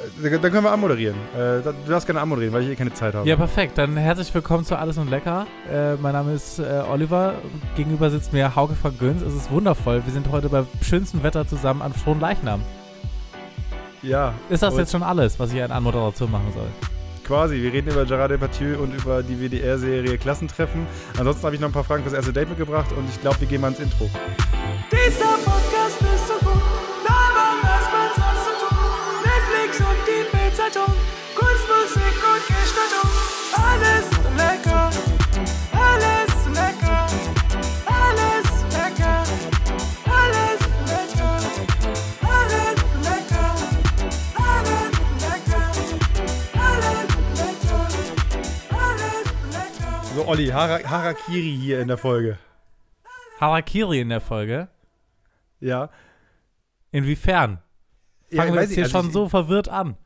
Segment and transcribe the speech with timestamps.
[0.00, 1.16] Äh, dann können wir anmoderieren.
[1.34, 3.28] Äh, du darfst gerne anmoderieren, weil ich eh keine Zeit habe.
[3.28, 3.78] Ja, perfekt.
[3.78, 5.46] Dann herzlich willkommen zu Alles und Lecker.
[5.70, 7.34] Äh, mein Name ist äh, Oliver.
[7.76, 9.22] Gegenüber sitzt mir Hauke von Göns.
[9.22, 10.02] Es ist wundervoll.
[10.04, 12.62] Wir sind heute bei schönstem Wetter zusammen an Frohen Leichnam.
[14.02, 14.34] Ja.
[14.48, 16.68] Ist das jetzt schon alles, was ich an Anmoderation machen soll?
[17.24, 17.62] Quasi.
[17.62, 20.86] Wir reden über Gerard Depardieu und über die WDR-Serie Klassentreffen.
[21.18, 23.48] Ansonsten habe ich noch ein paar Fragen fürs erste Date mitgebracht und ich glaube, wir
[23.48, 24.08] gehen mal ins Intro.
[24.90, 25.69] Dieser Podcast
[50.20, 52.38] So, Olli, Hara Harakiri hier in der Folge.
[53.40, 54.68] Harakiri in der Folge.
[55.60, 55.90] Ja.
[56.90, 57.58] Inwiefern?
[58.30, 59.96] Ja, Fangen wir jetzt ich, hier also schon ich- so verwirrt an.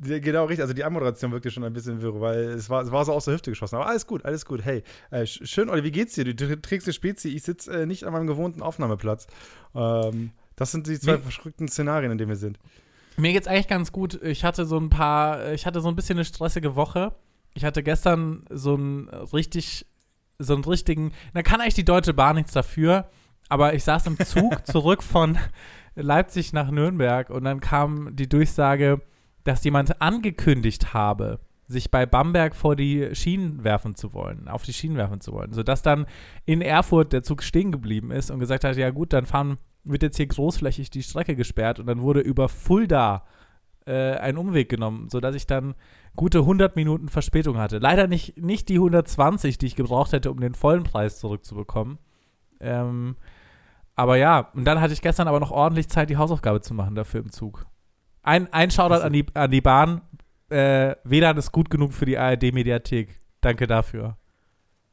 [0.00, 0.62] Genau, richtig.
[0.62, 3.24] Also die Anmoderation wirkte schon ein bisschen wirr, weil es war, es war so aus
[3.24, 3.74] der Hüfte geschossen.
[3.76, 4.64] Aber alles gut, alles gut.
[4.64, 6.24] Hey, äh, sch- schön, Olli, wie geht's dir?
[6.24, 7.28] Du tr- trägst eine Spezi.
[7.30, 9.26] Ich sitze äh, nicht an meinem gewohnten Aufnahmeplatz.
[9.74, 12.58] Ähm, das sind die zwei Wie- verschrückten Szenarien, in denen wir sind.
[13.16, 14.22] Mir geht's eigentlich ganz gut.
[14.22, 17.12] Ich hatte so ein paar, ich hatte so ein bisschen eine stressige Woche.
[17.54, 19.86] Ich hatte gestern so einen richtig,
[20.38, 23.08] so einen richtigen, da kann eigentlich die Deutsche Bahn nichts dafür,
[23.48, 25.38] aber ich saß im Zug zurück von
[25.94, 29.00] Leipzig nach Nürnberg und dann kam die Durchsage,
[29.44, 34.72] dass jemand angekündigt habe, sich bei Bamberg vor die Schienen werfen zu wollen, auf die
[34.72, 36.06] Schienen werfen zu wollen, sodass dann
[36.46, 40.02] in Erfurt der Zug stehen geblieben ist und gesagt hat, ja gut, dann fahren, wird
[40.02, 43.37] jetzt hier großflächig die Strecke gesperrt und dann wurde über Fulda äh,
[43.92, 45.74] ein Umweg genommen, sodass ich dann
[46.16, 47.78] gute 100 Minuten Verspätung hatte.
[47.78, 51.98] Leider nicht, nicht die 120, die ich gebraucht hätte, um den vollen Preis zurückzubekommen.
[52.60, 53.16] Ähm,
[53.94, 56.94] aber ja, und dann hatte ich gestern aber noch ordentlich Zeit, die Hausaufgabe zu machen
[56.94, 57.66] dafür im Zug.
[58.22, 60.02] Ein, ein Shoutout an die, an die Bahn.
[60.50, 63.20] Äh, WLAN ist gut genug für die ARD-Mediathek.
[63.40, 64.16] Danke dafür.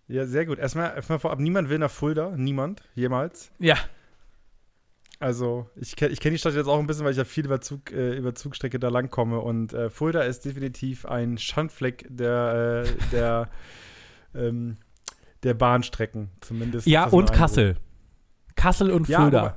[0.07, 0.59] Ja, sehr gut.
[0.59, 2.33] Erstmal, erstmal vorab, niemand will nach Fulda.
[2.35, 2.81] Niemand.
[2.93, 3.51] Jemals.
[3.59, 3.75] Ja.
[5.19, 7.45] Also, ich, kenn- ich kenne die Stadt jetzt auch ein bisschen, weil ich ja viel
[7.45, 9.39] über, Zug, äh, über Zugstrecke da lang komme.
[9.39, 13.49] Und äh, Fulda ist definitiv ein Schandfleck der, äh, der,
[14.35, 14.77] ähm,
[15.43, 16.85] der Bahnstrecken, zumindest.
[16.87, 17.31] Ja, und.
[17.31, 17.77] Kassel.
[18.55, 19.41] Kassel und Ja, Fulda.
[19.41, 19.53] wobei,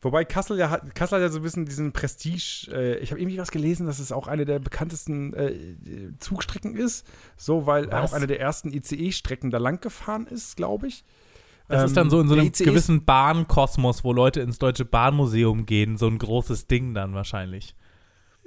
[0.00, 2.68] wobei Kassel ja hat, Kassel hat ja so ein bisschen diesen Prestige.
[2.72, 7.06] Äh, ich habe irgendwie was gelesen, dass es auch eine der bekanntesten äh, Zugstrecken ist.
[7.36, 8.10] So, weil er Was?
[8.12, 11.04] auch eine der ersten ICE-Strecken da lang gefahren ist, glaube ich.
[11.72, 15.66] Das Ähm, ist dann so in so einem gewissen Bahnkosmos, wo Leute ins Deutsche Bahnmuseum
[15.66, 17.74] gehen, so ein großes Ding dann wahrscheinlich.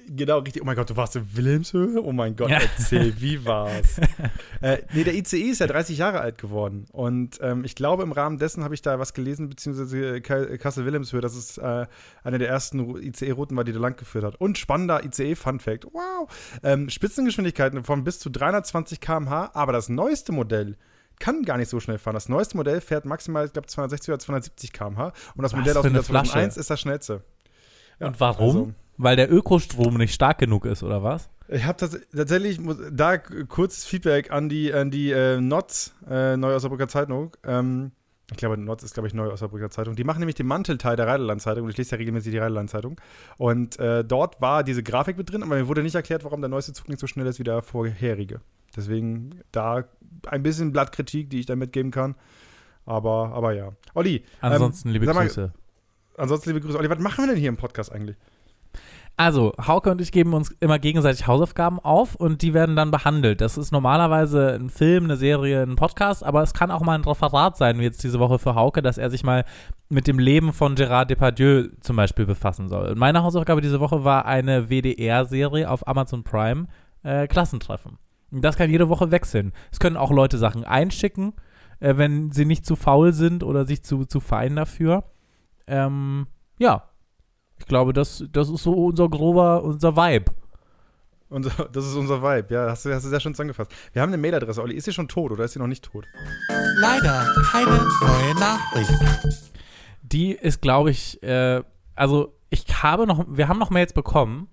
[0.07, 0.61] Genau, richtig.
[0.61, 1.99] Oh mein Gott, du warst in Wilhelmshöhe?
[2.03, 2.59] Oh mein Gott, Ja.
[2.59, 3.97] erzähl, wie war's?
[4.61, 6.85] äh, nee, der ICE ist ja 30 Jahre alt geworden.
[6.91, 11.21] Und ähm, ich glaube, im Rahmen dessen habe ich da was gelesen, beziehungsweise Ka- Kassel-Wilhelmshöhe,
[11.21, 11.87] dass es äh,
[12.23, 14.35] eine der ersten ICE-Routen war, die da lang geführt hat.
[14.39, 15.85] Und spannender ICE-Fun-Fact.
[15.85, 16.29] Wow!
[16.61, 20.77] Ähm, Spitzengeschwindigkeiten von bis zu 320 km/h, aber das neueste Modell
[21.19, 22.13] kann gar nicht so schnell fahren.
[22.15, 25.13] Das neueste Modell fährt maximal, ich glaube, 260 oder 270 km/h.
[25.35, 26.59] Und das Was Modell aus dem Jahr 2001 Flasche?
[26.59, 27.23] ist das schnellste.
[27.99, 28.47] Ja, und warum?
[28.47, 31.29] also- Weil der Ökostrom nicht stark genug ist, oder was?
[31.47, 32.59] Ich habe tats tatsächlich
[32.91, 37.35] da k- kurzes Feedback an die an die äh, NOTS, äh, Neue Osnabrücker Zeitung.
[37.45, 37.91] Ähm,
[38.31, 39.95] ich glaube, NOTS ist, glaube ich, Neue Osnabrücker Zeitung.
[39.95, 42.99] Die machen nämlich den Mantelteil der Reideland-Zeitung und ich lese ja regelmäßig die Reideland-Zeitung.
[43.37, 46.49] Und äh, dort war diese Grafik mit drin, aber mir wurde nicht erklärt, warum der
[46.49, 48.41] neueste Zug nicht so schnell ist wie der vorherige.
[48.75, 49.85] Deswegen da
[50.27, 52.15] ein bisschen Blattkritik, die ich da mitgeben kann.
[52.85, 53.71] Aber, aber ja.
[53.93, 55.53] Olli, Ansonsten liebe sag mal- Grüße.
[56.17, 56.77] ansonsten liebe Grüße.
[56.77, 58.17] Olli, was machen wir denn hier im Podcast eigentlich?
[59.17, 63.39] Also, Hauke und ich geben uns immer gegenseitig Hausaufgaben auf und die werden dann behandelt.
[63.39, 67.05] Das ist normalerweise ein Film, eine Serie, ein Podcast, aber es kann auch mal ein
[67.05, 69.45] Referat sein, wie jetzt diese Woche für Hauke, dass er sich mal
[69.87, 72.95] mit dem Leben von Gerard Depardieu zum Beispiel befassen soll.
[72.95, 76.67] Meine Hausaufgabe diese Woche war eine WDR-Serie auf Amazon Prime,
[77.03, 77.97] äh, Klassentreffen.
[78.31, 79.53] Und das kann jede Woche wechseln.
[79.71, 81.33] Es können auch Leute Sachen einschicken,
[81.79, 85.05] äh, wenn sie nicht zu faul sind oder sich zu, zu fein dafür.
[85.67, 86.27] Ähm,
[86.59, 86.89] ja,
[87.59, 90.31] ich glaube, das, das ist so unser grober, unser Vibe.
[91.29, 93.71] Unser, das ist unser Vibe, ja, hast du, hast du sehr schön zusammengefasst.
[93.93, 94.75] Wir haben eine Mailadresse, Olli.
[94.75, 96.05] Ist sie schon tot oder ist sie noch nicht tot?
[96.77, 98.91] Leider keine neue Nachricht.
[100.03, 101.63] Die ist, glaube ich, äh,
[101.95, 104.47] also ich habe noch, wir haben noch Mails bekommen,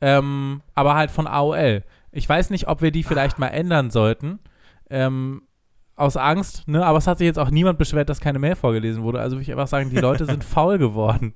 [0.00, 1.82] ähm, aber halt von AOL.
[2.10, 4.38] Ich weiß nicht, ob wir die vielleicht mal ändern sollten.
[4.90, 5.42] Ähm,
[5.96, 6.84] aus Angst, ne?
[6.84, 9.20] Aber es hat sich jetzt auch niemand beschwert, dass keine Mail vorgelesen wurde.
[9.20, 11.34] Also würde ich einfach sagen, die Leute sind faul geworden.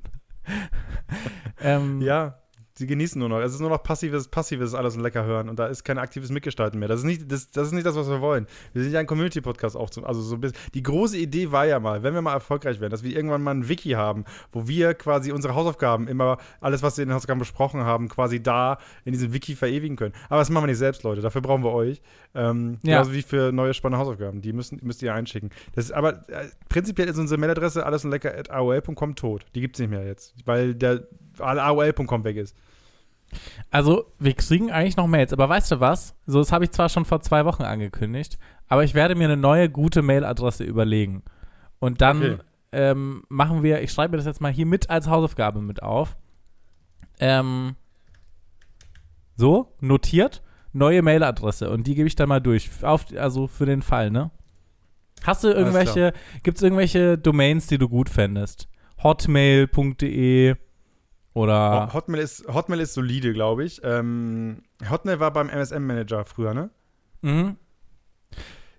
[1.61, 2.39] Ähm, Ja,
[2.79, 3.41] Sie genießen nur noch.
[3.41, 6.31] Es ist nur noch passives, passives alles und lecker hören und da ist kein aktives
[6.31, 6.89] Mitgestalten mehr.
[6.89, 8.47] Das ist nicht das, das, ist nicht das was wir wollen.
[8.75, 9.89] Wir sind ja ein Community-Podcast auch.
[9.89, 10.59] Zum, also so ein bisschen.
[10.75, 13.55] Die große Idee war ja mal, wenn wir mal erfolgreich werden, dass wir irgendwann mal
[13.55, 17.39] ein Wiki haben, wo wir quasi unsere Hausaufgaben immer, alles, was wir in den Hausaufgaben
[17.39, 20.15] besprochen haben, quasi da in diesem Wiki verewigen können.
[20.29, 21.23] Aber das machen wir nicht selbst, Leute.
[21.23, 22.03] Dafür brauchen wir euch.
[22.35, 22.99] Ähm, Ja.
[22.99, 24.43] Genauso wie für neue spannende Hausaufgaben.
[24.43, 25.49] Die müssen, müsst ihr einschicken.
[25.75, 28.51] Das ist, aber äh, prinzipiell ist unsere Mailadresse alles und lecker at
[29.17, 29.47] tot.
[29.55, 31.07] Die gibt es nicht mehr jetzt, weil der
[31.41, 32.57] aol.com weg ist.
[33.71, 36.15] Also, wir kriegen eigentlich noch Mails, aber weißt du was?
[36.27, 38.39] So, das habe ich zwar schon vor zwei Wochen angekündigt,
[38.69, 41.23] aber ich werde mir eine neue gute Mailadresse überlegen.
[41.81, 42.37] Und dann Okay.
[42.73, 46.17] ähm, machen wir, ich schreibe mir das jetzt mal hier mit als Hausaufgabe mit auf.
[47.19, 47.75] Ähm,
[49.37, 50.43] so, notiert,
[50.73, 52.71] neue Mailadresse und die gebe ich dann mal durch.
[52.83, 54.31] Auf, also für den Fall, ne?
[55.25, 56.13] Hast du irgendwelche,
[56.45, 58.69] gibt es irgendwelche Domains, die du gut fändest?
[59.03, 60.55] Hotmail.de
[61.37, 61.91] oder.
[61.93, 63.81] Hotmail ist, Hotmail ist solide, glaube ich.
[63.85, 66.71] Ähm, Hotmail war beim MSM-Manager früher, ne?
[67.23, 67.57] Mhm.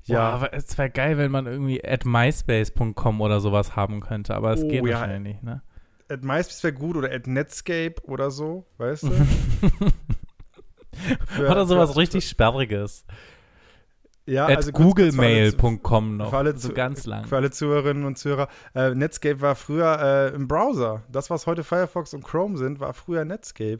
[0.04, 0.30] Ja, Ja.
[0.30, 4.64] aber es wäre geil, wenn man irgendwie at myspace.com oder sowas haben könnte, aber es
[4.64, 5.00] Oh, geht ja.
[5.00, 5.62] wahrscheinlich nicht, ne?
[6.10, 9.12] At MySpace wäre gut oder at Netscape oder so, weißt du?
[11.26, 13.06] Für- oder sowas für- richtig Sperriges.
[14.28, 16.32] Ja, at also googlemail.com noch.
[16.32, 17.26] für alle so ganz lang.
[17.26, 18.50] Für alle Zuhörerinnen und Zuhörer.
[18.76, 21.04] Äh, Netscape war früher äh, im Browser.
[21.10, 23.80] Das, was heute Firefox und Chrome sind, war früher Netscape.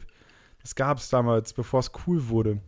[0.62, 2.60] Das gab es damals, bevor es cool wurde.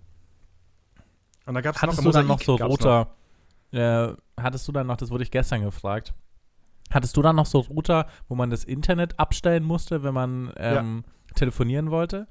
[1.46, 3.08] Und da gab es noch Hattest du dann noch so gab's Router?
[3.72, 6.12] Äh, hattest du dann noch, das wurde ich gestern gefragt,
[6.90, 11.04] hattest du dann noch so Router, wo man das Internet abstellen musste, wenn man ähm,
[11.34, 12.26] telefonieren wollte?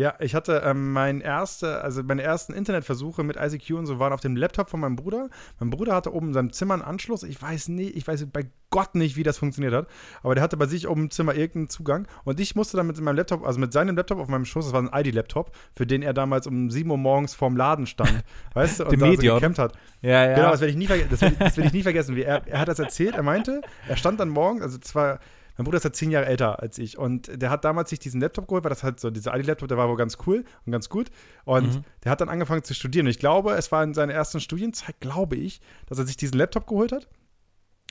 [0.00, 4.14] Ja, ich hatte ähm, mein erste, also meine ersten Internetversuche mit ICQ und so waren
[4.14, 5.28] auf dem Laptop von meinem Bruder.
[5.58, 7.22] Mein Bruder hatte oben in seinem Zimmer einen Anschluss.
[7.22, 9.88] Ich weiß nicht, ich weiß bei Gott nicht, wie das funktioniert hat.
[10.22, 12.08] Aber der hatte bei sich oben im Zimmer irgendeinen Zugang.
[12.24, 14.72] Und ich musste dann mit meinem Laptop, also mit seinem Laptop auf meinem Schoß, das
[14.72, 18.24] war ein ID-Laptop, für den er damals um 7 Uhr morgens vorm Laden stand.
[18.54, 18.86] Weißt du?
[18.86, 19.74] Und da so gekämpft hat.
[20.00, 20.34] Ja, ja.
[20.34, 21.10] Genau, das werde ich nie vergessen.
[21.10, 22.16] Das werde ich, das werde ich nie vergessen.
[22.16, 23.16] Wie er, er hat das erzählt.
[23.16, 25.18] Er meinte, er stand dann morgens, also zwar,
[25.56, 28.20] mein Bruder ist ja zehn Jahre älter als ich und der hat damals sich diesen
[28.20, 30.88] Laptop geholt, weil das halt so, dieser Ali-Laptop, der war wohl ganz cool und ganz
[30.88, 31.10] gut.
[31.44, 31.84] Und Mhm.
[32.04, 33.06] der hat dann angefangen zu studieren.
[33.06, 36.38] Und ich glaube, es war in seiner ersten Studienzeit, glaube ich, dass er sich diesen
[36.38, 37.08] Laptop geholt hat.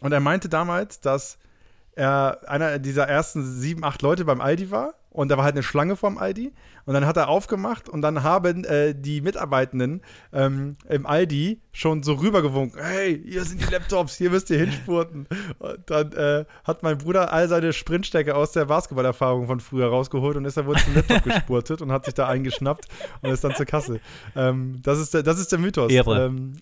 [0.01, 1.37] Und er meinte damals, dass
[1.99, 5.63] er einer dieser ersten sieben, acht Leute beim Aldi war und da war halt eine
[5.63, 6.53] Schlange vorm Aldi
[6.85, 10.01] und dann hat er aufgemacht und dann haben äh, die Mitarbeitenden
[10.31, 15.27] ähm, im Aldi schon so rübergewunken, hey, hier sind die Laptops, hier müsst ihr hinspurten.
[15.59, 20.37] Und dann äh, hat mein Bruder all seine Sprintstecke aus der Basketballerfahrung von früher rausgeholt
[20.37, 22.87] und ist dann wohl zum Laptop gespurtet und hat sich da eingeschnappt
[23.21, 23.99] und ist dann zur Kasse.
[24.35, 25.91] Ähm, das, ist der, das ist der Mythos.
[25.91, 26.53] Ähm,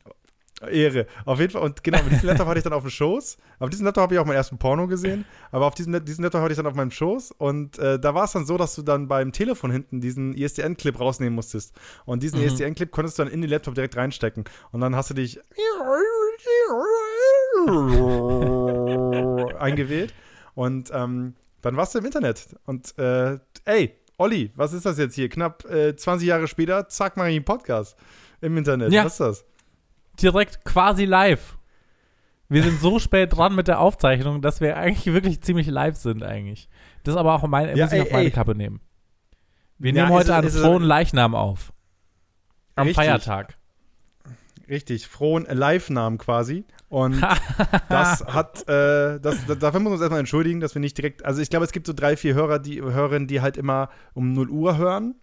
[0.72, 1.06] Ehre.
[1.26, 1.62] Auf jeden Fall.
[1.62, 3.38] Und genau, mit diesem Laptop hatte ich dann auf dem Schoß.
[3.60, 5.24] Auf diesem Laptop habe ich auch meinen ersten Porno gesehen.
[5.52, 7.32] Aber auf diesem, diesen Laptop hatte ich dann auf meinem Schoß.
[7.38, 10.44] Und äh, da war es dann so, dass du dann beim Telefon hinten diesen E
[10.44, 11.76] ISDN-Clip rausnehmen musstest.
[12.06, 12.48] Und diesen E Mhm.
[12.48, 14.46] ISDN-Clip konntest du dann in den Laptop direkt reinstecken.
[14.72, 15.40] Und dann hast du dich
[19.60, 20.14] eingewählt.
[20.56, 22.48] Und ähm, dann warst du im Internet.
[22.66, 25.30] Und äh, ey, Olli, was ist das jetzt hier?
[25.30, 27.96] Knapp äh, 20 Jahre später, zack, mache ich einen Podcast
[28.42, 28.92] im Internet.
[28.92, 29.06] Ja.
[29.06, 29.46] Was ist das?
[30.22, 31.58] Direkt quasi live.
[32.50, 36.24] Wir sind so spät dran mit der Aufzeichnung, dass wir eigentlich wirklich ziemlich live sind
[36.24, 36.70] eigentlich.
[37.04, 38.32] Das ist aber auch meine, Ja, muss ich ey, auf meine ey.
[38.32, 38.80] Kappe nehmen.
[39.78, 41.72] Wir Ja, nehmen heute es- frohen Leichnam auf.
[42.76, 42.96] Am Richtig.
[43.06, 43.58] Feiertag.
[44.70, 46.66] Richtig, frohen Live-Namen quasi.
[46.90, 47.22] Und
[47.90, 51.24] das hat, äh, das, da- dafür muss man uns erstmal entschuldigen, dass wir nicht direkt,
[51.26, 54.34] also ich glaube, es gibt so drei, vier Hörer, die Hörerinnen, die halt immer um
[54.34, 55.16] 0 Uhr hören.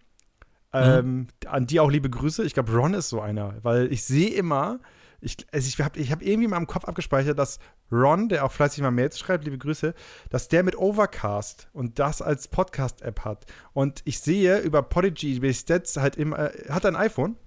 [0.83, 2.43] Ähm, An die auch liebe Grüße.
[2.43, 4.79] Ich glaube, Ron ist so einer, weil ich sehe immer,
[5.21, 7.59] ich, also ich habe ich hab irgendwie mal im Kopf abgespeichert, dass
[7.91, 9.93] Ron, der auch fleißig mal Mails schreibt, liebe Grüße,
[10.29, 13.45] dass der mit Overcast und das als Podcast-App hat.
[13.73, 17.37] Und ich sehe über Podigy, die Stats halt immer, äh, hat er ein iPhone?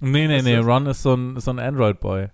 [0.00, 0.56] Nee, nee, Was nee?
[0.56, 2.28] Ron ist so ein, ist so ein Android-Boy.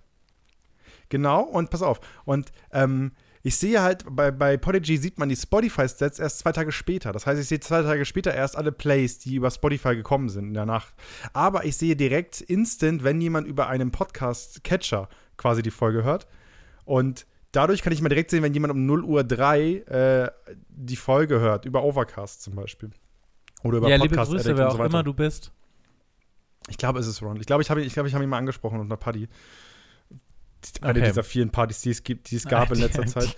[1.09, 1.99] Genau, und pass auf.
[2.25, 3.11] Und ähm,
[3.43, 7.11] ich sehe halt, bei, bei Podigy sieht man die Spotify-Stats erst zwei Tage später.
[7.11, 10.49] Das heißt, ich sehe zwei Tage später erst alle Plays, die über Spotify gekommen sind
[10.49, 10.93] in der Nacht.
[11.33, 16.27] Aber ich sehe direkt instant, wenn jemand über einen Podcast-Catcher quasi die Folge hört.
[16.85, 20.31] Und dadurch kann ich mal direkt sehen, wenn jemand um 0 Uhr 3 äh,
[20.69, 22.91] die Folge hört, über Overcast zum Beispiel.
[23.63, 25.51] Oder über Ja, liebe Podcast Grüße, Addict wer auch so immer du bist.
[26.69, 27.37] Ich glaube, es ist Ron.
[27.39, 29.27] Ich glaube, ich habe ich glaub, ich hab ihn mal angesprochen einer Party.
[30.81, 31.07] Eine Okay.
[31.09, 33.35] dieser vielen Partys, die es gibt, die es gab in letzter Zeit.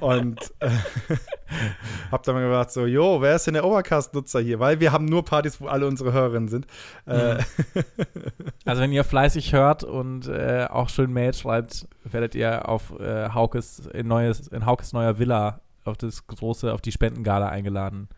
[0.00, 0.70] Und äh,
[2.10, 4.60] hab dann mal gedacht, so, jo, wer ist denn der Overcast-Nutzer hier?
[4.60, 6.66] Weil wir haben nur Partys, wo alle unsere Hörerinnen sind.
[7.06, 7.38] Äh,
[8.64, 13.30] Also wenn ihr fleißig hört und äh, auch schön Mails schreibt, werdet ihr auf äh,
[13.30, 18.08] Haukes in neues in Haukes neuer Villa auf das große auf die Spendengala eingeladen.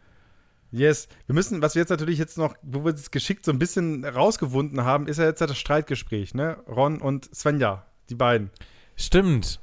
[0.71, 1.09] Yes.
[1.27, 4.05] Wir müssen, was wir jetzt natürlich jetzt noch, wo wir es geschickt so ein bisschen
[4.05, 6.59] rausgewunden haben, ist ja jetzt das Streitgespräch, ne?
[6.67, 8.51] Ron und Svenja, die beiden.
[8.97, 9.61] Stimmt.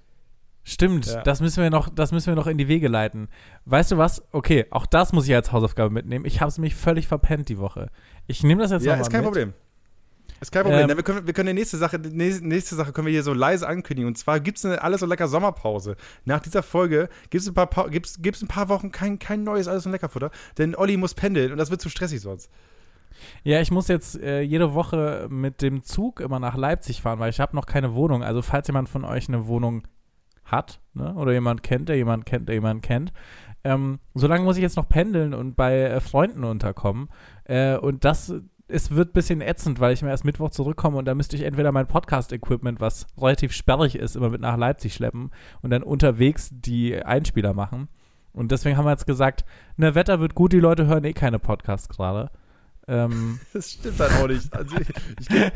[0.63, 1.24] Stimmt, Ja.
[1.24, 3.27] das müssen wir noch, das müssen wir noch in die Wege leiten.
[3.65, 4.22] Weißt du was?
[4.31, 6.25] Okay, auch das muss ich als Hausaufgabe mitnehmen.
[6.25, 7.89] Ich habe es mich völlig verpennt die Woche.
[8.27, 9.27] Ich nehme das jetzt Ja, noch mal ist kein mit.
[9.27, 9.53] Problem.
[10.41, 10.89] Ist kein Problem.
[10.89, 13.34] Ähm, wir, können, wir können die nächste Sache, nächste, nächste Sache können wir hier so
[13.34, 14.08] leise ankündigen.
[14.08, 15.96] Und zwar gibt es eine alles so lecker Sommerpause.
[16.25, 19.43] Nach dieser Folge gibt es ein paar, Pa- gibt's, gibt's ein paar Wochen kein, kein
[19.43, 20.29] neues alles so lecker Futter.
[20.60, 22.50] Denn Olli muss pendeln und das wird zu stressig sonst.
[23.43, 27.29] Ja, ich muss jetzt äh, jede Woche mit dem Zug immer nach Leipzig fahren, weil
[27.29, 28.23] ich habe noch keine Wohnung.
[28.23, 29.83] Also falls jemand von euch eine Wohnung
[30.45, 33.13] hat, ne, oder jemand kennt, der jemand kennt, der jemand kennt,
[33.63, 37.09] ähm, solange muss ich jetzt noch pendeln und bei äh, Freunden unterkommen.
[37.43, 38.33] Äh, und das
[38.69, 41.41] es wird ein bisschen ätzend, weil ich mir erst Mittwoch zurückkomme und da müsste ich
[41.41, 46.49] entweder mein Podcast-Equipment, was relativ sperrig ist, immer mit nach Leipzig schleppen und dann unterwegs
[46.51, 47.89] die Einspieler machen.
[48.31, 49.43] Und deswegen haben wir jetzt gesagt,
[49.75, 52.29] ne, Wetter wird gut, die Leute hören eh keine Podcasts gerade.
[52.89, 54.51] Ähm, Das stimmt dann auch nicht.
[54.53, 55.27] Also ich, ich,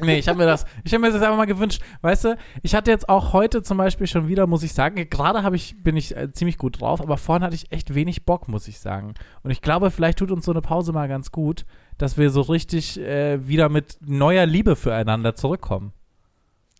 [0.00, 1.82] Nee, ich habe mir das, ich habe mir das einfach mal gewünscht.
[2.02, 5.42] Weißt du, ich hatte jetzt auch heute zum Beispiel schon wieder, muss ich sagen, gerade
[5.42, 8.48] habe ich, bin ich äh, ziemlich gut drauf, aber vorhin hatte ich echt wenig Bock,
[8.48, 9.14] muss ich sagen.
[9.42, 11.66] Und ich glaube, vielleicht tut uns so eine Pause mal ganz gut,
[11.98, 15.92] dass wir so richtig äh, wieder mit neuer Liebe füreinander zurückkommen.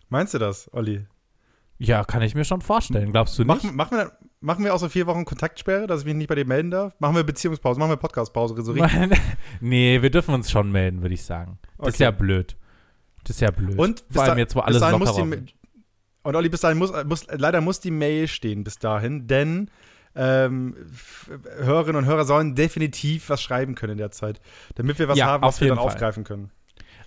[0.09, 1.05] meinst du das, Olli?
[1.85, 3.13] Ja, kann ich mir schon vorstellen.
[3.13, 3.49] Glaubst du nicht?
[3.65, 6.35] Machen, machen, wir, machen wir auch so vier Wochen Kontaktsperre, dass ich mich nicht bei
[6.35, 6.95] dir melden darf?
[7.01, 8.75] Machen wir Beziehungspause, machen wir Podcastpause, so
[9.61, 11.59] nee, wir dürfen uns schon melden, würde ich sagen.
[11.79, 12.05] Das ist Okay.
[12.05, 12.57] ja blöd.
[13.25, 13.79] Das ist ja blöd.
[13.79, 15.55] Und vor allem da- jetzt, wo alles lockerer wird.
[16.25, 19.71] Und Olli, bis dahin muss, muss, leider muss die Mail stehen bis dahin, denn
[20.15, 20.77] ähm,
[21.59, 24.41] Hörerinnen und Hörer sollen definitiv was schreiben können in der Zeit,
[24.77, 25.87] damit wir was Ja, haben, was wir dann Fall.
[25.87, 26.51] aufgreifen können.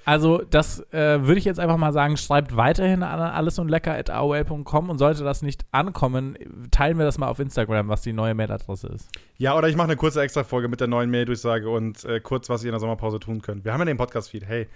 [0.05, 3.93] Also, das äh, würde ich jetzt einfach mal sagen, schreibt weiterhin an alles und lecker
[3.95, 6.37] at AOL.com und sollte das nicht ankommen,
[6.71, 9.09] teilen wir das mal auf Instagram, was die neue Mailadresse ist.
[9.37, 12.63] Ja, oder ich mache eine kurze Extra-Folge mit der neuen Mail-Durchsage und äh, kurz, was
[12.63, 13.65] ihr in der Sommerpause tun könnt.
[13.65, 14.45] Wir haben ja den Podcast-Feed.
[14.45, 14.67] Hey,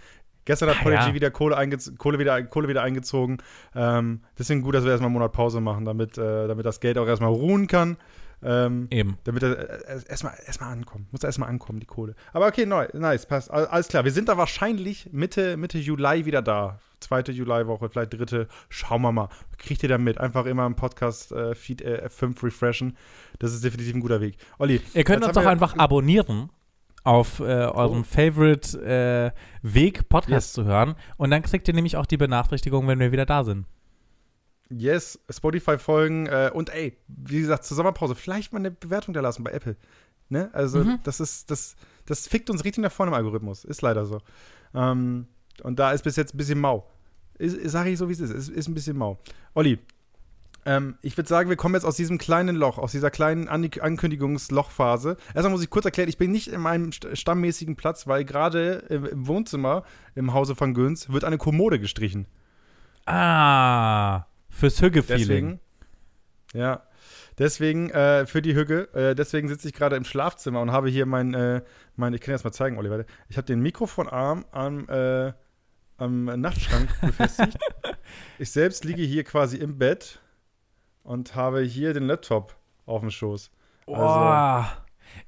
[0.45, 1.13] gestern hat Ah, Podigy ja.
[1.13, 1.55] wieder Kohle,
[1.97, 3.37] Kohle, wieder, Kohle wieder eingezogen.
[3.75, 6.97] Ähm, deswegen gut, dass wir erstmal einen Monat Pause machen, damit, äh, damit das Geld
[6.97, 7.97] auch erstmal ruhen kann.
[8.41, 9.17] Ähm, Eben.
[9.25, 11.11] damit er äh, erstmal erstmal ankommt.
[11.11, 12.15] Muss erstmal ankommen, die Kohle.
[12.31, 13.51] Aber okay, neu, nice, passt.
[13.51, 14.05] All- Alles klar.
[14.05, 16.79] Wir sind da wahrscheinlich Mitte, Mitte Juli wieder da.
[17.01, 18.47] Zweite Juliwoche, vielleicht dritte.
[18.69, 19.29] Schauen wir mal.
[19.57, 20.17] Kriegt ihr da mit?
[20.19, 22.97] Einfach immer im Podcast äh, Feed äh, F5 refreshen.
[23.39, 24.37] Das ist definitiv ein guter Weg.
[24.57, 26.49] Olli, Ihr könnt uns doch einfach abonnieren
[27.05, 29.31] auf äh, eurem Favorite äh,
[29.61, 30.53] Weg, Podcast Yes.
[30.53, 30.95] zu hören.
[31.17, 33.65] Und dann kriegt ihr nämlich auch die Benachrichtigung, wenn wir wieder da sind.
[34.69, 39.43] Yes, Spotify-Folgen äh, und ey, wie gesagt, zur Sommerpause vielleicht mal eine Bewertung da lassen
[39.43, 39.75] bei Apple.
[40.29, 40.49] Ne?
[40.53, 40.99] Also, Mhm.
[41.03, 43.65] das ist, das, das fickt uns richtig nach vorne im Algorithmus.
[43.65, 44.19] Ist leider so.
[44.75, 45.27] Ähm,
[45.63, 46.87] und da ist bis jetzt ein bisschen mau.
[47.39, 48.31] Sage ich so, wie es ist.
[48.31, 49.17] Ist, ist ein bisschen mau.
[49.55, 49.79] Olli,
[50.65, 53.67] ähm, ich würde sagen, wir kommen jetzt aus diesem kleinen Loch, aus dieser kleinen An
[53.79, 55.17] Ankündigungslochphase.
[55.33, 58.83] Erstmal muss ich kurz erklären, ich bin nicht in meinem st stammmäßigen Platz, weil gerade
[58.89, 59.83] im, im Wohnzimmer
[60.15, 62.27] im Hause von Göns wird eine Kommode gestrichen.
[63.05, 65.59] Ah, fürs Hügge-Feeling.
[66.53, 66.83] Ja,
[67.37, 71.05] deswegen äh, für die Hügge, äh, deswegen sitze ich gerade im Schlafzimmer und habe hier
[71.05, 71.61] mein, äh,
[71.95, 73.05] mein ich kann dir das mal zeigen, warte.
[73.27, 75.31] Ich habe den Mikrofonarm am, äh,
[75.97, 77.57] am Nachtschrank befestigt.
[78.39, 80.19] ich selbst liege hier quasi im Bett
[81.03, 83.51] und habe hier den Laptop auf dem Schoß.
[83.85, 84.63] Oh.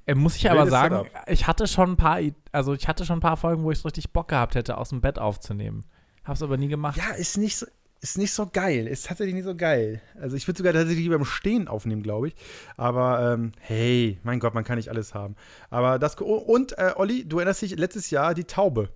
[0.06, 1.24] Äh, muss ich aber sagen, Setup.
[1.28, 2.20] ich hatte schon ein paar,
[2.52, 5.00] also ich hatte schon ein paar Folgen, wo ich richtig Bock gehabt hätte, aus dem
[5.00, 5.84] Bett aufzunehmen.
[6.24, 6.96] Hab's aber nie gemacht.
[6.96, 7.66] Ja, ist nicht so,
[8.02, 8.88] ist nicht so geil.
[8.88, 10.02] Ist tatsächlich nicht so geil.
[10.20, 12.34] Also ich würde sogar tatsächlich lieber im Stehen aufnehmen, glaube ich.
[12.76, 15.36] Aber ähm, hey, mein Gott, man kann nicht alles haben.
[15.70, 18.90] Aber das oh, und äh, Olli, du erinnerst dich letztes Jahr die Taube.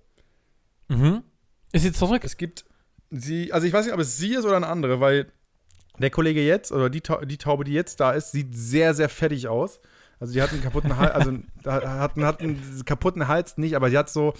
[0.89, 1.23] Mhm.
[1.71, 2.23] Ist sie zurück?
[2.25, 2.65] Es gibt
[3.09, 5.31] sie, also ich weiß nicht, ob es sie ist oder eine andere, weil
[5.99, 9.47] der Kollege jetzt oder die, die Taube, die jetzt da ist, sieht sehr, sehr fettig
[9.47, 9.79] aus.
[10.19, 11.31] Also die hat einen kaputten Hals, also
[11.65, 14.33] hat, einen- hat einen kaputten Hals nicht, aber sie hat so,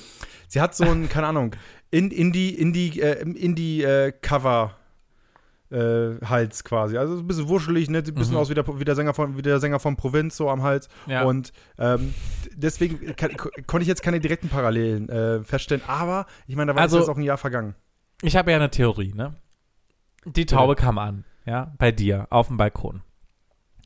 [0.48, 1.56] sie hat so einen, keine Ahnung,
[1.92, 4.76] in, Indie, Indie, äh, Indie äh, Cover
[5.70, 6.98] äh, Hals quasi.
[6.98, 8.04] Also ein bisschen wuschelig, ne?
[8.04, 8.40] Sieht ein bisschen Mhm.
[8.40, 10.88] aus wie der, wie, der Sänger von, wie der Sänger von Provinz so am Hals.
[11.08, 11.24] Ja.
[11.26, 12.14] Und ähm,
[12.56, 15.84] deswegen kann, ko- konnte ich jetzt keine direkten Parallelen äh, feststellen.
[15.88, 17.76] Aber ich meine, da war Also- jetzt auch ein Jahr vergangen.
[18.22, 19.36] Ich habe ja eine Theorie, ne?
[20.26, 23.02] Die Taube kam an, ja, bei dir auf dem Balkon.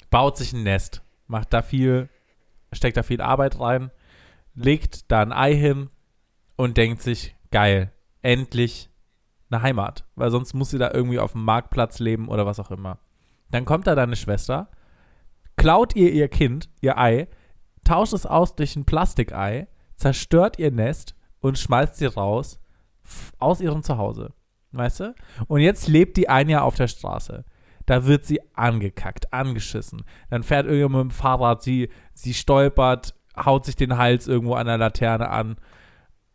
[0.09, 2.09] Baut sich ein Nest, macht da viel,
[2.73, 3.89] steckt da viel Arbeit rein,
[4.53, 5.89] legt da ein Ei hin
[6.57, 8.89] und denkt sich, geil, endlich
[9.49, 12.69] eine Heimat, weil sonst muss sie da irgendwie auf dem Marktplatz leben oder was auch
[12.69, 12.99] immer.
[13.49, 14.69] Dann kommt da deine Schwester,
[15.55, 17.27] klaut ihr ihr Kind, ihr Ei,
[17.83, 22.59] tauscht es aus durch ein Plastikei, zerstört ihr Nest und schmeißt sie raus
[23.39, 24.33] aus ihrem Zuhause.
[24.73, 25.15] Weißt du?
[25.47, 27.45] Und jetzt lebt die ein Jahr auf der Straße.
[27.91, 30.03] Da wird sie angekackt, angeschissen.
[30.29, 34.65] Dann fährt irgendjemand mit dem Fahrrad, sie, sie stolpert, haut sich den Hals irgendwo an
[34.67, 35.57] der Laterne an.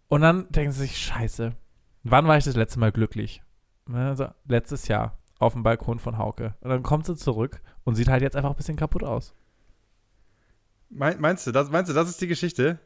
[0.09, 1.57] Und dann denken sie sich, scheiße,
[2.03, 3.43] wann war ich das letzte Mal glücklich?
[3.91, 6.55] Also, letztes Jahr auf dem Balkon von Hauke.
[6.61, 9.35] Und dann kommt sie zurück und sieht halt jetzt einfach ein bisschen kaputt aus.
[10.91, 12.81] Mein, meinst, du, das, meinst du, das ist die Geschichte?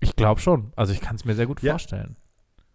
[0.00, 0.74] Ich glaube schon.
[0.76, 1.72] Also ich kann es mir sehr gut Ja.
[1.72, 2.16] vorstellen.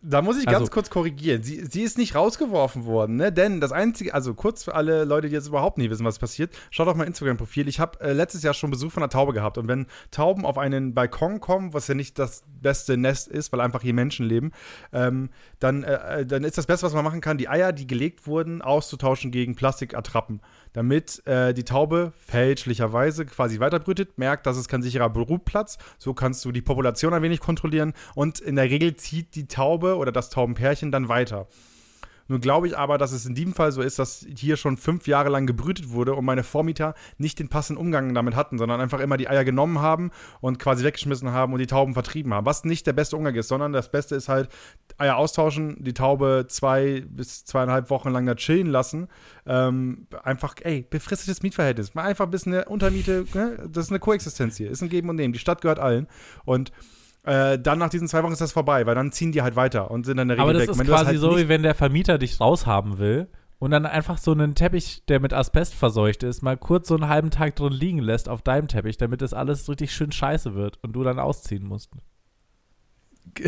[0.01, 1.43] Da muss ich Also- ganz kurz korrigieren.
[1.43, 3.33] Sie, sie ist nicht rausgeworfen worden, ne?
[3.33, 6.55] Denn das einzige, also kurz für alle Leute, die jetzt überhaupt nicht wissen, was passiert,
[6.71, 7.67] schaut auf mein Instagram-Profil.
[7.67, 9.57] Ich habe äh, letztes Jahr schon Besuch von einer Taube gehabt.
[9.57, 13.59] Und wenn Tauben auf einen Balkon kommen, was ja nicht das beste Nest ist, weil
[13.59, 14.51] einfach hier Menschen leben,
[14.93, 18.25] ähm, dann, äh, dann ist das Beste, was man machen kann, die Eier, die gelegt
[18.25, 20.39] wurden, auszutauschen gegen Plastikattrappen.
[20.73, 25.77] Damit äh, die Taube fälschlicherweise quasi weiterbrütet, merkt, das ist kein sicherer Brutplatz.
[25.97, 27.93] So kannst du die Population ein wenig kontrollieren.
[28.15, 31.47] Und in der Regel zieht die Taube oder das Taubenpärchen dann weiter.
[32.29, 35.07] Nun glaube ich aber, dass es in diesem Fall so ist, dass hier schon fünf
[35.07, 38.99] Jahre lang gebrütet wurde und meine Vormieter nicht den passenden Umgang damit hatten, sondern einfach
[38.99, 42.45] immer die Eier genommen haben und quasi weggeschmissen haben und die Tauben vertrieben haben.
[42.45, 44.47] Was nicht der beste Umgang ist, sondern das Beste ist halt
[44.99, 49.07] Eier austauschen, die Taube zwei bis zweieinhalb Wochen lang da chillen lassen.
[49.47, 51.95] Ähm, einfach, ey, befristetes Mietverhältnis.
[51.95, 53.67] Mal einfach ein bisschen eine Untermiete, ne?
[53.67, 55.33] das ist eine Koexistenz hier, ist ein Geben und Nehmen.
[55.33, 56.07] Die Stadt gehört allen.
[56.45, 56.71] Und
[57.23, 59.91] äh, dann nach diesen zwei Wochen ist das vorbei, weil dann ziehen die halt weiter
[59.91, 60.69] und sind dann in der Regel Aber das weg.
[60.69, 63.27] ist Wenn quasi halt so, wie wenn der Vermieter dich raushaben will
[63.59, 67.09] und dann einfach so einen Teppich, der mit Asbest verseucht ist, mal kurz so einen
[67.09, 70.79] halben Tag drin liegen lässt auf deinem Teppich, damit das alles richtig schön scheiße wird
[70.81, 71.91] und du dann ausziehen musst.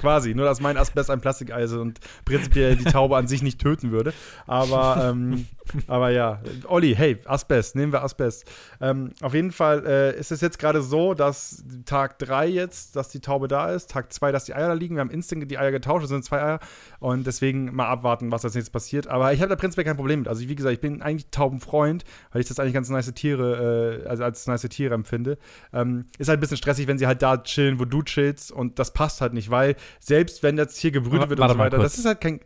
[0.00, 3.60] Quasi, nur dass mein Asbest ein Plastikei ist und prinzipiell die Taube an sich nicht
[3.60, 4.12] töten würde.
[4.46, 5.46] Aber, ähm,
[5.86, 8.44] aber ja, Olli, hey, Asbest, nehmen wir Asbest.
[8.80, 13.08] Ähm, auf jeden Fall äh, ist es jetzt gerade so, dass Tag 3 jetzt, dass
[13.08, 14.96] die Taube da ist, Tag 2, dass die Eier da liegen.
[14.96, 16.60] Wir haben instant die Eier getauscht, es sind zwei Eier
[17.00, 19.06] und deswegen mal abwarten, was als nächstes passiert.
[19.06, 20.28] Aber ich habe da prinzipiell kein Problem mit.
[20.28, 24.08] Also wie gesagt, ich bin eigentlich Taubenfreund, weil ich das eigentlich ganz nice Tiere, äh,
[24.08, 25.38] also als nice Tiere empfinde.
[25.72, 28.78] Ähm, ist halt ein bisschen stressig, wenn sie halt da chillen, wo du chillst und
[28.78, 31.98] das passt halt nicht, weil selbst wenn jetzt hier gebrütet wird und so weiter, das
[31.98, 32.40] ist halt kein.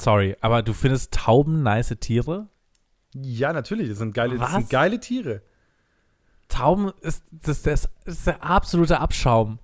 [0.00, 2.48] Sorry, aber du findest Tauben nice Tiere?
[3.14, 5.42] Ja, natürlich, das sind geile, das sind geile Tiere.
[6.48, 9.58] Tauben ist, das, das ist der absolute Abschaum.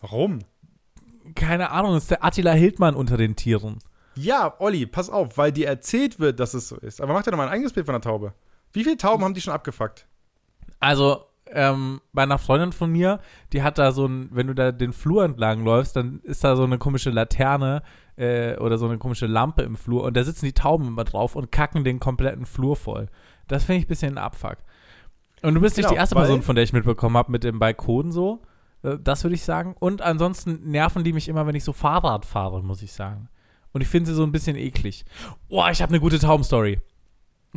[0.00, 0.38] Warum?
[1.34, 3.78] Keine Ahnung, ist der Attila Hildmann unter den Tieren.
[4.14, 7.02] Ja, Olli, pass auf, weil dir erzählt wird, dass es so ist.
[7.02, 8.32] Aber mach dir doch mal ein eigenes Bild von der Taube.
[8.72, 10.06] Wie viele Tauben haben die schon abgefuckt?
[10.80, 13.20] Also, ähm, bei einer Freundin von mir,
[13.52, 16.56] die hat da so ein, wenn du da den Flur entlang läufst, dann ist da
[16.56, 17.82] so eine komische Laterne
[18.20, 21.36] äh, oder so eine komische Lampe im Flur und da sitzen die Tauben immer drauf
[21.36, 23.08] und kacken den kompletten Flur voll.
[23.48, 24.58] Das finde ich ein bisschen ein Abfuck.
[25.42, 27.58] Und du bist nicht Genau, die erste Person, von der ich mitbekommen habe mit dem
[27.58, 28.42] Balkon so.
[28.82, 29.74] Äh, Das würde ich sagen.
[29.78, 33.28] Und ansonsten nerven die mich immer, wenn ich so Fahrrad fahre, muss ich sagen.
[33.72, 35.04] Und ich finde sie so ein bisschen eklig.
[35.48, 36.80] Oh, ich habe eine gute Taubenstory.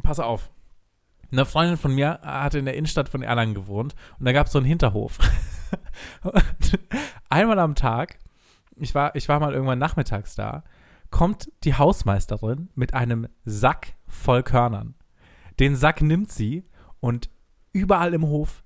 [0.01, 0.49] Pass auf.
[1.31, 4.53] Eine Freundin von mir hatte in der Innenstadt von Erlangen gewohnt und da gab es
[4.53, 5.17] so einen Hinterhof.
[7.29, 8.19] einmal am Tag,
[8.77, 10.63] ich war, ich war mal irgendwann nachmittags da,
[11.09, 14.95] kommt die Hausmeisterin mit einem Sack voll Körnern.
[15.59, 16.65] Den Sack nimmt sie
[16.99, 17.29] und
[17.71, 18.63] überall im Hof,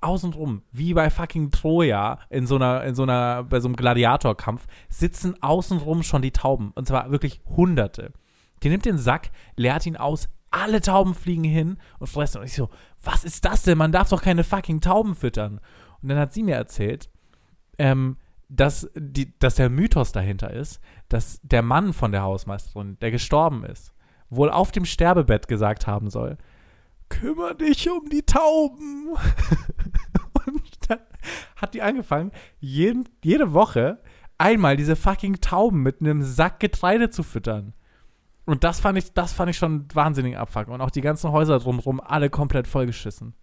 [0.00, 4.66] außenrum, wie bei fucking Troja in so einer, in so einer, bei so einem Gladiatorkampf,
[4.88, 6.72] sitzen außenrum schon die Tauben.
[6.74, 8.12] Und zwar wirklich Hunderte.
[8.62, 12.40] Die nimmt den Sack, leert ihn aus, alle Tauben fliegen hin und fressen.
[12.40, 12.70] Und ich so,
[13.02, 13.78] was ist das denn?
[13.78, 15.60] Man darf doch keine fucking Tauben füttern.
[16.00, 17.10] Und dann hat sie mir erzählt,
[17.78, 18.16] ähm,
[18.56, 23.64] dass, die, dass der Mythos dahinter ist, dass der Mann von der Hausmeisterin, der gestorben
[23.64, 23.92] ist,
[24.30, 26.38] wohl auf dem Sterbebett gesagt haben soll,
[27.08, 29.08] kümmere dich um die Tauben.
[30.46, 31.00] und dann
[31.56, 34.00] hat die angefangen, jeden, jede Woche
[34.38, 37.74] einmal diese fucking Tauben mit einem Sack Getreide zu füttern.
[38.46, 40.68] Und das fand ich, das fand ich schon wahnsinnig abfuck.
[40.68, 43.34] Und auch die ganzen Häuser drumherum, alle komplett vollgeschissen.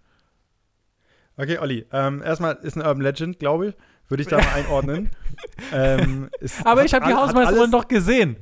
[1.38, 3.76] Okay, Olli, ähm, erstmal ist eine Urban Legend, glaube ich.
[4.12, 5.10] Würde ich da mal einordnen.
[5.74, 6.30] ähm,
[6.66, 8.36] Aber ich habe die Hausmeisterin doch gesehen.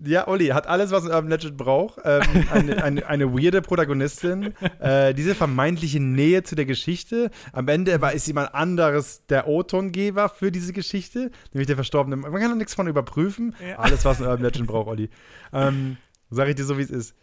[0.00, 1.98] Ja, Olli hat alles, was ein Urban Legend braucht.
[2.04, 7.30] Ähm, eine, eine, eine weirde Protagonistin, äh, diese vermeintliche Nähe zu der Geschichte.
[7.52, 12.14] Am Ende war, ist jemand anderes der O-Tongeber für diese Geschichte, nämlich der Verstorbene.
[12.16, 13.56] Man kann da nichts von überprüfen.
[13.68, 13.80] Ja.
[13.80, 15.10] Alles, was ein Urban Legend braucht, Olli.
[15.52, 15.96] Ähm,
[16.30, 17.16] sag ich dir so, wie es ist.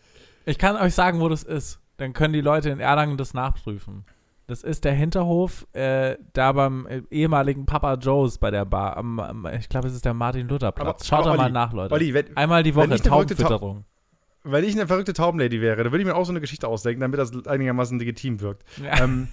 [0.46, 1.80] Ich kann euch sagen, wo das ist.
[1.96, 4.06] Dann können die Leute in Erlangen das nachprüfen.
[4.52, 8.98] Das ist der Hinterhof, äh, da beim äh, ehemaligen Papa Joe's bei der Bar.
[8.98, 11.08] Am, am, ich glaube, es ist der Martin-Luther-Platz.
[11.08, 11.94] Schaut aber doch mal Olli, nach, Leute.
[11.94, 13.86] Olli, wenn, Einmal die Woche ich eine verrückte Taubenfütterung.
[14.44, 17.00] wenn ich eine verrückte Taubenlady wäre, dann würde ich mir auch so eine Geschichte ausdenken,
[17.00, 18.66] damit das einigermaßen legitim wirkt.
[18.84, 19.06] Ja.
[19.06, 19.30] Ähm,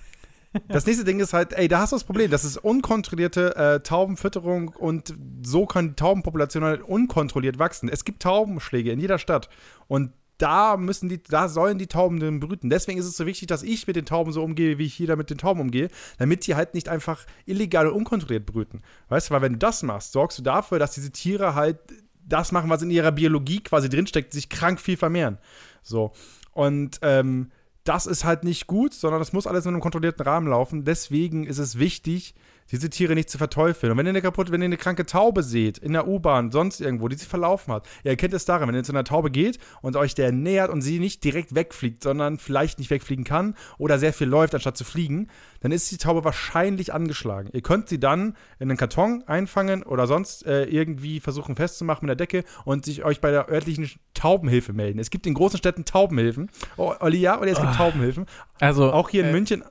[0.69, 2.31] das nächste Ding ist halt, ey, da hast du das Problem.
[2.31, 7.89] Das ist unkontrollierte äh, Taubenfütterung und so kann die Taubenpopulation halt unkontrolliert wachsen.
[7.89, 9.49] Es gibt Taubenschläge in jeder Stadt
[9.89, 12.71] und da müssen die, da sollen die Tauben dann brüten.
[12.71, 15.15] Deswegen ist es so wichtig, dass ich mit den Tauben so umgehe, wie ich hier
[15.17, 18.83] mit den Tauben umgehe, damit die halt nicht einfach illegal und unkontrolliert brüten.
[19.09, 21.79] Weißt du, weil wenn du das machst, sorgst du dafür, dass diese Tiere halt
[22.25, 25.39] das machen, was in ihrer Biologie quasi drinsteckt, sich krank viel vermehren.
[25.83, 26.13] So.
[26.53, 27.51] Und ähm,
[27.85, 30.85] das ist halt nicht gut, sondern das muss alles in einem kontrollierten Rahmen laufen.
[30.85, 32.35] Deswegen ist es wichtig,
[32.71, 33.93] diese Tiere nicht zu verteufeln.
[33.93, 36.81] Und wenn ihr eine kaputt, wenn ihr eine kranke Taube seht, in der U-Bahn, sonst
[36.81, 39.59] irgendwo, die sich verlaufen hat, ihr erkennt es daran, wenn ihr zu einer Taube geht
[39.83, 43.99] und euch der nähert und sie nicht direkt wegfliegt, sondern vielleicht nicht wegfliegen kann oder
[43.99, 45.29] sehr viel läuft, anstatt zu fliegen,
[45.61, 47.51] dann ist die Taube wahrscheinlich angeschlagen.
[47.53, 52.19] Ihr könnt sie dann in einen Karton einfangen oder sonst äh, irgendwie versuchen festzumachen mit
[52.19, 54.99] der Decke und sich euch bei der örtlichen Taubenhilfe melden.
[54.99, 56.51] Es gibt in großen Städten Taubenhilfen.
[56.77, 58.27] Oh, Olli, ja, oder es gibt Taubenhilfen.
[58.61, 59.65] Also Auch hier in äh, München.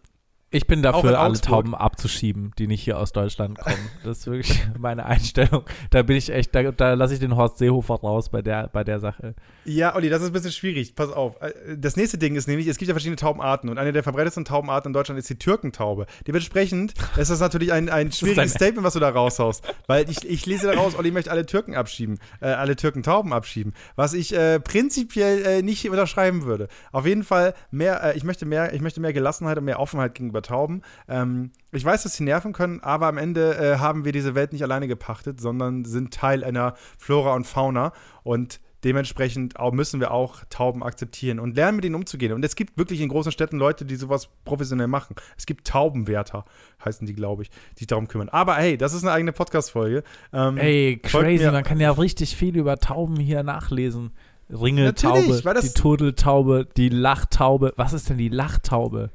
[0.49, 1.41] Ich bin dafür, alle.
[1.41, 3.89] Tauben abzuschieben, die nicht hier aus Deutschland kommen.
[4.05, 5.63] Das ist wirklich meine Einstellung.
[5.89, 8.85] Da bin ich echt, da, da lasse ich den Horst Seehofer raus bei der, bei
[8.85, 9.35] der Sache.
[9.65, 10.95] Ja, Olli, das ist ein bisschen schwierig.
[10.95, 11.35] Pass auf.
[11.41, 14.45] Äh, Das nächste Ding ist nämlich, es gibt ja verschiedene Taubenarten und eine der verbreitetsten
[14.45, 16.05] Taubenarten in Deutschland ist die Türkentaube.
[16.25, 19.65] Dementsprechend ist das natürlich ein, ein schwieriges Statement, was du da raushaust.
[19.87, 23.73] Weil ich, ich lese da raus, Olli möchte alle Türken abschieben, äh, alle Türkentauben abschieben.
[23.97, 26.69] Was ich äh, prinzipiell äh, nicht unterschreiben würde.
[26.93, 30.15] Auf jeden Fall mehr, äh, ich möchte mehr, ich möchte mehr Gelassenheit und mehr Offenheit
[30.15, 30.81] gegenüber Tauben.
[31.07, 34.53] Ähm, ich weiß, dass sie nerven können, aber am Ende äh, haben wir diese Welt
[34.53, 40.43] nicht alleine gepachtet, sondern sind Teil einer Flora und Fauna und dementsprechend müssen wir auch
[40.49, 42.33] Tauben akzeptieren und lernen, mit ihnen umzugehen.
[42.33, 45.15] Und es gibt wirklich in großen Städten Leute, die sowas professionell machen.
[45.37, 46.45] Es gibt Taubenwärter,
[46.83, 48.29] heißen die, glaube ich, die sich darum kümmern.
[48.29, 50.03] Aber hey, das ist eine eigene Podcast-Folge.
[50.31, 54.11] Ähm, Ey, crazy, man kann ja richtig viel über Tauben hier nachlesen.
[54.49, 57.73] Ringeltaube, die Turteltaube, die Lachtaube.
[57.75, 59.11] Was ist denn die Lachtaube?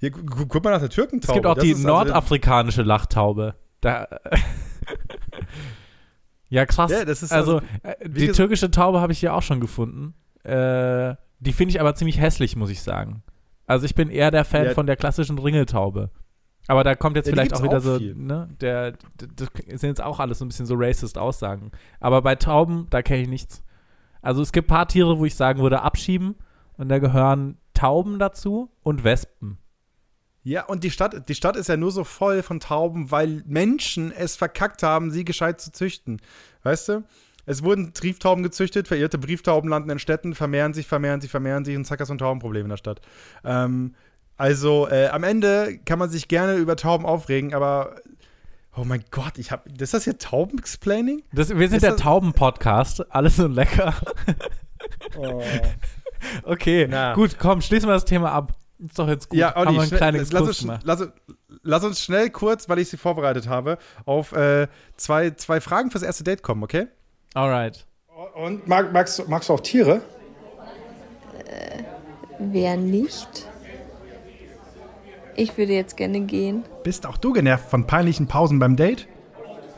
[0.00, 1.34] Hier, gu gu- guck mal nach der Es Türkentaube.
[1.36, 3.54] gibt auch Das die also- nordafrikanische Lachtaube.
[3.80, 4.08] Da,
[6.48, 6.90] ja, krass.
[6.90, 7.60] Ja, also, also-
[8.04, 10.14] die gesagt- türkische Taube habe ich hier auch schon gefunden.
[10.42, 13.22] Äh, die finde ich aber ziemlich hässlich, muss ich sagen.
[13.66, 14.74] Also ich bin eher der Fan Ja.
[14.74, 16.10] von der klassischen Ringeltaube.
[16.66, 18.92] Aber da kommt jetzt Ja, vielleicht auch wieder auch so, ne, der,
[19.36, 19.48] das
[19.80, 21.70] sind jetzt auch alles so ein bisschen so racist Aussagen.
[22.00, 23.62] Aber bei Tauben, da kenne ich nichts.
[24.22, 26.36] Also es gibt ein paar Tiere, wo ich sagen würde, abschieben.
[26.76, 29.58] Und da gehören Tauben dazu und Wespen.
[30.42, 34.10] Ja, und die Stadt, die Stadt ist ja nur so voll von Tauben, weil Menschen
[34.10, 36.20] es verkackt haben, sie gescheit zu züchten.
[36.62, 37.04] Weißt du?
[37.46, 41.76] Es wurden Trieftauben gezüchtet, verirrte Brieftauben landen in Städten, vermehren sich, vermehren sich, vermehren sich
[41.76, 43.00] und zack, hast du ein Taubenproblem in der Stadt.
[43.44, 43.94] Ähm,
[44.36, 47.96] also äh, am Ende kann man sich gerne über Tauben aufregen, aber
[48.76, 51.22] oh mein Gott, ich hab, ist das hier Tauben-Explaining?
[51.32, 53.12] Das, wir sind Ist der Tauben-Podcast.
[53.12, 53.94] Alles so lecker.
[55.18, 55.42] Oh.
[56.42, 57.14] Okay, Na.
[57.14, 58.52] gut, komm, schließen wir das Thema ab.
[58.84, 59.38] Ist doch jetzt gut.
[59.38, 59.88] Ja, Haben Olli, wir einen
[60.22, 61.08] schnell, lass, uns, lass,
[61.62, 66.02] lass uns schnell kurz, weil ich sie vorbereitet habe, auf äh, zwei, zwei Fragen fürs
[66.02, 66.86] erste Date kommen, okay?
[67.34, 67.86] Alright.
[68.34, 70.00] Und mag, magst, du- magst du auch Tiere?
[72.38, 73.46] Wer nicht?
[75.36, 76.64] Ich würde jetzt gerne gehen.
[76.82, 79.06] Bist auch du genervt von peinlichen Pausen beim Date?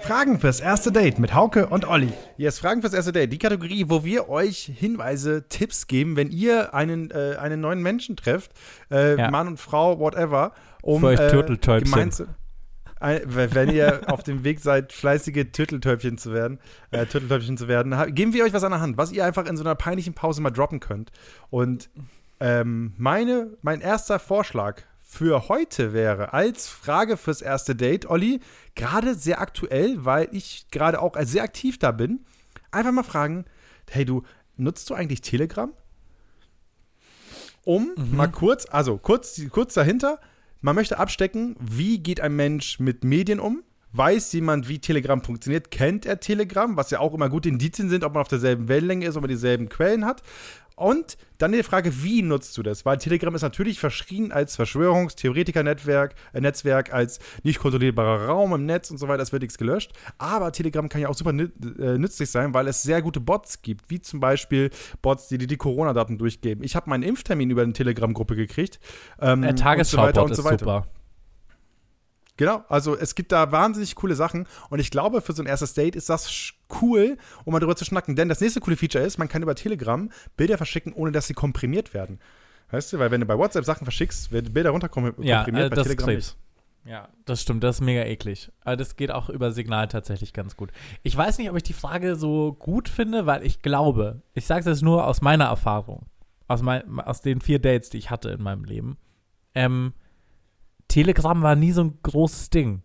[0.03, 2.13] Fragen fürs erste Date mit Hauke und Olli.
[2.37, 3.33] Yes, Fragen fürs erste Date.
[3.33, 8.17] Die Kategorie, wo wir euch Hinweise, Tipps geben, wenn ihr einen, äh, einen neuen Menschen
[8.17, 8.51] trefft,
[8.91, 9.31] äh, Ja.
[9.31, 11.17] Mann und Frau, whatever, um äh,
[11.85, 12.29] gemeinsam-
[13.01, 16.59] ein- wenn ihr auf dem Weg seid, fleißige Turteltäubchen zu werden,
[16.91, 19.57] äh, Turteltäubchen zu werden, geben wir euch was an der Hand, was ihr einfach in
[19.57, 21.11] so einer peinlichen Pause mal droppen könnt.
[21.51, 21.91] Und
[22.41, 24.83] ähm, meine, mein erster Vorschlag
[25.13, 28.41] für heute wäre, als Frage fürs erste Date, Olli,
[28.75, 32.25] gerade sehr aktuell, weil ich gerade auch sehr aktiv da bin,
[32.71, 33.45] einfach mal fragen,
[33.91, 34.23] hey du,
[34.57, 35.71] nutzt du eigentlich Telegram?
[37.63, 40.19] Um mal kurz, also kurz, kurz dahinter,
[40.63, 43.63] man möchte abstecken, wie geht ein Mensch mit Medien um?
[43.93, 45.71] Weiß jemand, wie Telegram funktioniert?
[45.71, 46.77] Kennt er Telegram?
[46.77, 49.29] Was ja auch immer gute Indizien sind, ob man auf derselben Wellenlänge ist, ob man
[49.29, 50.23] dieselben Quellen hat.
[50.75, 52.87] Und dann die Frage, wie nutzt du das?
[52.87, 58.91] Weil Telegram ist natürlich verschrien als Verschwörungstheoretiker-Netzwerk, äh, Netzwerk, als nicht kontrollierbarer Raum im Netz
[58.91, 59.23] und so weiter.
[59.23, 59.93] Es wird nichts gelöscht.
[60.19, 63.91] Aber Telegram kann ja auch super äh, nützlich sein, weil es sehr gute Bots gibt,
[63.91, 64.71] wie zum Beispiel
[65.03, 66.65] Bots, die dir die Corona-Daten durchgeben.
[66.65, 68.81] Ich habe meinen Impftermin über eine Telegram-Gruppe gekriegt.
[69.21, 70.59] Ähm, Der und so Tagesschau-Bot ist so weiter.
[70.59, 70.87] super.
[72.43, 75.75] Genau, also es gibt da wahnsinnig coole Sachen und ich glaube, für so ein erstes
[75.75, 78.17] Date ist das cool, um mal drüber zu schnacken.
[78.17, 81.35] Denn das nächste coole Feature ist, man kann über Telegram Bilder verschicken, ohne dass sie
[81.35, 82.19] komprimiert werden.
[82.73, 85.77] Weißt du, weil wenn du bei WhatsApp Sachen verschickst, werden Bilder runterkomprimiert, Ja, komprimiert, äh,
[85.77, 86.37] bei Telegram Krebs.
[86.85, 88.51] Ja, das stimmt, das ist mega eklig.
[88.63, 90.73] Aber das geht auch über Signal tatsächlich ganz gut.
[91.05, 94.63] Ich weiß nicht, ob ich die Frage so gut finde, weil ich glaube, ich sage
[94.63, 96.07] es jetzt nur aus meiner Erfahrung,
[96.49, 98.97] aus, mein, aus den vier Dates, die ich hatte in meinem Leben.
[99.55, 99.93] Ähm,
[100.93, 102.83] Telegram war nie so ein großes Ding.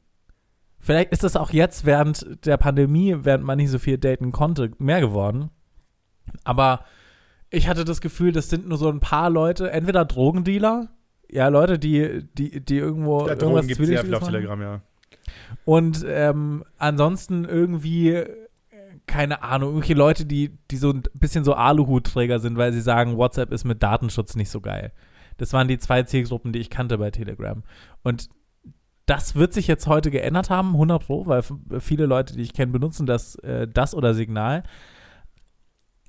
[0.80, 4.72] Vielleicht ist es auch jetzt während der Pandemie, während man nicht so viel daten konnte,
[4.78, 5.50] mehr geworden.
[6.46, 6.86] Aber
[7.50, 10.88] ich hatte das Gefühl, das sind nur so ein paar Leute, entweder Drogendealer,
[11.30, 14.24] ja, Leute, die, die, die irgendwo Ja, Drogen gibt es sehr viel auf.
[14.24, 14.82] Telegram, ja.
[15.65, 18.24] Und ähm, ansonsten irgendwie,
[19.06, 23.17] keine Ahnung, irgendwelche Leute, die, die so ein bisschen so Aluhutträger sind, weil sie sagen,
[23.17, 24.93] WhatsApp ist mit Datenschutz nicht so geil.
[25.38, 27.63] Das waren die zwei Zielgruppen, die ich kannte bei Telegram.
[28.04, 28.30] Und
[29.06, 31.41] das wird sich jetzt heute geändert haben, 100 Pro, weil
[31.80, 34.63] viele Leute, die ich kenne, benutzen das, äh, das oder Signal.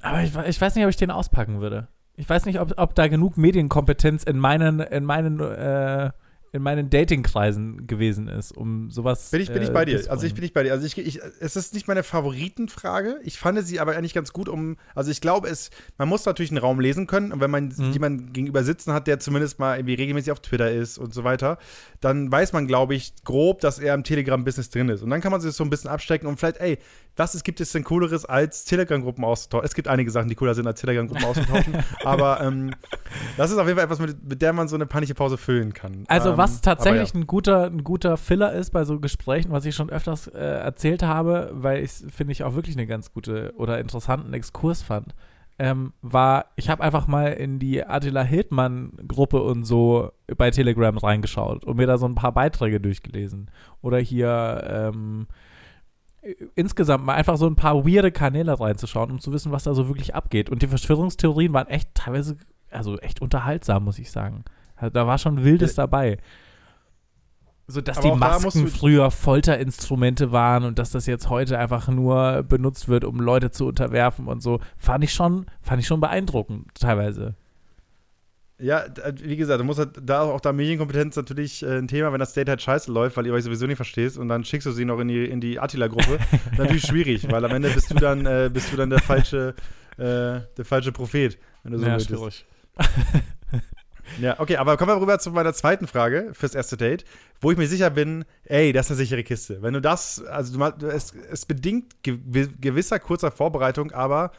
[0.02, 1.88] Aber ich, ich weiß nicht, ob ich den auspacken würde.
[2.14, 6.10] Ich weiß nicht, ob, ob da genug Medienkompetenz in meinen, in meinen, äh,
[6.52, 9.30] in meinen Datingkreisen gewesen ist, um sowas.
[9.30, 9.92] Bin ich, bin ich äh, bei dir.
[9.94, 10.10] durchzubringen.
[10.16, 10.72] Also ich bin ich bei dir.
[10.72, 13.16] Also ich, ich, es ist nicht meine Favoritenfrage.
[13.22, 16.50] Ich fand sie aber eigentlich ganz gut, um, also ich glaube, es, man muss natürlich
[16.50, 17.32] einen Raum lesen können.
[17.32, 17.92] Und wenn man Mhm.
[17.92, 21.58] jemanden gegenüber sitzen hat, der zumindest mal irgendwie regelmäßig auf Twitter ist und so weiter,
[22.00, 25.02] dann weiß man, glaube ich, grob, dass er im Telegram-Business drin ist.
[25.02, 26.78] Und dann kann man sich so ein bisschen abstecken und vielleicht, ey,
[27.16, 29.66] was ist, gibt es denn Cooleres als Telegram-Gruppen auszutauschen?
[29.66, 31.74] Es gibt einige Sachen, die cooler sind, als Telegram-Gruppen auszutauschen.
[32.04, 32.70] aber ähm,
[33.36, 35.72] das ist auf jeden Fall etwas, mit, mit der man so eine panische Pause füllen
[35.74, 36.04] kann.
[36.06, 39.64] Also ähm, was tatsächlich aber ein guter, ein guter Filler ist bei so Gesprächen, was
[39.64, 43.52] ich schon öfters äh, erzählt habe, weil ich finde ich auch wirklich eine ganz gute
[43.56, 45.14] oder interessanten Exkurs fand,
[45.58, 50.96] ähm, war, ich habe einfach mal in die Attila Hildmann Gruppe und so bei Telegram
[50.96, 53.50] reingeschaut und mir da so ein paar Beiträge durchgelesen.
[53.82, 55.26] Oder hier ähm,
[56.22, 59.74] äh, insgesamt mal einfach so ein paar weirde Kanäle reinzuschauen, um zu wissen, was da
[59.74, 60.48] so wirklich abgeht.
[60.48, 62.36] Und die Verschwörungstheorien waren echt teilweise,
[62.70, 64.44] also echt unterhaltsam, muss ich sagen.
[64.92, 66.18] Da war schon Wildes dabei.
[67.70, 71.58] So, dass Aber die da Masken du- früher Folterinstrumente waren und dass das jetzt heute
[71.58, 75.86] einfach nur benutzt wird, um Leute zu unterwerfen und so, fand ich schon, fand ich
[75.86, 77.34] schon beeindruckend, teilweise.
[78.60, 82.10] Ja, d- wie gesagt, du musst halt da auch da Medienkompetenz natürlich äh, ein Thema,
[82.10, 84.66] wenn das Date halt scheiße läuft, weil ihr euch sowieso nicht verstehst und dann schickst
[84.66, 86.18] du sie noch in die, in die Attila-Gruppe.
[86.56, 89.54] natürlich schwierig, weil am Ende bist du dann, äh, bist du dann der falsche,
[89.98, 92.46] äh, der falsche Prophet, wenn du so willst.
[94.20, 97.04] Ja, okay, aber kommen wir rüber zu meiner zweiten Frage fürs erste Date,
[97.40, 99.62] wo ich mir sicher bin, ey, das ist eine sichere Kiste.
[99.62, 102.18] Wenn du das, also du, es, es bedingt gew
[102.60, 104.32] gewisser kurzer Vorbereitung, aber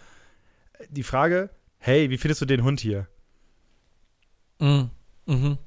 [0.90, 3.08] die Frage, hey, wie findest du den Hund hier?
[4.60, 4.90] Mhm.
[5.26, 5.58] Mhm.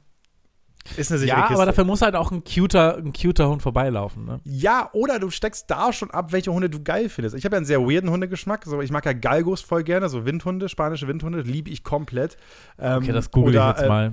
[0.97, 1.55] Ist eine sichere Ja, Kiste.
[1.55, 4.41] aber dafür muss halt auch ein cuter, ein cuter Hund vorbeilaufen, ne?
[4.45, 7.37] Ja, oder du steckst da schon ab, welche Hunde du geil findest.
[7.37, 8.65] Ich habe ja einen sehr weirden Hundegeschmack.
[8.65, 12.37] So, ich mag ja Galgos voll gerne, so Windhunde, spanische Windhunde, liebe ich komplett.
[12.79, 14.13] Ähm, Okay, das google ich oder, jetzt mal.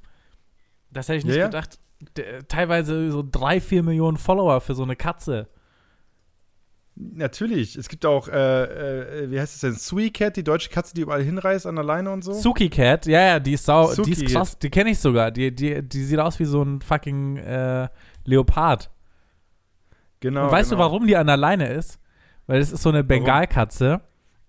[0.91, 1.47] das hätte ich nicht ja.
[1.47, 1.79] gedacht.
[2.17, 5.49] D teilweise so drei, vier Millionen Follower für so eine Katze.
[7.15, 7.77] Natürlich.
[7.77, 9.73] Es gibt auch, äh, äh, wie heißt es denn?
[9.73, 12.33] Sui Cat, die deutsche Katze, die überall hinreist an der Leine und so.
[12.33, 14.11] Suki Cat, ja, ja, die ist sau, die Suki.
[14.13, 15.31] ist krass, die kenne ich sogar.
[15.31, 17.89] Die, die, die sieht aus wie so ein fucking äh,
[18.25, 18.91] Leopard.
[20.21, 20.45] genau.
[20.45, 20.83] Und weißt genau.
[20.83, 21.99] du, warum die an der Leine ist?
[22.47, 24.03] Weil es ist so eine Bengalkatze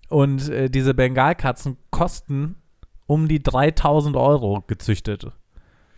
[0.09, 2.55] und äh, diese Bengalkatzen kosten
[3.07, 5.27] um die 3000 Euro gezüchtet.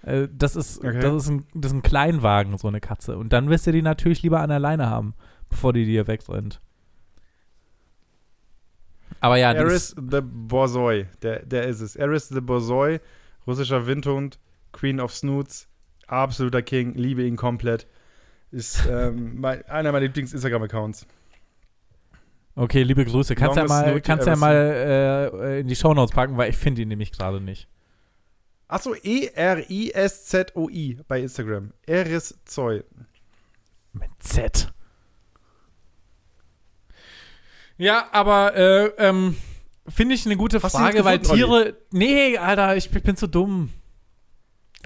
[0.03, 0.99] Äh, das, ist, Okay.
[0.99, 3.17] das, ist ein, das ist ein Kleinwagen, so eine Katze.
[3.17, 5.15] Und dann wirst du die natürlich lieber an der Leine haben,
[5.53, 6.59] bevor die dir wegrennt.
[9.19, 11.95] Aber ja, Eris ist, the Borzoi, der, der ist es.
[11.95, 12.99] Eris the Borzoi,
[13.47, 14.39] russischer Windhund,
[14.71, 15.67] Queen of Snoots,
[16.07, 17.87] absoluter King, liebe ihn komplett.
[18.51, 21.05] Ist ähm, mein, einer meiner Lieblings-Instagram-Accounts.
[22.55, 23.35] okay, liebe Grüße.
[23.35, 26.81] Kannst ja Longest mal, kannst ja mal äh, in die Shownotes packen, weil ich finde
[26.81, 27.69] ihn nämlich gerade nicht.
[28.67, 31.73] Achso, E E-R-I-S-Z-O-I bei Instagram.
[31.85, 32.83] Eris Zoy.
[33.93, 34.73] Mit Z.
[37.77, 39.35] Ja, aber äh, ähm,
[39.87, 41.75] finde ich eine gute Hast Frage, weil Tiere.
[41.91, 43.69] Nee, Alter, ich, ich bin zu dumm.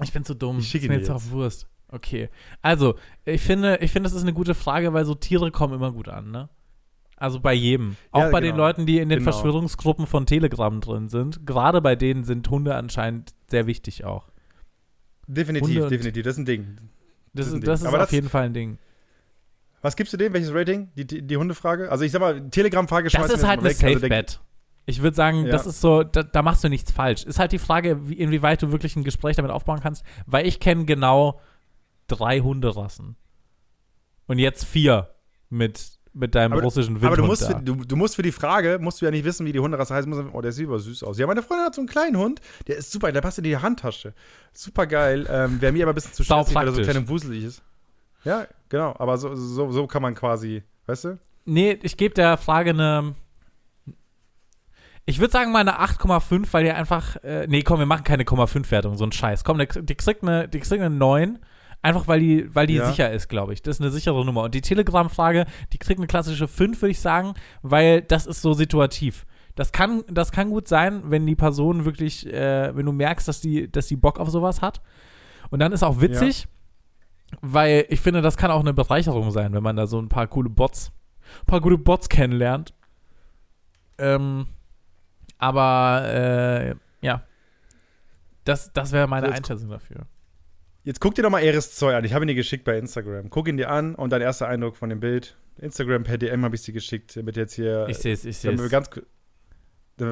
[0.02, 0.58] Ich bin zu dumm.
[0.60, 1.30] Ich schicke ist mir jetzt jetzt.
[1.30, 1.66] Wurst.
[1.88, 2.28] Okay.
[2.62, 5.90] Also, ich finde, ich finde, das ist eine gute Frage, weil so Tiere kommen immer
[5.92, 6.48] gut an, ne?
[7.16, 7.96] Also bei jedem.
[8.12, 8.64] Auch Ja, bei den genau.
[8.64, 9.32] Leuten, die in den Genau.
[9.32, 11.46] Verschwörungsgruppen von Telegram drin sind.
[11.46, 14.28] Gerade bei denen sind Hunde anscheinend sehr wichtig auch.
[15.26, 16.22] Definitiv, definitiv.
[16.22, 16.76] Das ist ein Ding.
[17.34, 17.66] Das ist ein ist, Ding.
[17.66, 18.78] das ist Aber auf das- jeden Fall ein Ding.
[19.82, 20.32] Was gibst du dem?
[20.32, 20.88] Welches Rating?
[20.96, 21.90] Die, die, die Hundefrage?
[21.90, 23.76] Also ich sag mal, Telegram-Frage Das ist halt weg.
[23.82, 24.40] Also Safe-Bet.
[24.86, 25.52] Ich würde sagen, Ja.
[25.52, 27.24] das ist so, da, da machst du nichts falsch.
[27.24, 30.60] Ist halt die Frage, wie, inwieweit du wirklich ein Gespräch damit aufbauen kannst, weil ich
[30.60, 31.40] kenne genau
[32.06, 33.16] drei Hunderassen.
[34.26, 35.14] Und jetzt vier
[35.50, 38.32] mit, mit deinem Aber russischen Windhund Aber du musst, für, du, du musst für die
[38.32, 40.08] Frage, musst du ja nicht wissen, wie die Hunderasse heißt.
[40.08, 41.18] Musst, du- oh, der sieht aber süß aus.
[41.18, 43.56] Ja, meine Freundin hat so einen kleinen Hund, der ist super, der passt in die
[43.56, 44.14] Handtasche.
[44.52, 45.26] Super geil.
[45.30, 47.62] Ähm, Wäre mir aber ein bisschen zu stressig, weil er so klein und wuselig ist.
[48.24, 48.94] Ja, genau.
[48.98, 51.18] Aber so, so, so kann man quasi, weißt du?
[51.44, 53.14] Nee, ich gebe der Frage eine.
[55.06, 57.16] Ich würde sagen mal eine 8,5, weil die einfach.
[57.24, 59.42] Äh, nee, komm, wir machen keine 0,5-Wertung, so ein Scheiß.
[59.44, 61.38] Komm, die, die, kriegt eine, die kriegt eine 9,
[61.80, 62.90] einfach weil die, weil die Ja.
[62.90, 63.62] sicher ist, glaube ich.
[63.62, 64.42] Das ist eine sichere Nummer.
[64.42, 68.52] Und die Telegram-Frage, die kriegt eine klassische 5, würde ich sagen, weil das ist so
[68.52, 69.24] situativ.
[69.54, 73.40] Das kann, das kann gut sein, wenn die Person wirklich, äh, wenn du merkst, dass
[73.40, 74.82] die, dass die Bock auf sowas hat.
[75.50, 76.46] Und dann ist auch witzig,
[77.40, 80.26] weil ich finde, das kann auch eine Bereicherung sein, wenn man da so ein paar
[80.26, 80.92] coole Bots,
[81.42, 82.74] ein paar gute Bots kennenlernt.
[83.98, 84.46] Ähm,
[85.38, 86.74] aber äh,
[87.06, 87.22] ja,
[88.44, 90.06] das, das wäre meine Jetzt- Einschätzung dafür.
[90.84, 92.04] Jetzt guck dir doch mal Eris Zoll an.
[92.04, 93.28] Ich habe ihn dir geschickt bei Instagram.
[93.28, 95.36] Guck ihn dir an und dein erster Eindruck von dem Bild.
[95.58, 97.86] Instagram per DM habe ich sie geschickt, damit jetzt hier.
[97.88, 98.56] Ich sehe es, ich sehe es.
[98.56, 98.72] damit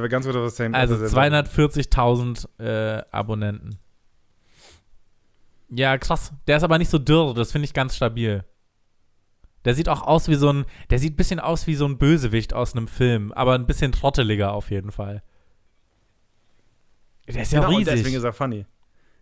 [0.03, 0.77] wir ganz kurz auf das Thema.
[0.77, 3.79] Also das- 240.000 äh, Abonnenten.
[5.69, 6.33] Ja, krass.
[6.47, 8.45] Der ist aber nicht so dürr, das finde ich ganz stabil.
[9.65, 11.99] Der sieht auch aus wie so ein, der sieht ein bisschen aus wie so ein
[11.99, 15.23] Bösewicht aus einem Film, aber ein bisschen trotteliger auf jeden Fall.
[17.29, 17.95] Der ist ja Genau, und riesig.
[17.95, 18.65] deswegen ist er funny.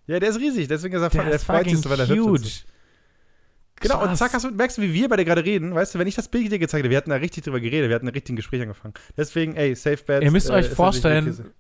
[0.06, 1.22] Ja, der ist riesig, deswegen ist er funny.
[1.22, 2.46] der Der ist freut sich so, weil er huge.
[3.80, 6.06] Genau, und zack, hast du, merkst du, wie wir beide gerade reden, weißt du, wenn
[6.06, 8.12] ich das Bild dir gezeigt hätte, wir hatten da richtig drüber geredet, wir hatten ein
[8.14, 8.94] richtiges Gespräch angefangen.
[9.16, 10.22] Deswegen, ey, Safe Bet.
[10.22, 11.52] Ihr müsst äh, euch vorstellen,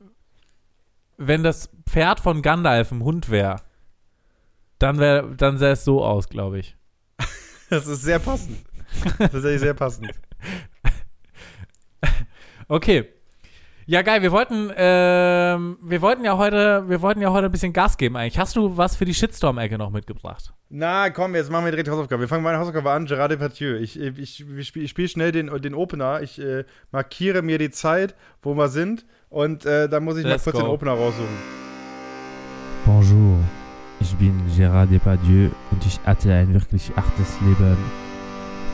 [1.16, 3.56] wenn das Pferd von Gandalf ein Hund wäre,
[4.84, 6.76] dann wär, dann sähe es so aus, glaube ich.
[7.70, 8.58] Das ist sehr passend.
[9.18, 10.10] Tatsächlich sehr passend.
[12.68, 13.08] Okay.
[13.86, 14.22] Ja, geil.
[14.22, 18.16] Wir wollten, ähm, wir wollten ja heute, wir wollten ja heute ein bisschen Gas geben
[18.16, 18.38] eigentlich.
[18.38, 20.52] Hast du was für die Shitstorm-Ecke noch mitgebracht?
[20.68, 22.20] Na, komm, jetzt machen wir direkt Hausaufgabe.
[22.22, 23.76] Wir fangen meine Hausaufgabe an, Gerard Depardieu.
[23.76, 26.22] Ich, ich, ich spiele spiel schnell den, den Opener.
[26.22, 29.06] Ich äh, markiere mir die Zeit, wo wir sind.
[29.30, 30.68] Und äh, dann muss ich Let's mal kurz go.
[30.68, 31.36] den Opener raussuchen.
[32.86, 33.38] Bonjour,
[34.04, 37.76] ich bin Gérard Depardieu und ich hatte ein wirklich hartes Leben.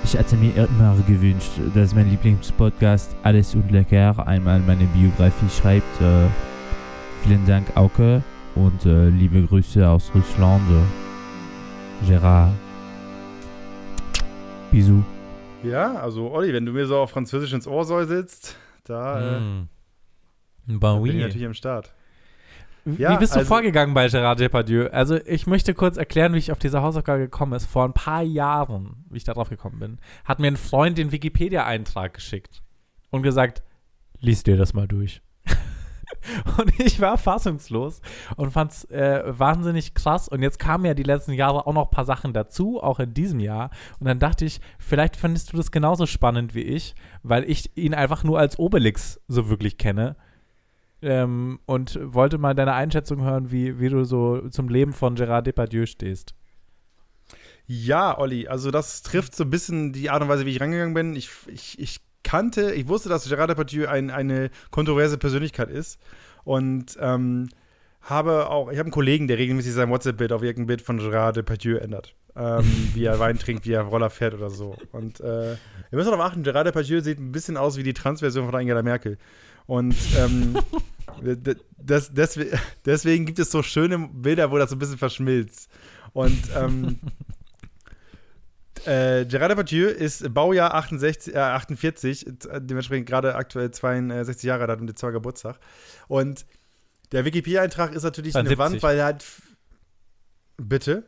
[0.03, 6.01] Ich hatte mir immer gewünscht, dass mein Lieblingspodcast Alles und Lecker einmal meine Biografie schreibt.
[6.01, 6.27] Äh,
[7.23, 8.23] vielen Dank, Auke,
[8.57, 10.63] und äh, liebe Grüße aus Russland.
[12.09, 12.51] Gérard.
[14.73, 15.05] Bisous.
[15.63, 19.69] Ja, also, Olli, wenn du mir so auf Französisch ins Ohr säuselst, da äh, Mm.
[20.79, 21.23] Bon, bin ich oui.
[21.23, 21.93] natürlich am Start.
[22.85, 24.89] Wie Ja, bist du also- vorgegangen bei Gerard Depardieu?
[24.91, 27.67] Also ich möchte kurz erklären, wie ich auf diese Hausaufgabe gekommen ist.
[27.67, 31.13] Vor ein paar Jahren, wie ich da drauf gekommen bin, hat mir ein Freund den
[31.13, 32.63] Wikipedia-Eintrag geschickt
[33.11, 33.63] und gesagt,
[34.21, 35.23] lies dir das mal durch.
[36.59, 38.01] und ich war fassungslos
[38.37, 40.29] und fand es äh, wahnsinnig krass.
[40.29, 43.15] Und jetzt kamen ja die letzten Jahre auch noch ein paar Sachen dazu, auch in
[43.15, 43.71] diesem Jahr.
[43.99, 47.95] Und dann dachte ich, vielleicht findest du das genauso spannend wie ich, weil ich ihn
[47.95, 50.17] einfach nur als Obelix so wirklich kenne
[51.03, 55.47] ähm, und wollte mal deine Einschätzung hören, wie, wie du so zum Leben von Gerard
[55.47, 56.35] Depardieu stehst.
[57.67, 60.95] Ja, Olli, also das trifft so ein bisschen die Art und Weise, wie ich rangegangen
[60.95, 61.15] bin.
[61.15, 66.01] Ich, ich, ich kannte, ich wusste, dass Gerard Depardieu ein, eine kontroverse Persönlichkeit ist
[66.45, 67.49] und ähm,
[68.03, 71.37] habe auch, ich habe einen Kollegen, der regelmäßig sein WhatsApp-Bild auf irgendein Bild von Gerard
[71.37, 72.15] Depardieu ändert.
[72.37, 74.77] Ähm, wie er Wein trinkt, wie er Roller fährt oder so.
[74.93, 75.59] Und äh, ihr
[75.93, 79.19] müsst darauf achten, Gerard Depardieu sieht ein bisschen aus wie die Transversion von Angela Merkel.
[79.71, 80.59] Und ähm,
[81.23, 85.71] d- das, deswegen, gibt es so schöne Bilder, wo das so ein bisschen verschmilzt.
[86.13, 86.99] Und ähm,
[88.85, 94.71] äh, Gerard Depardieu ist Baujahr 68, äh, 48, äh, dementsprechend gerade aktuell 62 Jahre alt,
[94.73, 95.61] hat im Dezember Geburtstag.
[96.09, 96.47] Und
[97.13, 98.59] der Wikipedia-Eintrag ist natürlich eine 72.
[98.59, 99.25] Wand, weil er hat.
[100.57, 101.05] Bitte?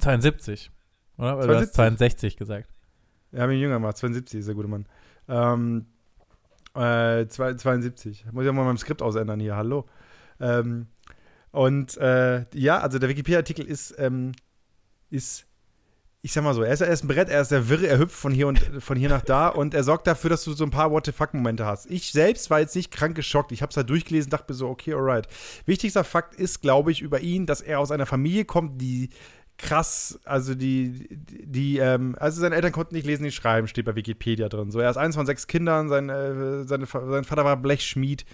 [0.00, 0.72] 72,
[1.16, 1.38] oder?
[1.38, 2.68] Oder du hast 62 gesagt.
[3.30, 4.86] Ja, habe ihn jünger gemacht, 72 ist der gute Mann.
[5.28, 5.86] Ähm,
[6.74, 8.26] äh, zwei- 72.
[8.32, 9.86] Muss ich auch mal meinem Skript ausändern hier, hallo.
[10.40, 10.86] Ähm,
[11.52, 14.32] und äh, ja, also der Wikipedia-Artikel ist, ähm,
[15.10, 15.46] ist,
[16.22, 17.98] ich sag mal so, er ist, er ist ein Brett, er ist der Wirre, er
[17.98, 20.64] hüpft von hier und von hier nach da und er sorgt dafür, dass du so
[20.64, 21.88] ein paar What the fuck-Momente hast.
[21.90, 23.52] Ich selbst war jetzt nicht krank geschockt.
[23.52, 25.28] Ich habe es halt durchgelesen, dachte mir so, okay, alright.
[25.66, 29.10] Wichtigster Fakt ist, glaube ich, über ihn, dass er aus einer Familie kommt, die
[29.58, 33.94] krass, also die, die, ähm, also seine Eltern konnten nicht lesen, nicht schreiben, steht bei
[33.94, 34.70] Wikipedia drin.
[34.70, 38.24] So, er ist eins von sechs Kindern, sein, äh, seine, sein Vater war Blechschmied.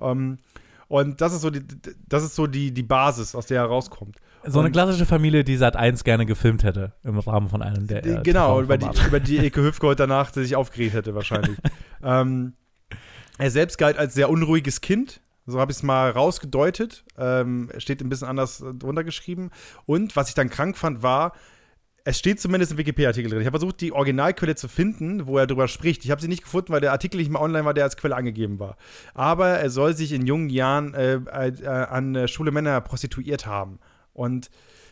[0.00, 0.38] Ähm,
[0.86, 1.60] Und das ist so die,
[2.08, 4.16] das ist so die, die Basis, aus der er rauskommt.
[4.46, 7.86] So eine Und- klassische Familie, die Sat 1 gerne gefilmt hätte im Rahmen von einem
[7.86, 8.06] der.
[8.06, 11.58] äh, genau, über die, über die Eke Hüfgold danach sich aufgeregt hätte, wahrscheinlich.
[12.02, 12.54] ähm,
[13.36, 15.20] er selbst galt als sehr unruhiges Kind.
[15.50, 17.04] So habe ich es mal rausgedeutet.
[17.16, 19.50] Ähm, steht ein bisschen anders drunter geschrieben.
[19.86, 21.32] Und was ich dann krank fand, war,
[22.04, 23.40] es steht zumindest im Wikipedia-Artikel drin.
[23.40, 26.04] Ich habe versucht, die Originalquelle zu finden, wo er darüber spricht.
[26.04, 28.14] Ich habe sie nicht gefunden, weil der Artikel nicht mal online war, der als Quelle
[28.14, 28.76] angegeben war.
[29.14, 33.78] Aber er soll sich in jungen Jahren äh, äh, an äh, Schule Männer prostituiert haben.
[34.12, 34.50] Und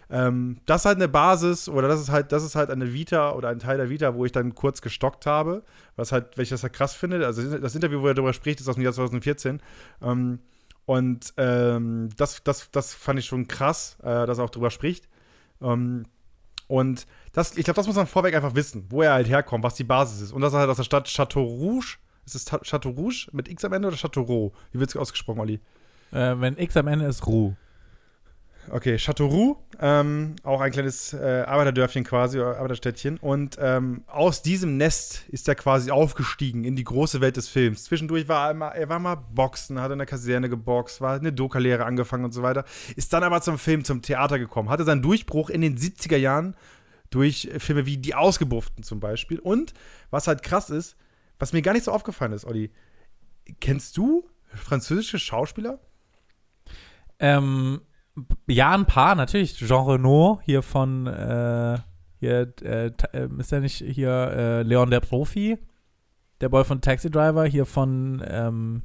[0.08, 3.32] ähm, das ist halt eine Basis oder das ist halt, das ist halt eine Vita
[3.32, 5.64] oder ein Teil der Vita, wo ich dann kurz gestockt habe,
[5.96, 7.26] was halt, das halt krass finde.
[7.26, 9.60] Also das Interview, wo er darüber spricht, ist aus dem Jahr 2014.
[10.02, 10.38] Ähm,
[10.84, 15.08] und ähm, das, das, das fand ich schon krass, äh, dass er auch drüber spricht.
[15.60, 16.04] Ähm,
[16.68, 19.74] und das, ich glaube, das muss man vorweg einfach wissen, wo er halt herkommt, was
[19.74, 20.32] die Basis ist.
[20.32, 21.98] Und das ist halt aus der Stadt Chateau Rouge.
[22.24, 24.52] Ist es Chateau Rouge mit X am Ende oder Chateauroux?
[24.72, 25.60] Wie wird es ausgesprochen, Olli?
[26.12, 27.54] Äh, wenn X am Ende ist, Ruh.
[28.70, 33.18] Okay, Châteauroux, ähm, auch ein kleines äh, Arbeiterdörfchen quasi, oder Arbeiterstädtchen.
[33.18, 37.84] Und ähm, aus diesem Nest ist er quasi aufgestiegen in die große Welt des Films.
[37.84, 41.32] Zwischendurch war er mal, er war mal Boxen, hat in der Kaserne geboxt, war eine
[41.32, 42.64] Doka-Lehre angefangen und so weiter.
[42.96, 44.68] Ist dann aber zum Film, zum Theater gekommen.
[44.68, 46.56] Hatte seinen Durchbruch in den 70er Jahren
[47.10, 49.38] durch Filme wie Die Ausgebufften zum Beispiel.
[49.38, 49.74] Und
[50.10, 50.96] was halt krass ist,
[51.38, 52.72] was mir gar nicht so aufgefallen ist, Olli,
[53.60, 55.78] kennst du französische Schauspieler?
[57.18, 57.80] Ähm,
[58.46, 59.56] ja, ein paar, natürlich.
[59.56, 61.78] Jean Renault hier von, äh,
[62.18, 65.58] hier, äh, äh, ist der nicht hier äh, Leon der Profi?
[66.40, 68.82] Der Boy von Taxi Driver, hier von ähm,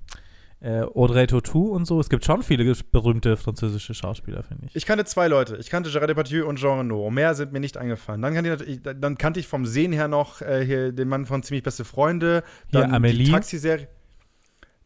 [0.62, 2.00] äh, Audrey Tautou und so.
[2.00, 4.76] Es gibt schon viele berühmte französische Schauspieler, finde ich.
[4.76, 5.58] Ich kannte zwei Leute.
[5.58, 7.10] Ich kannte Gerard Depardieu und Jean Reno.
[7.10, 8.22] Mehr sind mir nicht eingefallen.
[8.22, 11.44] Dann kannte ich, dann kannte ich vom Sehen her noch äh, hier den Mann von
[11.44, 12.44] Ziemlich Beste Freunde.
[12.70, 13.26] Hier Dann Amelie.
[13.26, 13.88] die Taxi-Serie.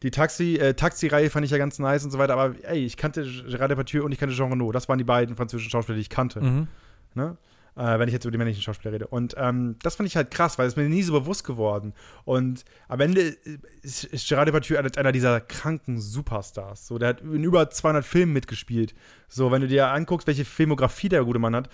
[0.03, 2.33] Die Taxi, äh, Taxi-Reihe fand ich ja ganz nice und so weiter.
[2.37, 4.71] Aber ey, ich kannte Gerard Depardieu und ich kannte Jean Reno.
[4.71, 6.41] Das waren die beiden französischen Schauspieler, die ich kannte.
[6.41, 6.67] Mhm.
[7.13, 7.37] Ne?
[7.77, 9.07] Äh, wenn ich jetzt über die männlichen Schauspieler rede.
[9.07, 11.93] Und ähm, das fand ich halt krass, weil es mir nie so bewusst geworden.
[12.23, 13.35] Und am Ende
[13.81, 16.87] ist, ist Gerard Depardieu einer, einer dieser kranken Superstars.
[16.87, 18.93] So, der hat in über 200 Filmen mitgespielt.
[19.27, 21.69] So, wenn du dir anguckst, welche Filmografie der gute Mann hat,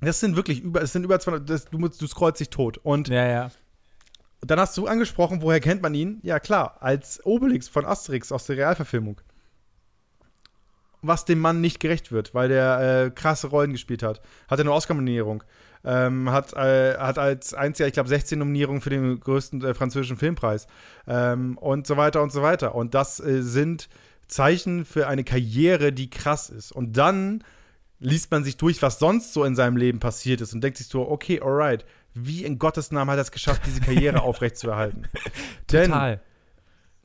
[0.00, 2.78] das sind wirklich über, es sind über 200, das, du, musst- du scrollst dich tot.
[2.78, 3.50] Und Ja, ja.
[4.44, 6.18] Dann hast du angesprochen, woher kennt man ihn?
[6.22, 9.20] Ja, klar, als Obelix von Asterix aus der Realverfilmung.
[11.00, 14.20] Was dem Mann nicht gerecht wird, weil der äh, krasse Rollen gespielt hat.
[14.48, 15.42] Hat eine Oscar-Nominierung.
[15.84, 20.16] Ähm, hat, äh, hat als einziger, ich glaube, 16 Nominierungen für den größten äh, französischen
[20.16, 20.68] Filmpreis.
[21.08, 22.74] Ähm, und so weiter und so weiter.
[22.76, 23.88] Und das äh, sind
[24.28, 26.70] Zeichen für eine Karriere, die krass ist.
[26.72, 27.42] Und dann
[27.98, 30.88] liest man sich durch, was sonst so in seinem Leben passiert ist und denkt sich
[30.88, 31.84] so, okay, alright,
[32.14, 35.08] wie in Gottes Namen hat er es geschafft, diese Karriere aufrechtzuerhalten?
[35.70, 36.20] Denn Total.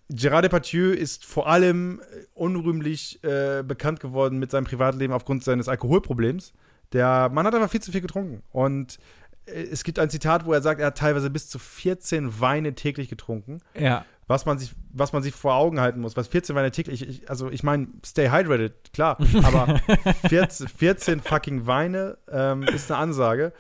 [0.10, 5.68] Gerard Depardieu ist vor allem äh, unrühmlich äh, bekannt geworden mit seinem Privatleben aufgrund seines
[5.68, 6.54] Alkoholproblems.
[6.94, 8.42] Der Mann hat einfach viel zu viel getrunken.
[8.52, 9.00] Und
[9.46, 12.74] äh, es gibt ein Zitat, wo er sagt, er hat teilweise bis zu 14 Weine
[12.74, 13.60] täglich getrunken.
[13.78, 14.06] Ja.
[14.28, 16.16] Was man sich, was man sich vor Augen halten muss.
[16.16, 19.18] Was 14 Weine täglich, ich, also ich meine, stay hydrated, klar.
[19.44, 19.80] Aber
[20.28, 23.54] 14, 14 fucking Weine ähm, ist eine Ansage.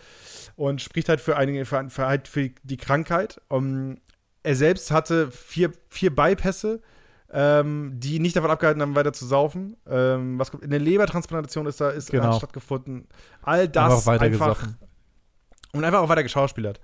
[0.57, 3.39] Und spricht halt für einige, für, für, halt für die Krankheit.
[3.47, 3.97] Um,
[4.43, 6.81] er selbst hatte vier, vier Bypässe,
[7.31, 9.77] ähm, die nicht davon abgehalten haben, weiter zu saufen.
[9.87, 12.33] Ähm, was, eine Lebertransplantation ist da ist, Genau.
[12.33, 13.07] stattgefunden.
[13.43, 14.67] All das Einfach
[15.73, 16.79] und einfach auch weiter geschauspielert.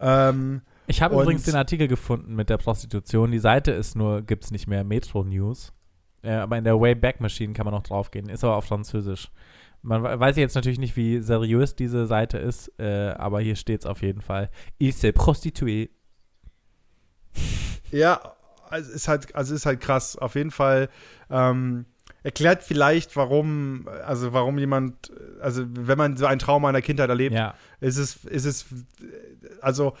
[0.00, 3.30] Ähm, Ich habe übrigens den Artikel gefunden mit der Prostitution.
[3.30, 5.72] Die Seite ist nur, gibt es nicht mehr, Metro News.
[6.22, 8.28] Äh, aber in der Wayback Machine kann man noch draufgehen.
[8.28, 9.30] Ist aber auf Französisch.
[9.86, 13.80] Man we- weiß jetzt natürlich nicht, wie seriös diese Seite ist, äh, aber hier steht
[13.80, 14.48] es auf jeden Fall.
[14.78, 15.90] Il s'est prostitué.
[17.90, 18.34] Ja,
[18.70, 20.16] also ist halt, also ist halt krass.
[20.16, 20.88] Auf jeden Fall
[21.30, 21.84] ähm,
[22.24, 27.08] erklärt vielleicht, warum, also warum jemand, also wenn man so ein Trauma in der Kindheit
[27.08, 27.54] erlebt, Ja.
[27.80, 28.66] ist es, ist es,
[29.60, 29.94] also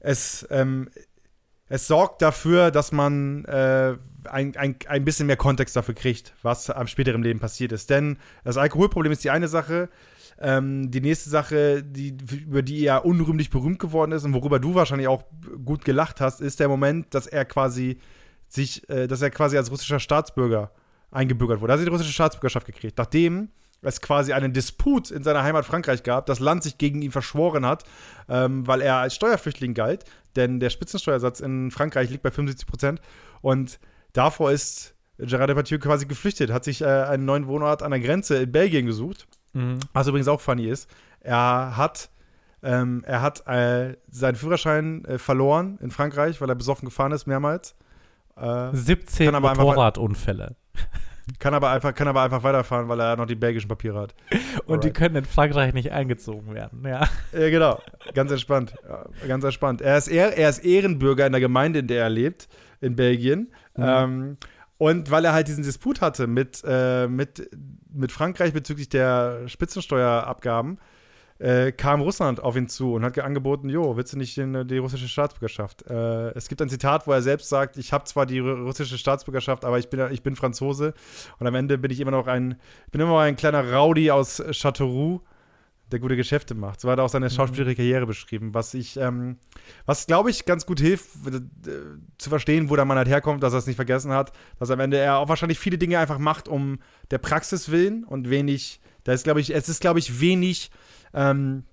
[0.00, 0.88] es, ähm,
[1.68, 3.96] es sorgt dafür, dass man äh,
[4.28, 7.90] ein, ein, ein bisschen mehr Kontext dafür kriegt, was am späteren Leben passiert ist.
[7.90, 9.88] Denn das Alkoholproblem ist die eine Sache.
[10.38, 14.74] Ähm, die nächste Sache, die, über die er unrühmlich berühmt geworden ist und worüber du
[14.74, 15.24] wahrscheinlich auch
[15.64, 17.98] gut gelacht hast, ist der Moment, dass er quasi
[18.48, 20.70] sich, äh, dass er quasi als russischer Staatsbürger
[21.10, 21.72] eingebürgert wurde.
[21.72, 23.48] Er hat die russische Staatsbürgerschaft gekriegt, nachdem
[23.88, 27.64] es quasi einen Disput in seiner Heimat Frankreich gab, das Land sich gegen ihn verschworen
[27.66, 27.84] hat,
[28.28, 30.04] ähm, weil er als Steuerflüchtling galt,
[30.36, 33.00] denn der Spitzensteuersatz in Frankreich liegt bei 75 Prozent
[33.40, 33.78] und
[34.12, 38.36] davor ist Gerard Depardieu quasi geflüchtet, hat sich äh, einen neuen Wohnort an der Grenze
[38.42, 39.78] in Belgien gesucht Mhm.
[39.94, 42.10] was übrigens auch funny ist, er hat,
[42.62, 47.26] ähm, er hat äh, seinen Führerschein äh, verloren in Frankreich, weil er besoffen gefahren ist
[47.26, 47.74] mehrmals.
[48.36, 50.56] Äh, 17 Kann aber einfach- Motorradunfälle.
[51.38, 54.14] kann, aber einfach, kann aber einfach weiterfahren, weil er noch die belgischen Papiere hat.
[54.66, 54.94] Und die Alright.
[54.94, 56.82] können in Frankreich nicht eingezogen werden.
[56.84, 57.08] Ja.
[57.32, 57.80] Ja, genau.
[58.14, 58.74] Ganz entspannt.
[58.88, 59.80] Ja, ganz entspannt.
[59.80, 62.48] Er ist, eher, er ist Ehrenbürger in der Gemeinde, in der er lebt,
[62.80, 63.52] in Belgien.
[63.76, 64.36] Ähm,
[64.78, 67.50] und weil er halt diesen Disput hatte mit, äh, mit,
[67.92, 70.78] mit Frankreich bezüglich der Spitzensteuerabgaben,
[71.38, 74.66] äh, kam Russland auf ihn zu und hat ge- angeboten, jo, willst du nicht den,
[74.68, 75.82] die russische Staatsbürgerschaft?
[75.88, 78.96] Äh, es gibt ein Zitat, wo er selbst sagt, ich habe zwar die ru- russische
[78.98, 80.94] Staatsbürgerschaft, aber ich bin, ich bin Franzose
[81.38, 82.56] und am Ende bin ich immer noch ein,
[82.90, 85.20] bin immer noch ein kleiner Rowdy aus Châteauroux,
[85.92, 86.80] der gute Geschäfte macht.
[86.80, 89.36] So hat er auch seine schauspielerische Karriere beschrieben, was ich, ähm,
[89.84, 91.40] was glaube ich ganz gut hilft, äh,
[92.18, 94.80] zu verstehen, wo der Mann halt herkommt, dass er es nicht vergessen hat, dass am
[94.80, 96.80] Ende er auch wahrscheinlich viele Dinge einfach macht, um
[97.12, 100.72] der Praxis willen und wenig, da ist glaube ich, es ist glaube ich wenig,
[101.14, 101.64] ähm,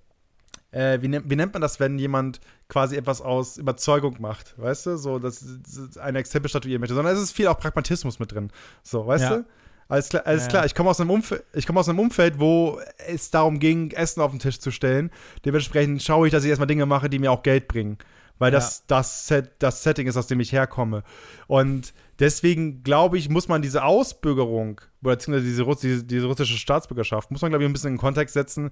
[0.71, 4.88] äh, wie, nennt, wie nennt man das, wenn jemand quasi etwas aus Überzeugung macht, weißt
[4.88, 8.31] du, so, dass dass ein Exempel statuieren möchte, sondern es ist viel auch Pragmatismus mit
[8.31, 8.49] drin,
[8.81, 9.38] so, weißt Ja.
[9.38, 9.45] du?
[9.89, 10.65] Alles klar, alles klar.
[10.65, 14.21] ich komme aus einem Umfeld, ich komme aus einem Umfeld, wo es darum ging, Essen
[14.21, 15.11] auf den Tisch zu stellen.
[15.45, 17.97] Dementsprechend schaue ich, dass ich erstmal Dinge mache, die mir auch Geld bringen.
[18.43, 21.03] Weil das, das, Set, das Setting ist, aus dem ich herkomme.
[21.47, 26.57] Und deswegen glaube ich, muss man diese Ausbürgerung, oder beziehungsweise diese, Russ- diese, diese russische
[26.57, 28.71] Staatsbürgerschaft, muss man, glaube ich, ein bisschen in den Kontext setzen,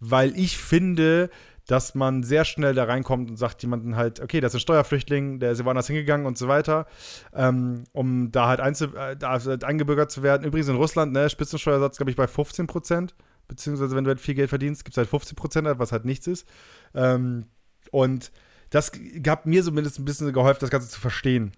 [0.00, 1.30] weil ich finde,
[1.66, 5.38] dass man sehr schnell da reinkommt und sagt jemanden halt, okay, das ist ein Steuerflüchtling,
[5.38, 6.86] der ist woanders hingegangen und so weiter,
[7.34, 10.46] ähm, um da halt einzu, äh, da halt eingebürgert zu werden.
[10.46, 13.14] Übrigens in Russland, ne, Spitzensteuersatz, glaube ich, bei 15 Prozent,
[13.48, 16.26] beziehungsweise wenn du halt viel Geld verdienst, gibt es halt 15 Prozent, was halt nichts
[16.26, 16.48] ist.
[16.94, 17.44] Ähm,
[17.90, 18.32] und
[18.70, 18.92] das
[19.26, 21.52] hat mir zumindest ein bisschen geholfen, das Ganze zu verstehen.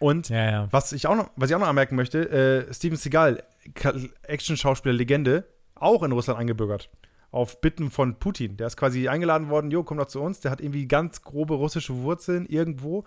[0.00, 0.68] Und Ja, ja.
[0.70, 2.28] was ich auch noch, was ich auch noch anmerken möchte,
[2.68, 3.42] äh, Steven Seagal,
[3.74, 5.44] Ka- Action-Schauspieler-Legende,
[5.76, 6.90] auch in Russland eingebürgert.
[7.34, 8.56] Auf Bitten von Putin.
[8.56, 10.38] Der ist quasi eingeladen worden, jo, komm doch zu uns.
[10.38, 13.02] Der hat irgendwie ganz grobe russische Wurzeln irgendwo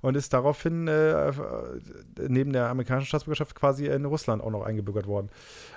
[0.00, 1.34] und ist daraufhin äh, äh,
[2.26, 5.30] neben der amerikanischen Staatsbürgerschaft quasi in Russland auch noch eingebürgert worden.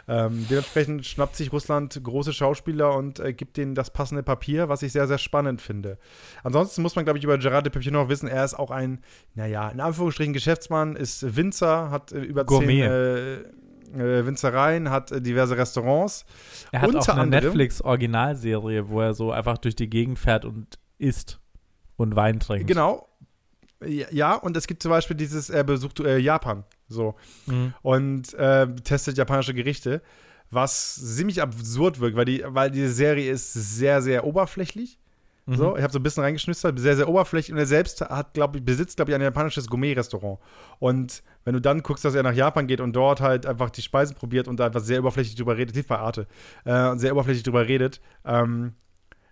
[0.08, 4.82] Ähm, dementsprechend schnappt sich Russland große Schauspieler und äh, gibt denen das passende Papier, was
[4.82, 6.00] ich sehr, sehr spannend finde.
[6.44, 9.04] Ansonsten muss man, glaube ich, über Gerard Depardieu noch wissen, er ist auch ein,
[9.36, 12.88] naja, in Anführungsstrichen Geschäftsmann, ist Winzer, hat äh, über Gourmet.
[12.88, 13.61] zehn
[13.94, 16.26] äh, Winzereien, hat äh, diverse Restaurants.
[16.72, 20.46] Er hat auch Unter eine anderem- Netflix-Originalserie, wo er so einfach durch die Gegend fährt
[20.46, 21.40] und isst
[21.98, 22.68] und Wein trinkt.
[22.68, 23.08] Genau.
[23.86, 27.16] Ja, und es gibt zum Beispiel dieses, er besucht äh, Japan, so.
[27.48, 27.74] Mhm.
[27.82, 30.04] und äh, testet japanische Gerichte,
[30.52, 35.00] was ziemlich absurd wirkt, weil die, weil die Serie ist sehr, sehr oberflächlich.
[35.52, 35.58] Mhm.
[35.58, 38.58] So, ich habe so ein bisschen reingeschnüstert, sehr, sehr oberflächlich und er selbst hat, glaube
[38.58, 40.40] ich, besitzt, glaube ich, ein japanisches Gourmet-Restaurant.
[40.80, 43.82] Und wenn du dann guckst, dass er nach Japan geht und dort halt einfach die
[43.82, 46.28] Speisen probiert und da einfach sehr oberflächlich drüber redet, lief bei Arte,
[46.64, 48.76] äh, sehr oberflächlich drüber redet, ähm,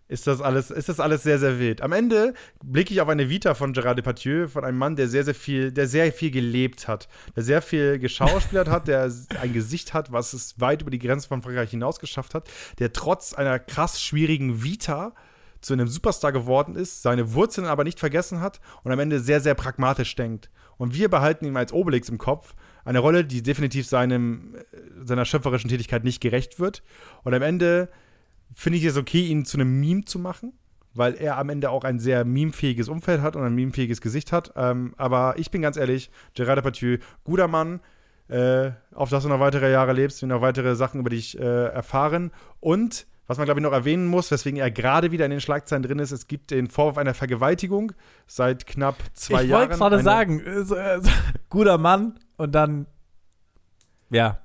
[0.09, 1.81] ist das alles, ist das alles sehr, sehr wild.
[1.81, 5.23] Am Ende blicke ich auf eine Vita von Gerard Depardieu, von einem Mann, der sehr,
[5.23, 9.09] sehr viel, der sehr viel gelebt hat, der sehr viel geschauspielert hat, der
[9.41, 12.49] ein Gesicht hat, was es weit über die Grenzen von Frankreich hinaus geschafft hat,
[12.79, 15.13] der trotz einer krass schwierigen Vita
[15.61, 19.41] zu einem Superstar geworden ist, seine Wurzeln aber nicht vergessen hat und am Ende sehr,
[19.41, 20.49] sehr pragmatisch denkt.
[20.77, 22.55] Und wir behalten ihn als Obelix im Kopf,
[22.85, 26.83] eine Rolle, die definitiv seinem, äh, seiner schöpferischen Tätigkeit nicht gerecht wird.
[27.23, 27.89] Und am Ende
[28.53, 30.53] finde ich es okay, ihn zu einem Meme zu machen,
[30.93, 34.53] weil er am Ende auch ein sehr memefähiges Umfeld hat und ein memefähiges Gesicht hat.
[34.55, 37.81] Ähm, aber ich bin ganz ehrlich, Gerard Depardieu, guter Mann,
[38.29, 41.65] äh, auf dass du noch weitere Jahre lebst, wir noch weitere Sachen über dich äh,
[41.67, 42.31] erfahren.
[42.59, 45.83] Und was man, glaube ich, noch erwähnen muss, weswegen er gerade wieder in den Schlagzeilen
[45.83, 47.91] drin ist, es gibt den Vorwurf einer Vergewaltigung
[48.25, 49.69] seit knapp zwei ich Jahren.
[49.69, 51.01] wollte gerade sagen, äh, äh,
[51.49, 52.87] guter Mann und dann,
[54.09, 54.39] ja,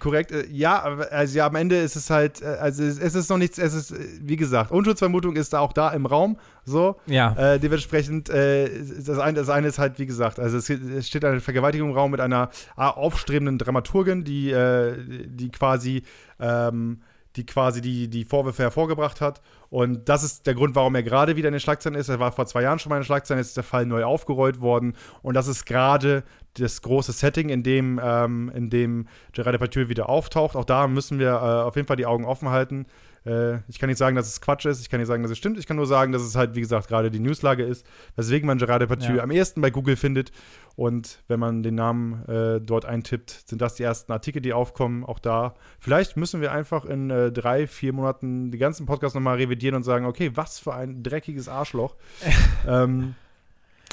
[0.00, 3.38] Korrekt, äh, ja, also ja, am Ende ist es halt, äh, also es, ist noch
[3.38, 6.96] nichts, es ist, äh, wie gesagt, Unschuldsvermutung ist da auch da im Raum, so.
[7.06, 7.36] ja.
[7.36, 11.06] Äh, dementsprechend, äh, ist das, eine, das eine ist halt, wie gesagt, also es, es
[11.06, 14.96] steht eine Vergewaltigung im Raum mit einer aufstrebenden Dramaturgin, die, äh,
[15.28, 16.02] die quasi,
[16.40, 17.02] ähm,
[17.36, 19.40] die quasi die, die Vorwürfe hervorgebracht hat.
[19.70, 22.08] Und das ist der Grund, warum er gerade wieder in den Schlagzeilen ist.
[22.08, 24.04] Er war vor zwei Jahren schon mal in den Schlagzeilen, jetzt ist der Fall neu
[24.04, 24.94] aufgerollt worden.
[25.22, 26.24] Und das ist gerade
[26.54, 30.56] das große Setting, in dem, ähm, in dem Gerard Depardieu wieder auftaucht.
[30.56, 32.86] Auch da müssen wir äh, auf jeden Fall die Augen offen halten.
[33.24, 35.38] Äh, ich kann nicht sagen, dass es Quatsch ist, ich kann nicht sagen, dass es
[35.38, 35.58] stimmt.
[35.58, 38.58] Ich kann nur sagen, dass es halt, wie gesagt, gerade die Newslage ist, weswegen man
[38.58, 39.22] Gerard Depardieu Ja.
[39.22, 40.32] am ehesten bei Google findet.
[40.74, 45.04] Und wenn man den Namen äh, dort eintippt, sind das die ersten Artikel, die aufkommen.
[45.04, 49.36] Auch da, vielleicht müssen wir einfach in äh, drei, vier Monaten die ganzen Podcasts nochmal
[49.36, 51.94] revidieren und sagen, okay, was für ein dreckiges Arschloch.
[52.66, 53.14] ähm,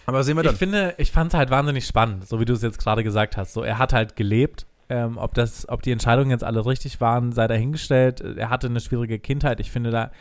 [0.05, 0.53] aber sehen wir dann.
[0.53, 3.38] Ich finde, ich fand es halt wahnsinnig spannend, so wie du es jetzt gerade gesagt
[3.38, 3.53] hast.
[3.53, 4.65] So, er hat halt gelebt.
[4.89, 8.21] Ähm, ob, das, ob die Entscheidungen jetzt alle richtig waren, sei dahingestellt.
[8.21, 9.59] Er hatte eine schwierige Kindheit.
[9.59, 10.11] Ich finde, da,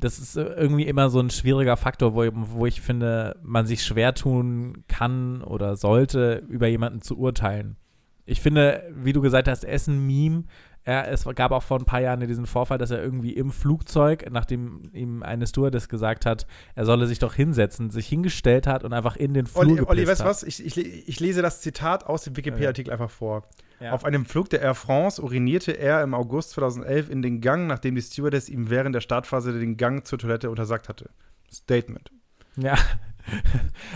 [0.00, 4.14] das ist irgendwie immer so ein schwieriger Faktor, wo, wo ich finde, man sich schwer
[4.14, 7.76] tun kann oder sollte, über jemanden zu urteilen.
[8.24, 10.44] Ich finde, wie du gesagt hast, ist ein Meme.
[10.82, 14.28] Er, es gab auch vor ein paar Jahren diesen Vorfall, dass er irgendwie im Flugzeug,
[14.30, 18.92] nachdem ihm eine Stewardess gesagt hat, er solle sich doch hinsetzen, sich hingestellt hat und
[18.92, 20.42] einfach in den Flug Olli, Olli weißt du was?
[20.42, 23.44] Ich, ich, ich lese das Zitat aus dem Wikipedia-Artikel einfach vor.
[23.80, 23.92] Ja.
[23.92, 27.94] Auf einem Flug der Air France urinierte er im August 2011 in den Gang, nachdem
[27.94, 31.10] die Stewardess ihm während der Startphase den Gang zur Toilette untersagt hatte.
[31.52, 32.10] Statement.
[32.56, 32.76] Ja.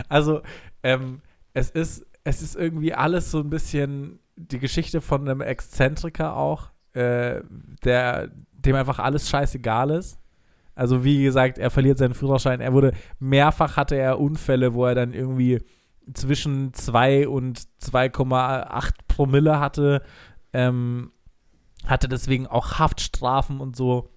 [0.09, 0.43] Also,
[0.83, 1.20] ähm,
[1.55, 6.72] es ist, es ist irgendwie alles so ein bisschen die Geschichte von einem Exzentriker auch,
[6.95, 7.41] äh,
[7.85, 10.18] der, dem einfach alles scheißegal ist.
[10.74, 12.61] Also, wie gesagt, er verliert seinen Führerschein.
[12.61, 15.61] Er wurde, mehrfach hatte er Unfälle, wo er dann irgendwie
[16.14, 20.03] zwischen 2 und 2,8 Promille hatte,
[20.55, 21.12] ähm,
[21.85, 24.09] hatte deswegen auch Haftstrafen und so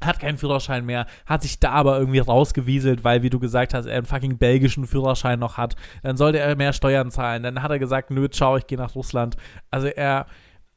[0.00, 3.84] hat keinen Führerschein mehr, hat sich da aber irgendwie rausgewieselt, weil, wie du gesagt hast,
[3.84, 5.76] er einen fucking belgischen Führerschein noch hat.
[6.02, 7.42] Dann sollte er mehr Steuern zahlen.
[7.42, 9.36] Dann hat er gesagt, nö, ciao, ich gehe nach Russland.
[9.70, 10.24] Also er,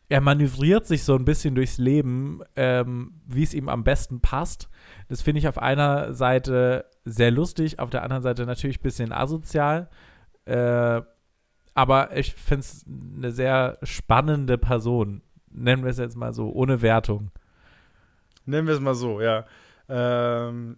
[0.10, 4.68] er manövriert sich so ein bisschen durchs Leben, ähm, wie es ihm am besten passt.
[5.08, 9.14] Das finde ich auf einer Seite sehr lustig, auf der anderen Seite natürlich ein bisschen
[9.14, 9.90] asozial.
[10.44, 11.04] Äh,
[11.74, 12.86] aber ich finde es
[13.18, 15.22] eine sehr spannende Person.
[15.50, 17.32] Nennen wir es jetzt mal so, ohne Wertung.
[18.46, 19.46] Nennen wir es mal so, ja.
[19.90, 20.78] Ähm,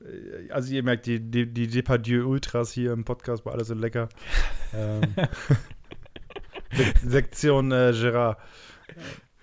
[0.50, 4.10] also ihr merkt, die, die, die Depardieu-Ultras hier im Podcast war alles so lecker.
[4.76, 5.02] ähm,
[6.72, 8.38] Sek Sektion äh, Gérard.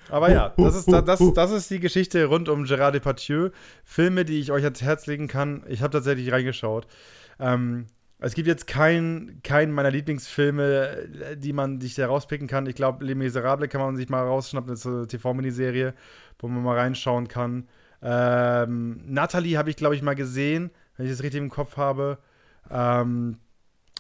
[0.09, 3.51] Aber ja, das ist, das, das ist die Geschichte rund um Gérard Depardieu.
[3.85, 5.63] Filme, die ich euch ans Herz legen kann.
[5.69, 6.89] Ich habe tatsächlich reingeschaut.
[7.39, 7.87] Ähm,
[8.21, 12.67] es gibt jetzt keinen keinen meiner Lieblingsfilme, die man sich da rauspicken kann.
[12.67, 14.69] Ich glaube, Les Miserables kann man sich mal rausschnappen.
[14.71, 15.95] Das ist eine TV-Miniserie,
[16.39, 17.67] wo man mal reinschauen kann.
[18.03, 22.19] Ähm, Natalie habe ich, glaube ich, mal gesehen, wenn ich das richtig im Kopf habe.
[22.71, 23.39] Ähm,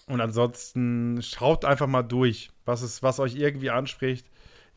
[0.06, 4.26] und ansonsten schaut einfach mal durch, was, es, was euch irgendwie anspricht.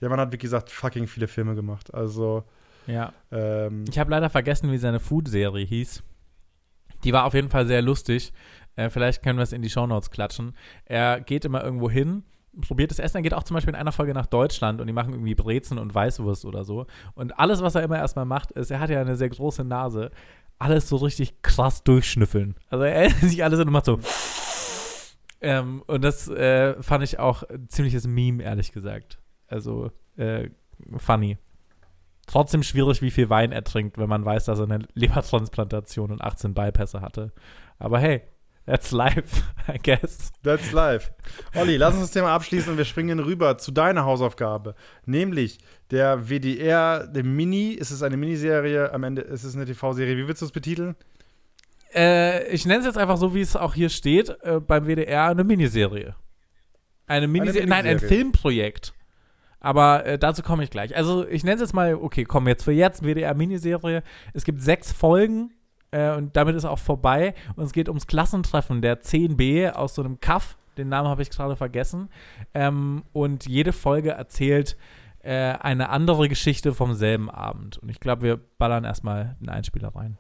[0.01, 1.93] Der Mann hat, wie gesagt, fucking viele Filme gemacht.
[1.93, 2.43] Also,
[2.87, 3.13] Ja.
[3.31, 6.03] ähm, Ich habe leider vergessen, wie seine Food-Serie hieß.
[7.03, 8.31] Die war auf jeden Fall sehr lustig.
[8.75, 10.55] Äh, vielleicht können wir es in die Shownotes klatschen.
[10.85, 12.23] Er geht immer irgendwo hin,
[12.61, 13.17] probiert das Essen.
[13.17, 15.77] Er geht auch zum Beispiel in einer Folge nach Deutschland und die machen irgendwie Brezen
[15.77, 16.85] und Weißwurst oder so.
[17.15, 20.11] Und alles, was er immer erstmal macht, ist, er hat ja eine sehr große Nase,
[20.59, 22.55] alles so richtig krass durchschnüffeln.
[22.69, 23.99] Also er hält sich alles und macht so.
[25.41, 29.19] Ähm, und das äh, fand ich auch ein ziemliches Meme, ehrlich gesagt.
[29.47, 30.49] Also äh,
[30.97, 31.37] funny.
[32.25, 36.21] Trotzdem schwierig, wie viel Wein er trinkt, wenn man weiß, dass er eine Lebertransplantation und
[36.21, 37.33] 18 Bypässe hatte.
[37.77, 38.21] Aber hey,
[38.65, 40.31] that's life, I guess.
[40.43, 41.11] That's life.
[41.55, 44.75] Olli, lass uns das Thema abschließen und wir springen rüber zu deiner Hausaufgabe.
[45.05, 45.59] Nämlich
[45.91, 50.17] der WDR, der Mini, ist es eine Miniserie, am Ende ist es eine TV-Serie.
[50.17, 50.95] Wie willst du es betiteln?
[51.93, 55.29] Äh, ich nenne es jetzt einfach so, wie es auch hier steht, äh, beim WDR
[55.29, 56.15] eine Miniserie.
[57.05, 57.99] Eine Miniserie, nein, ein.
[57.99, 58.93] Filmprojekt.
[59.59, 60.95] Aber äh, dazu komme ich gleich.
[60.95, 64.03] Also ich nenne es jetzt mal, okay, komm jetzt für jetzt, WDR-Miniserie.
[64.33, 65.51] Es gibt sechs Folgen
[65.93, 67.33] äh, und damit ist auch vorbei.
[67.55, 70.57] Und es geht ums Klassentreffen der 10b aus so einem Kaff.
[70.77, 72.09] Den Namen habe ich gerade vergessen.
[72.53, 74.75] Ähm, und jede Folge erzählt
[75.21, 77.77] äh, eine andere Geschichte vom selben Abend.
[77.77, 80.17] Und ich glaube, wir ballern erstmal einen Einspieler rein.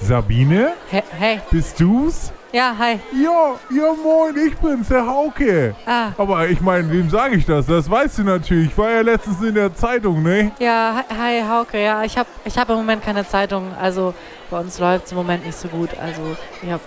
[0.00, 1.40] Sabine, Hey, hey.
[1.50, 2.32] bist du's?
[2.52, 2.98] Ja, hi.
[3.22, 5.76] Ja, ja moin, ich bin's, der Hauke.
[5.86, 7.66] Ah, Aber ich meine, wem sage ich das?
[7.66, 8.70] Das weißt du natürlich.
[8.70, 10.50] Ich war ja letztens in der Zeitung, ne?
[10.58, 11.80] ja, hi, hi Hauke.
[11.80, 13.72] Ja, ich habe ich hab im Moment keine Zeitung.
[13.80, 14.12] Also
[14.52, 15.88] bei uns läuft es im Moment nicht so gut.
[15.98, 16.82] Also ich habe,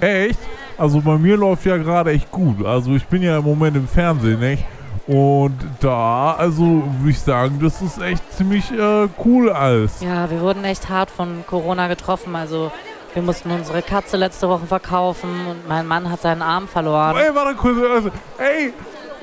[0.00, 0.38] äh, Echt?
[0.78, 2.64] Also bei mir läuft ja gerade echt gut.
[2.64, 4.64] Also ich bin ja im Moment im Fernsehen, nicht?
[5.08, 10.00] Und da, also würde ich sagen, das ist echt ziemlich äh, cool alles.
[10.00, 12.36] ja, wir wurden echt hart von Corona getroffen.
[12.36, 12.70] Also
[13.14, 17.16] wir mussten unsere Katze letzte Woche verkaufen und mein Mann hat seinen Arm verloren.
[17.16, 17.78] Ey, warte kurz.
[17.90, 18.72] Also, ey,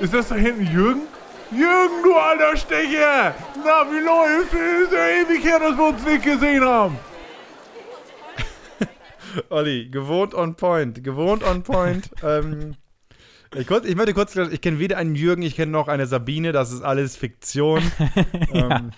[0.00, 1.02] ist das da hinten Jürgen?
[1.50, 3.34] Jürgen, du alter Stecher!
[3.64, 4.52] Na, wie läuft's?
[4.52, 6.98] Ist ja ewig her, dass wir uns nicht gesehen haben.
[9.50, 11.02] Olli, gewohnt on point.
[11.02, 12.10] Gewohnt on point.
[12.22, 12.74] ähm,
[13.54, 16.52] ich, kurz, ich möchte kurz, ich kenne weder einen Jürgen, ich kenne noch eine Sabine,
[16.52, 17.82] das ist alles Fiktion.
[18.52, 18.92] ähm,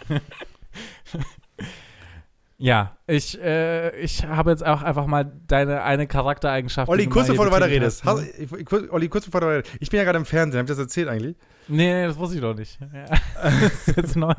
[2.61, 6.89] Ja, ich, äh, ich habe jetzt auch einfach mal deine eine Charaktereigenschaft.
[6.89, 8.05] Olli, kurz bevor du weiterredest.
[8.05, 8.29] Hast, ne?
[8.37, 9.77] ich, kurz- Olli, kurz bevor du weiterredest.
[9.79, 11.37] Ich bin ja gerade im Fernsehen, hab ich das erzählt eigentlich?
[11.69, 12.77] Nee, nee, das wusste ich doch nicht.
[12.93, 13.05] Ja.
[13.43, 14.35] das ist jetzt neu.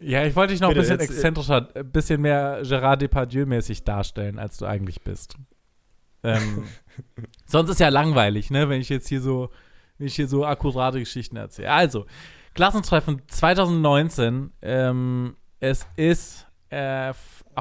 [0.00, 3.00] Ja, ich wollte dich noch ein Bitte, bisschen jetzt, äh, exzentrischer, ein bisschen mehr Gérard
[3.00, 5.36] Depardieu-mäßig darstellen, als du eigentlich bist.
[6.22, 6.64] Ähm,
[7.46, 9.50] sonst ist ja langweilig, ne, wenn ich jetzt hier so,
[9.98, 11.70] wenn ich hier so akkurate Geschichten erzähle.
[11.72, 12.06] Also,
[12.54, 14.50] Klassentreffen 2019.
[14.62, 17.12] Ähm, es ist äh,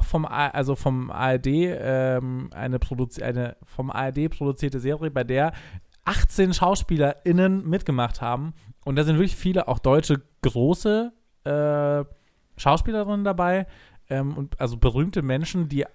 [0.01, 5.53] vom, A- also vom ARD, ähm, eine, Produzi eine vom ARD produzierte Serie, bei der
[6.05, 8.53] 18 SchauspielerInnen mitgemacht haben.
[8.85, 11.11] Und da sind wirklich viele, auch deutsche große
[11.43, 12.05] äh,
[12.57, 13.67] Schauspielerinnen dabei.
[14.09, 15.85] Ähm, und also berühmte Menschen, die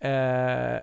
[0.00, 0.80] äh,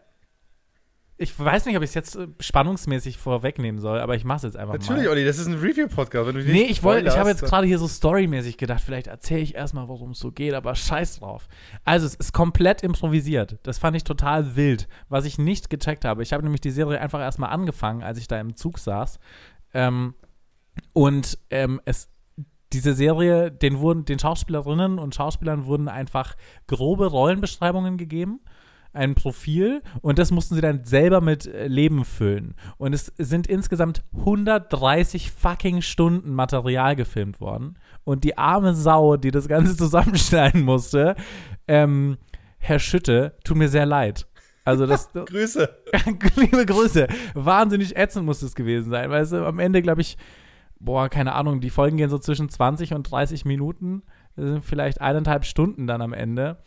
[1.19, 4.43] ich weiß nicht, ob ich es jetzt äh, spannungsmäßig vorwegnehmen soll, aber ich mache es
[4.43, 4.79] jetzt einfach mal.
[4.79, 6.31] Natürlich, Olli, das ist ein Review-Podcast.
[6.33, 9.87] Nee, ich wollte, ich habe jetzt gerade hier so storymäßig gedacht, vielleicht erzähle ich erstmal,
[9.87, 11.47] worum es so geht, aber scheiß drauf.
[11.83, 13.57] Also, es ist komplett improvisiert.
[13.63, 16.21] Das fand ich total wild, was ich nicht gecheckt habe.
[16.21, 19.19] Ich habe nämlich die Serie einfach erstmal angefangen, als ich da im Zug saß.
[19.73, 20.13] Ähm,
[20.93, 22.09] und ähm, es,
[22.73, 26.35] diese Serie, den, wurden, den Schauspielerinnen und Schauspielern wurden einfach
[26.67, 28.41] grobe Rollenbeschreibungen gegeben
[28.97, 32.55] ein Profil und das mussten sie dann selber mit äh, Leben füllen.
[32.77, 37.77] Und es sind insgesamt 130 fucking Stunden Material gefilmt worden.
[38.03, 41.15] Und die arme Sau, die das Ganze zusammenschneiden musste,
[41.67, 42.17] ähm,
[42.57, 44.27] Herr Schütte, tut mir sehr leid.
[44.65, 45.69] Also das, Grüße.
[46.35, 47.07] liebe Grüße.
[47.35, 50.17] Wahnsinnig ätzend muss es gewesen sein, weil es am Ende, glaube ich,
[50.79, 54.03] boah, keine Ahnung, die Folgen gehen so zwischen 20 und 30 Minuten.
[54.35, 56.57] Das sind vielleicht eineinhalb Stunden dann am Ende.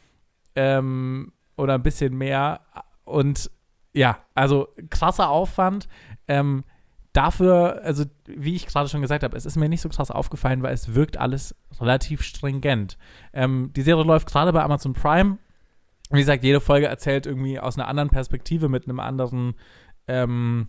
[0.55, 2.61] Ähm, oder ein bisschen mehr.
[3.05, 3.51] Und
[3.93, 5.89] ja, also krasser Aufwand.
[6.29, 6.65] Ähm,
[7.13, 10.63] dafür, also wie ich gerade schon gesagt habe, es ist mir nicht so krass aufgefallen,
[10.63, 12.99] weil es wirkt alles relativ stringent.
[13.33, 15.39] Ähm, die Serie läuft gerade bei Amazon Prime.
[16.11, 19.55] Wie gesagt, jede Folge erzählt irgendwie aus einer anderen Perspektive mit einem anderen
[20.09, 20.69] ähm,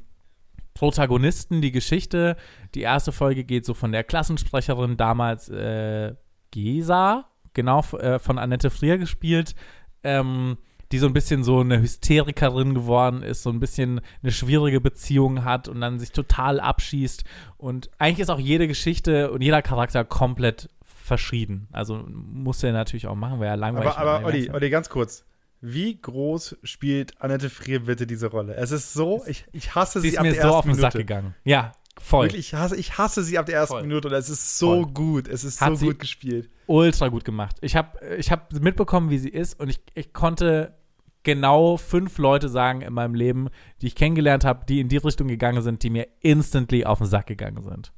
[0.73, 2.35] Protagonisten die Geschichte.
[2.75, 6.15] Die erste Folge geht so von der Klassensprecherin damals äh,
[6.51, 9.55] Gesa, genau äh, von Annette Frier gespielt,
[10.03, 10.57] ähm,
[10.91, 15.45] die so ein bisschen so eine Hysterikerin geworden ist, so ein bisschen eine schwierige Beziehung
[15.45, 17.23] hat und dann sich total abschießt.
[17.57, 21.67] Und eigentlich ist auch jede Geschichte und jeder Charakter komplett verschieden.
[21.71, 23.91] Also muss er natürlich auch machen, wäre ja langweilig.
[23.91, 25.25] Aber, aber Olli, Olli, ganz kurz.
[25.61, 28.55] Wie groß spielt Annette Frier bitte diese Rolle?
[28.55, 30.63] Es ist so, ich, ich hasse Sie sie, ist ab mir der so ersten auf
[30.65, 30.81] den Minute.
[30.81, 31.35] Sack gegangen.
[31.43, 32.25] Ja, voll.
[32.25, 33.81] Wirklich, ich hasse, ich hasse sie ab der ersten Voll.
[33.83, 34.91] Minute und es ist so Voll.
[34.93, 35.27] gut.
[35.27, 36.49] Es ist Hat so gut gespielt.
[36.65, 37.57] ultra gut gemacht.
[37.61, 40.75] Ich habe ich hab mitbekommen, wie sie ist und ich, ich konnte
[41.23, 43.49] genau fünf Leute sagen in meinem Leben,
[43.81, 47.05] die ich kennengelernt habe, die in die Richtung gegangen sind, die mir instantly auf den
[47.07, 47.91] Sack gegangen sind.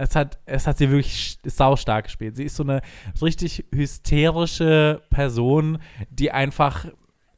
[0.00, 2.36] Es hat, es hat sie wirklich saustark gespielt.
[2.36, 2.82] Sie ist so eine
[3.20, 5.78] richtig hysterische Person,
[6.10, 6.86] die einfach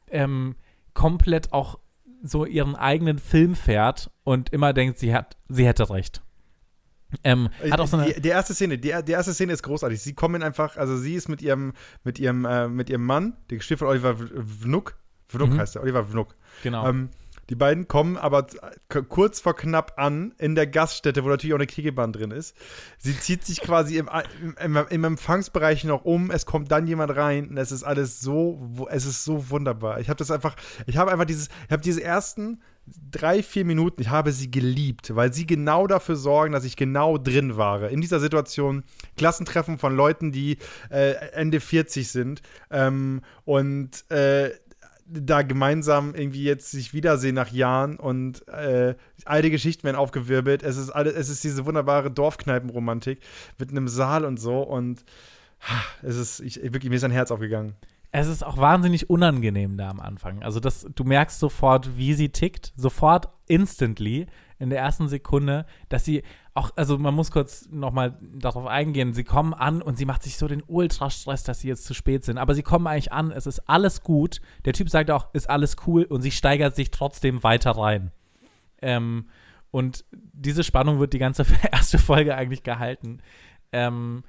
[0.09, 0.55] ähm,
[0.93, 1.79] komplett auch
[2.23, 6.21] so ihren eigenen Film fährt und immer denkt, sie hat, sie hätte recht.
[7.23, 9.99] Ähm, hat auch so eine, die, die erste Szene, die, die erste Szene ist großartig.
[10.01, 13.57] Sie kommen einfach, also sie ist mit ihrem, mit ihrem, äh, mit ihrem Mann, der
[13.57, 14.95] gespielt von Oliver Vnuk,
[15.27, 15.59] Vnuk Mhm.
[15.59, 16.35] heißt er, Oliver Vnuk.
[16.63, 16.87] genau.
[16.87, 17.09] Ähm,
[17.51, 18.47] die beiden kommen aber
[19.09, 22.55] kurz vor knapp an in der Gaststätte, wo natürlich auch eine Kegelbahn drin ist.
[22.97, 24.09] Sie zieht sich quasi im,
[24.63, 26.31] im, im Empfangsbereich noch um.
[26.31, 29.99] Es kommt dann jemand rein und es ist alles so, es ist so wunderbar.
[29.99, 32.61] Ich habe das einfach, ich habe einfach dieses, ich habe diese ersten
[33.11, 37.17] drei, vier Minuten, ich habe sie geliebt, weil sie genau dafür sorgen, dass ich genau
[37.17, 37.89] drin war.
[37.89, 38.85] In dieser Situation
[39.17, 40.57] Klassentreffen von Leuten, die
[40.89, 44.51] äh, Ende 40 sind ähm, und äh,
[45.11, 48.95] da gemeinsam irgendwie jetzt sich wiedersehen nach Jahren und äh,
[49.25, 50.63] alte Geschichten werden aufgewirbelt.
[50.63, 53.19] Es ist alles, es ist diese wunderbare Dorfkneipenromantik
[53.57, 55.03] mit einem Saal und so und
[56.01, 57.75] es ist ich, wirklich mir ist ein Herz aufgegangen.
[58.11, 60.43] es ist auch wahnsinnig unangenehm da am Anfang.
[60.43, 64.27] Also das, du merkst sofort, wie sie tickt, sofort instantly
[64.61, 69.23] in der ersten Sekunde, dass sie auch, also man muss kurz nochmal darauf eingehen, sie
[69.23, 72.37] kommen an und sie macht sich so den Ultrastress, dass sie jetzt zu spät sind.
[72.37, 74.39] Aber sie kommen eigentlich an, es ist alles gut.
[74.65, 78.11] Der Typ sagt auch, ist alles cool und sie steigert sich trotzdem weiter rein.
[78.81, 79.25] Ähm,
[79.71, 83.19] und diese Spannung wird die ganze erste Folge eigentlich gehalten.
[83.71, 84.23] Ähm,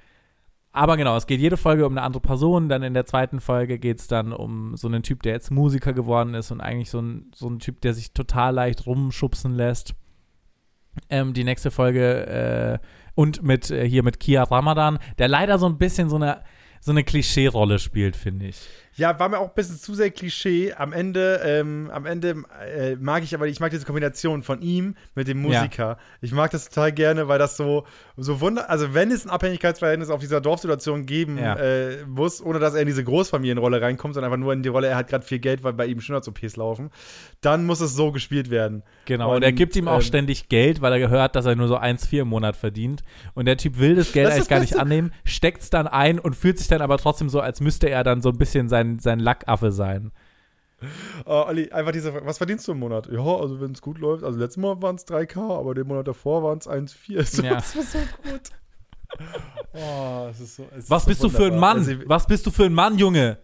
[0.71, 2.67] aber genau, es geht jede Folge um eine andere Person.
[2.67, 5.93] Dann in der zweiten Folge geht es dann um so einen Typ, der jetzt Musiker
[5.93, 9.93] geworden ist und eigentlich so ein, so ein Typ, der sich total leicht rumschubsen lässt.
[11.09, 15.65] Ähm, die nächste Folge äh, und mit äh, hier mit Kia Ramadan, der leider so
[15.67, 16.43] ein bisschen so eine
[16.79, 18.67] so eine Klischee-Rolle spielt, finde ich.
[18.95, 20.73] Ja, war mir auch ein bisschen zu sehr Klischee.
[20.73, 22.43] Am Ende, ähm, am Ende
[22.75, 25.61] äh, mag ich aber, ich mag diese Kombination von ihm mit dem Ja.
[25.61, 25.97] Musiker.
[26.21, 27.85] Ich mag das total gerne, weil das so,
[28.17, 31.55] so wunder, also wenn es ein Abhängigkeitsverhältnis auf dieser Dorfsituation geben Ja.
[31.55, 34.87] äh, muss, ohne dass er in diese Großfamilienrolle reinkommt, sondern einfach nur in die Rolle,
[34.87, 36.91] er hat gerade viel Geld, weil bei ihm Schönheits-OPs laufen,
[37.41, 38.83] dann muss es so gespielt werden.
[39.05, 41.67] Genau, und, er gibt ihm auch ähm, ständig Geld, weil er gehört, dass er nur
[41.67, 43.03] so 1,4 im Monat verdient.
[43.33, 46.19] Und der Typ will das Geld Das eigentlich gar nicht annehmen, steckt es dann ein
[46.19, 48.82] und fühlt sich dann aber trotzdem so, als müsste er dann so ein bisschen sein,
[48.99, 50.11] sein Lackaffe sein.
[51.25, 53.07] Oh, Olli, einfach diese Frage, was verdienst du im Monat?
[53.11, 56.07] Ja, also wenn es gut läuft, also letztes Monat waren es 3K, aber den Monat
[56.07, 57.23] davor waren es 1,4.
[57.23, 57.53] So, Ja.
[57.55, 58.41] Das war so gut.
[59.73, 61.57] Oh, es ist so, es ist Was so bist du für ein.
[61.59, 61.77] Mann?
[61.77, 63.37] Also, Was bist du für ein Mann, Junge?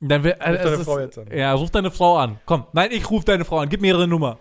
[0.00, 1.36] Dann will, äh, Ruf deine es Frau ist- jetzt an.
[1.36, 2.38] Ja, ruf deine Frau an.
[2.46, 3.68] Komm, nein, ich ruf deine Frau an.
[3.68, 4.38] Gib mir ihre Nummer.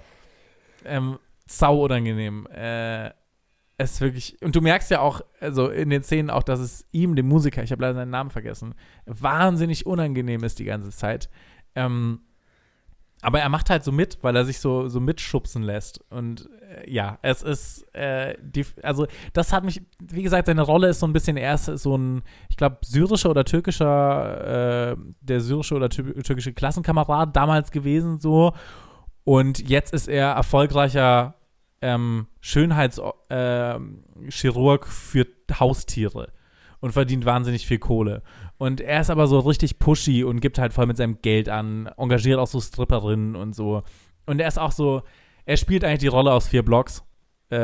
[0.86, 2.48] Ähm, sau unangenehm.
[2.48, 3.12] Äh,
[3.80, 4.38] es wirklich.
[4.42, 7.64] Und du merkst ja auch, also in den Szenen auch, dass es ihm, dem Musiker,
[7.64, 8.76] ich habe leider seinen Namen vergessen,
[9.06, 11.30] wahnsinnig unangenehm ist die ganze Zeit.
[11.76, 12.20] Ähm,
[13.22, 16.02] aber er macht halt so mit, weil er sich so, so mitschubsen lässt.
[16.10, 20.90] Und äh, ja, es ist, äh, die, also das hat mich, wie gesagt, seine Rolle
[20.90, 25.40] ist so ein bisschen, er ist so ein, ich glaube, syrischer oder türkischer, äh, der
[25.40, 28.54] syrische oder tür türkische Klassenkamerad damals gewesen, so.
[29.24, 31.39] Und jetzt ist er erfolgreicher
[31.82, 35.28] ähm, Schönheitschirurg ähm, Chirurg für
[35.60, 36.32] Haustiere
[36.80, 38.22] und verdient wahnsinnig viel Kohle.
[38.58, 41.90] Und er ist aber so richtig pushy und gibt halt voll mit seinem Geld an,
[41.98, 43.84] engagiert auch so Stripperinnen und so.
[44.26, 45.04] Und er ist auch so,
[45.46, 47.04] er spielt eigentlich die Rolle aus vier Blocks
[47.50, 47.58] äh,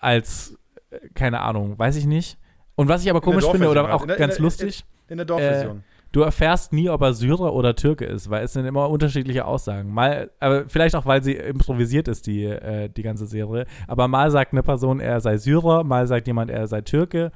[0.00, 0.58] als,
[0.90, 2.38] äh, keine Ahnung, weiß ich nicht.
[2.74, 4.02] Und was ich aber In komisch finde oder auch.
[4.02, 5.84] In ganz in lustig, In der Dorfversion.
[6.12, 9.92] Du erfährst nie, ob er Syrer oder Türke ist, weil es sind immer unterschiedliche Aussagen.
[9.92, 13.66] Mal, aber vielleicht auch, weil sie improvisiert ist, die, äh, die ganze Serie.
[13.86, 17.32] Aber mal sagt eine Person, er sei Syrer, mal sagt jemand, er sei Türke.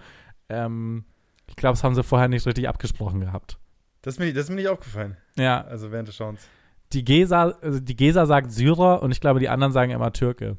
[0.49, 1.05] Ähm,
[1.47, 3.59] ich glaube, das haben sie vorher nicht richtig abgesprochen gehabt.
[4.03, 5.17] das, ist mir, das ist mir nicht aufgefallen.
[5.37, 6.41] Ja, Also während des Schauens.
[6.93, 10.57] die Gesa, also die Gesa sagt Syrer und ich glaube, die anderen sagen immer Türke.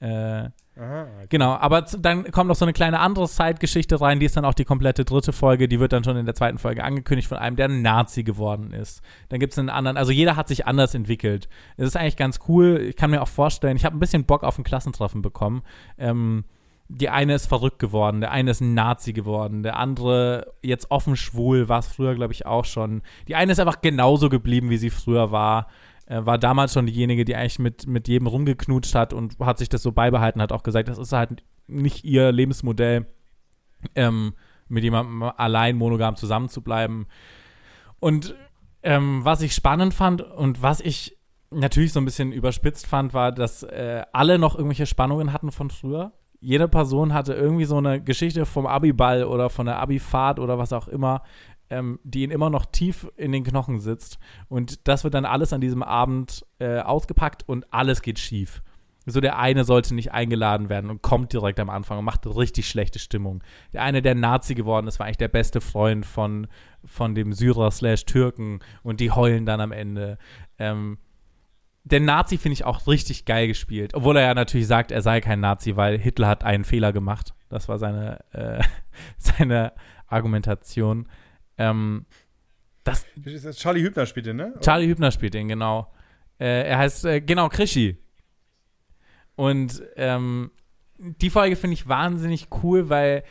[0.00, 1.26] Äh, Okay.
[1.28, 4.54] Genau, aber dann kommt noch so eine kleine andere Side-Geschichte rein, die ist dann auch
[4.54, 7.56] die komplette dritte Folge, die wird dann schon in der zweiten Folge angekündigt von einem,
[7.56, 9.02] der ein Nazi geworden ist.
[9.28, 11.48] Dann gibt es einen anderen, also jeder hat sich anders entwickelt.
[11.76, 14.44] Es ist eigentlich ganz cool, ich kann mir auch vorstellen, ich habe ein bisschen Bock
[14.44, 15.62] auf ein Klassentreffen bekommen.
[15.98, 16.44] Ähm,
[16.86, 21.16] die eine ist verrückt geworden, der eine ist ein Nazi geworden, der andere jetzt offen
[21.16, 23.02] schwul, war es früher, glaube ich, auch schon.
[23.26, 25.66] Die eine ist einfach genauso geblieben, wie sie früher war
[26.08, 29.68] äh, war damals schon diejenige, die eigentlich mit, mit jedem rumgeknutscht hat und hat sich
[29.68, 33.06] das so beibehalten, hat auch gesagt, das ist halt nicht ihr Lebensmodell,
[33.94, 34.32] ähm,
[34.68, 37.06] mit jemandem allein monogam zusammenzubleiben.
[38.00, 38.34] Und
[38.82, 41.18] ähm, was ich spannend fand und was ich
[41.50, 45.70] natürlich so ein bisschen überspitzt fand, war, dass äh, alle noch irgendwelche Spannungen hatten von
[45.70, 46.12] früher.
[46.40, 50.72] Jede Person hatte irgendwie so eine Geschichte vom Abiball oder von der Abifahrt oder was
[50.72, 51.22] auch immer,
[51.70, 54.18] ähm, die ihn immer noch tief in den Knochen sitzt.
[54.48, 58.62] Und das wird dann alles an diesem Abend äh, ausgepackt und alles geht schief.
[59.10, 62.68] So der eine sollte nicht eingeladen werden und kommt direkt am Anfang und macht richtig
[62.68, 63.42] schlechte Stimmung.
[63.72, 66.46] Der eine, der Nazi geworden ist, war eigentlich der beste Freund von,
[66.84, 70.18] von dem Syrer slash Türken und die heulen dann am Ende.
[70.58, 70.98] Ähm,
[71.84, 75.22] der Nazi finde ich auch richtig geil gespielt, obwohl er ja natürlich sagt, er sei
[75.22, 77.32] kein Nazi, weil Hitler hat einen Fehler gemacht.
[77.48, 78.62] Das war seine, äh,
[79.16, 79.72] seine
[80.06, 81.08] Argumentation.
[81.58, 82.06] Ähm,
[82.84, 83.04] das,
[83.56, 84.54] Charlie Hübner spielt den, ne?
[84.60, 85.92] Charlie Hübner spielt den, genau.
[86.38, 87.98] Äh, er heißt, äh, genau, Krischi.
[89.36, 90.50] Und ähm,
[90.98, 93.22] die Folge finde ich wahnsinnig cool, weil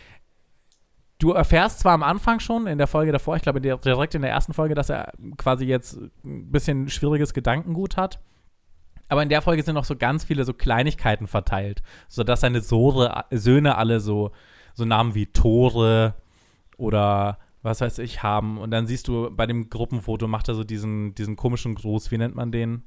[1.19, 4.31] du erfährst zwar am Anfang schon, in der Folge davor, ich glaube direkt in der
[4.31, 8.19] ersten Folge, dass er quasi jetzt ein bisschen schwieriges Gedankengut hat.
[9.09, 13.25] Aber in der Folge sind noch so ganz viele so Kleinigkeiten verteilt, sodass seine Sohre,
[13.31, 14.31] Söhne alle so,
[14.73, 16.15] so Namen wie Tore
[16.77, 18.57] oder was weiß ich haben.
[18.57, 22.17] Und dann siehst du bei dem Gruppenfoto macht er so diesen, diesen komischen Gruß, wie
[22.17, 22.83] nennt man den?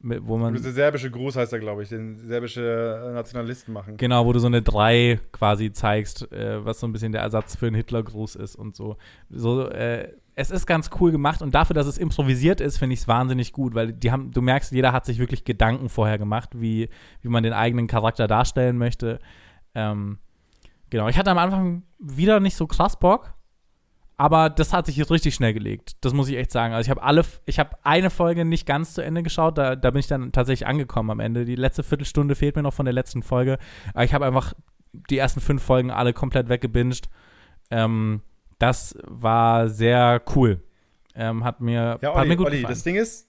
[0.00, 3.96] Wo man, Der serbische Gruß heißt er, glaube ich, den serbische äh, Nationalisten machen.
[3.96, 7.56] Genau, wo du so eine 3 quasi zeigst, äh, was so ein bisschen der Ersatz
[7.56, 8.98] für einen Hitlergruß ist und so.
[9.30, 13.00] So, äh, es ist ganz cool gemacht und dafür, dass es improvisiert ist, finde ich
[13.00, 16.50] es wahnsinnig gut, weil die haben, du merkst, jeder hat sich wirklich Gedanken vorher gemacht,
[16.54, 16.90] wie,
[17.22, 19.20] wie man den eigenen Charakter darstellen möchte.
[19.74, 20.18] Ähm,
[20.90, 23.32] genau, ich hatte am Anfang wieder nicht so krass Bock,
[24.16, 25.96] aber das hat sich jetzt richtig schnell gelegt.
[26.02, 26.72] Das muss ich echt sagen.
[26.74, 29.90] Also ich habe alle, ich habe eine Folge nicht ganz zu Ende geschaut, da, da
[29.90, 31.44] bin ich dann tatsächlich angekommen am Ende.
[31.44, 33.58] Die letzte Viertelstunde fehlt mir noch von der letzten Folge.
[33.92, 34.54] Aber ich habe einfach
[35.10, 37.08] die ersten fünf Folgen alle komplett weggebinged.
[37.70, 38.22] Ähm,
[38.58, 40.62] das war sehr cool.
[41.16, 42.74] Ähm, hat mir, Ja, hat Olli, mir gut Olli gefallen.
[42.74, 43.28] das Ding ist,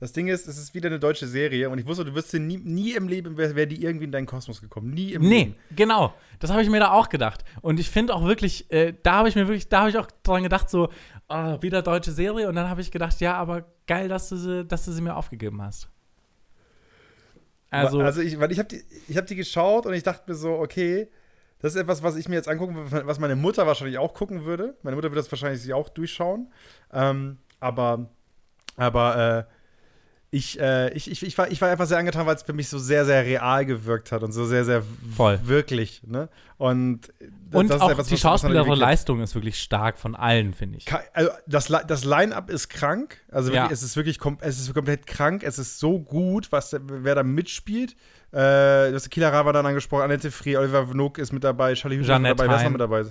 [0.00, 2.56] das Ding ist, es ist wieder eine deutsche Serie und ich wusste, du wirst nie,
[2.56, 4.90] nie im Leben, wäre wär die irgendwie in deinen Kosmos gekommen.
[4.90, 5.56] Nie im Nee, Leben.
[5.76, 6.14] genau.
[6.38, 7.44] Das habe ich mir da auch gedacht.
[7.60, 10.08] Und ich finde auch wirklich, äh, da habe ich mir wirklich, da habe ich auch
[10.22, 10.88] dran gedacht, so,
[11.28, 12.48] ah, wieder deutsche Serie.
[12.48, 15.14] Und dann habe ich gedacht, ja, aber geil, dass du sie, dass du sie mir
[15.16, 15.88] aufgegeben hast.
[17.70, 20.34] Also, also ich, weil ich habe die, ich hab die geschaut und ich dachte mir
[20.36, 21.08] so, okay,
[21.60, 24.44] das ist etwas, was ich mir jetzt angucken würde, was meine Mutter wahrscheinlich auch gucken
[24.44, 24.76] würde.
[24.82, 26.50] Meine Mutter würde das wahrscheinlich sich auch durchschauen.
[26.92, 28.08] Ähm, aber,
[28.76, 29.59] aber äh,
[30.32, 32.68] ich, äh, ich, ich, ich, war, ich war einfach sehr angetan, weil es für mich
[32.68, 34.84] so sehr, sehr real gewirkt hat und so sehr, sehr
[35.16, 35.40] Voll.
[35.42, 36.02] wirklich.
[36.06, 36.28] Ne?
[36.56, 37.12] Und,
[37.50, 40.86] und auch etwas, die schauspielerische Leistung ist wirklich stark von allen, finde ich.
[41.14, 43.16] Also das, das Line-Up ist krank.
[43.32, 43.72] Also wirklich, Ja.
[43.72, 45.42] es ist wirklich es ist komplett krank.
[45.42, 47.96] Es ist so gut, was wer da mitspielt.
[48.30, 48.36] Äh,
[48.90, 52.22] du hast Kila Ravadan angesprochen, Annette Free, Oliver Vnuk ist mit dabei, Charlie Hübner ist
[52.22, 53.04] mit dabei, wer ist noch mit dabei?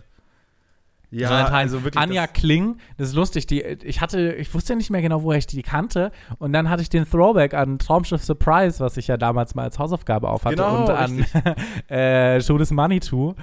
[1.12, 2.02] Ja, Jonathan, also wirklich.
[2.02, 5.48] Anja Kling, das ist lustig, die, ich hatte, ich wusste nicht mehr genau, woher ich
[5.48, 9.56] die kannte und dann hatte ich den Throwback an Traumschiff Surprise, was ich ja damals
[9.56, 11.26] mal als Hausaufgabe aufhatte Genau, und an
[11.88, 13.34] äh, Show des Manitou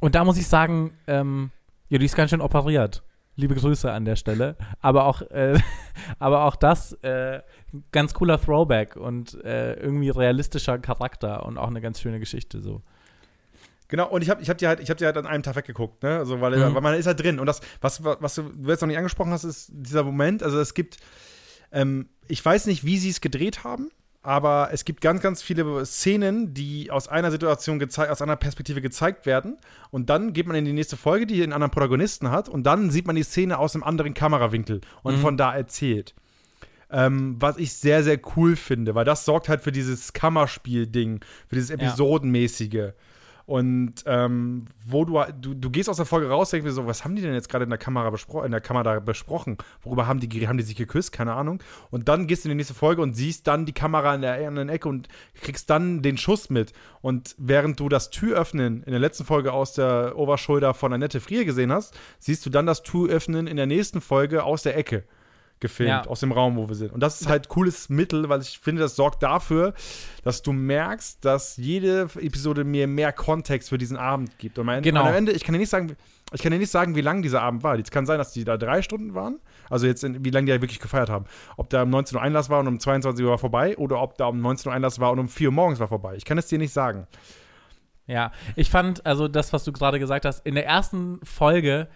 [0.00, 1.52] und da muss ich sagen, ähm,
[1.88, 3.04] ja, die ist ganz schön operiert.
[3.36, 4.56] Liebe Grüße an der Stelle.
[4.80, 5.58] Aber auch, äh,
[6.18, 7.40] aber auch das, äh,
[7.92, 12.82] ganz cooler Throwback und äh, irgendwie realistischer Charakter und auch eine ganz schöne Geschichte so.
[13.92, 15.54] Genau, und ich habe ich hab die, halt, ich hab die halt an einem Tag
[15.54, 16.16] weggeguckt, ne?
[16.16, 16.74] Also, weil, Mhm.
[16.74, 17.38] weil man ist halt drin.
[17.38, 20.42] Und das, was, was du jetzt noch nicht angesprochen hast, ist dieser Moment.
[20.42, 20.96] Also, es gibt,
[21.72, 23.90] ähm, ich weiß nicht, wie sie es gedreht haben,
[24.22, 28.80] aber es gibt ganz, ganz viele Szenen, die aus einer Situation gezeigt, aus einer Perspektive
[28.80, 29.58] gezeigt werden.
[29.90, 32.90] Und dann geht man in die nächste Folge, die einen anderen Protagonisten hat, und dann
[32.90, 35.20] sieht man die Szene aus einem anderen Kamerawinkel und Mhm.
[35.20, 36.14] von da erzählt.
[36.90, 41.56] Ähm, was ich sehr, sehr cool finde, weil das sorgt halt für dieses Kammerspiel-Ding, für
[41.56, 42.92] dieses Episodenmäßige.
[43.52, 47.04] Und ähm, wo du, du, du gehst aus der Folge raus, denkst dir so, was
[47.04, 49.58] haben die denn jetzt gerade in der Kamera besprochen, in der Kamera besprochen?
[49.82, 51.12] Worüber haben die, haben die sich geküsst?
[51.12, 51.62] Keine Ahnung.
[51.90, 54.48] Und dann gehst du in die nächste Folge und siehst dann die Kamera in der
[54.48, 56.72] anderen Ecke und kriegst dann den Schuss mit.
[57.02, 61.44] Und während du das Türöffnen in der letzten Folge aus der Oberschulter von Annette Frier
[61.44, 65.04] gesehen hast, siehst du dann das Türöffnen in der nächsten Folge aus der Ecke
[65.62, 66.06] gefilmt, Ja.
[66.06, 66.92] aus dem Raum, wo wir sind.
[66.92, 69.72] Und das ist halt cooles Mittel, weil ich finde, das sorgt dafür,
[70.22, 74.58] dass du merkst, dass jede Episode mir mehr Kontext für diesen Abend gibt.
[74.58, 75.04] Und am, Genau.
[75.04, 75.96] am Ende, ich kann dir nicht sagen,
[76.34, 77.78] ich kann dir nicht sagen, wie lang dieser Abend war.
[77.78, 79.38] Es kann sein, dass die da drei Stunden waren.
[79.70, 81.24] Also jetzt, in, wie lange die da wirklich gefeiert haben.
[81.56, 84.18] Ob da um 19 Uhr Einlass war und um 22 Uhr war vorbei oder ob
[84.18, 86.14] da um 19 Uhr Einlass war und um 4 Uhr morgens war vorbei.
[86.16, 87.06] Ich kann es dir nicht sagen.
[88.06, 91.88] Ja, ich fand, also das, was du gerade gesagt hast, in der ersten Folge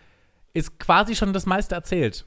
[0.53, 2.25] ist quasi schon das meiste erzählt.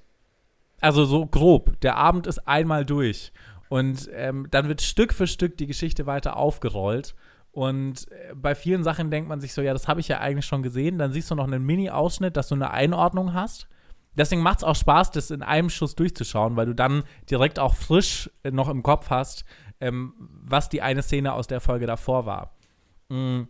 [0.82, 1.80] Also so grob.
[1.82, 3.32] Der Abend ist einmal durch.
[3.70, 7.16] Und ähm, dann wird Stück für Stück die Geschichte weiter aufgerollt.
[7.52, 10.46] Und äh, bei vielen Sachen denkt man sich so, ja, das habe ich ja eigentlich
[10.46, 10.98] schon gesehen.
[10.98, 13.68] Dann siehst du noch einen Mini-Ausschnitt, dass du eine Einordnung hast.
[14.16, 17.76] Deswegen macht es auch Spaß, das in einem Schuss durchzuschauen, weil du dann direkt auch
[17.76, 19.46] frisch äh, noch im Kopf hast,
[19.80, 22.56] ähm, was die eine Szene aus der Folge davor war.
[23.10, 23.44] Mm.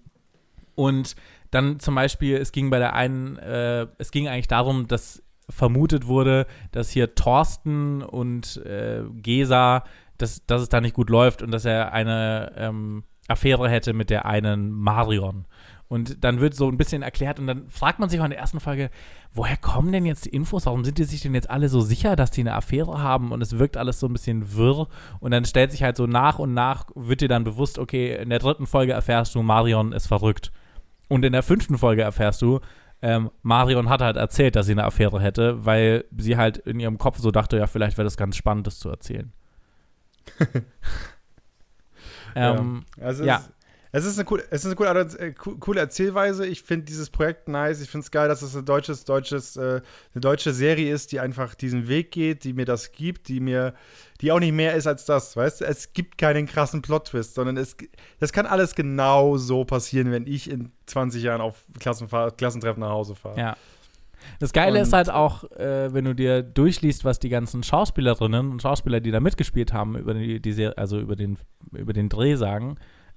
[0.75, 1.15] Und
[1.51, 6.07] dann zum Beispiel, es ging bei der einen, äh, es ging eigentlich darum, dass vermutet
[6.07, 9.83] wurde, dass hier Thorsten und äh, Gesa,
[10.17, 14.09] dass, dass es da nicht gut läuft und dass er eine ähm, Affäre hätte mit
[14.09, 15.45] der einen Marion.
[15.89, 18.39] Und dann wird so ein bisschen erklärt und dann fragt man sich auch in der
[18.39, 18.91] ersten Folge,
[19.33, 20.67] woher kommen denn jetzt die Infos?
[20.67, 23.31] Warum sind die sich denn jetzt alle so sicher, dass die eine Affäre haben?
[23.31, 24.87] Und es wirkt alles so ein bisschen wirr.
[25.19, 28.29] Und dann stellt sich halt so nach und nach, wird dir dann bewusst, okay, in
[28.29, 30.51] der dritten Folge erfährst du, Marion ist verrückt.
[31.07, 32.59] Und in der fünften Folge erfährst du,
[33.01, 36.97] ähm, Marion hat halt erzählt, dass sie eine Affäre hätte, weil sie halt in ihrem
[36.97, 39.31] Kopf so dachte, ja, vielleicht wäre das ganz spannend, das zu erzählen.
[42.35, 43.03] ähm, ja.
[43.05, 43.43] Also ja.
[43.91, 46.45] Es, es ist eine coole, es ist eine coole, äh, co- coole Erzählweise.
[46.45, 47.81] Ich finde dieses Projekt nice.
[47.81, 49.81] Ich finde es geil, dass es ein deutsches, deutsches, äh,
[50.13, 53.73] eine deutsche Serie ist, die einfach diesen Weg geht, die mir das gibt, die mir,
[54.21, 55.35] die auch nicht mehr ist als das.
[55.37, 57.77] Weißt du, es gibt keinen krassen Plot-Twist, sondern es,
[58.19, 62.89] das kann alles genau so passieren, wenn ich in 20 Jahren auf Klassenfahr Klassentreffen nach
[62.89, 63.39] Hause fahre.
[63.39, 63.57] Ja.
[64.39, 68.51] Das Geile Und- ist halt auch, äh, wenn du dir durchliest, was die ganzen Schauspielerinnen
[68.51, 71.37] und Schauspieler, die da mitgespielt haben, über die, die Serie, also über den,
[71.71, 72.75] über den Dreh sagen,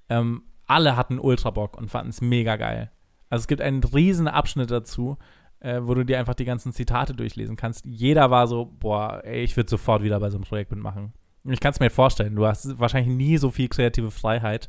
[0.09, 2.93] ähm, alle hatten ultra Bock und fanden es mega geil.
[3.29, 5.17] Also es gibt einen riesen Abschnitt dazu,
[5.63, 7.87] äh, wo du dir einfach die ganzen Zitate durchlesen kannst.
[7.87, 11.13] Jeder war so, boah, ey, ich würde sofort wieder bei so einem Projekt mitmachen.
[11.45, 14.69] Ich kann es mir vorstellen, du hast wahrscheinlich nie so viel kreative Freiheit.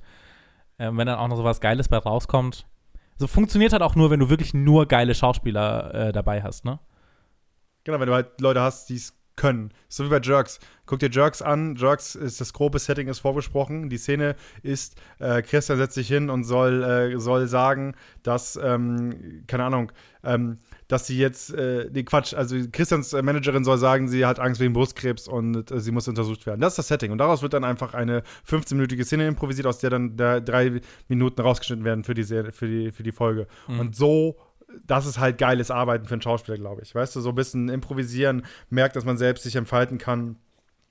[0.80, 2.66] Ähm, wenn dann auch noch so was Geiles bei rauskommt.
[3.18, 6.80] So funktioniert halt auch nur, wenn du wirklich nur geile Schauspieler äh, dabei hast, ne?
[7.84, 9.72] Genau, wenn du halt Leute hast, die es können.
[9.90, 10.60] So wie bei Jerks.
[10.86, 11.76] Guck dir Jerks an.
[11.76, 13.90] Jerks ist das grobe Setting ist vorbesprochen.
[13.90, 19.44] Die Szene ist, äh, Christian setzt sich hin und soll, äh, soll sagen, dass, ähm,
[19.48, 19.92] keine Ahnung,
[20.24, 20.58] ähm,
[20.94, 24.62] dass sie jetzt, äh, nee, Quatsch, also Christians äh, Managerin soll sagen, sie hat Angst
[24.62, 26.62] wegen Brustkrebs und äh, sie muss untersucht werden.
[26.62, 27.12] Das ist das Setting.
[27.12, 31.42] Und daraus wird dann einfach eine 15-minütige Szene improvisiert, aus der dann da drei Minuten
[31.42, 33.48] rausgeschnitten werden für die, Serie, für die, für die Folge.
[33.68, 34.38] Und so
[34.86, 36.96] das ist halt geiles Arbeiten für einen Schauspieler, glaube ich.
[36.96, 40.38] Weißt du, so ein bisschen improvisieren, merkt, dass man selbst sich entfalten kann.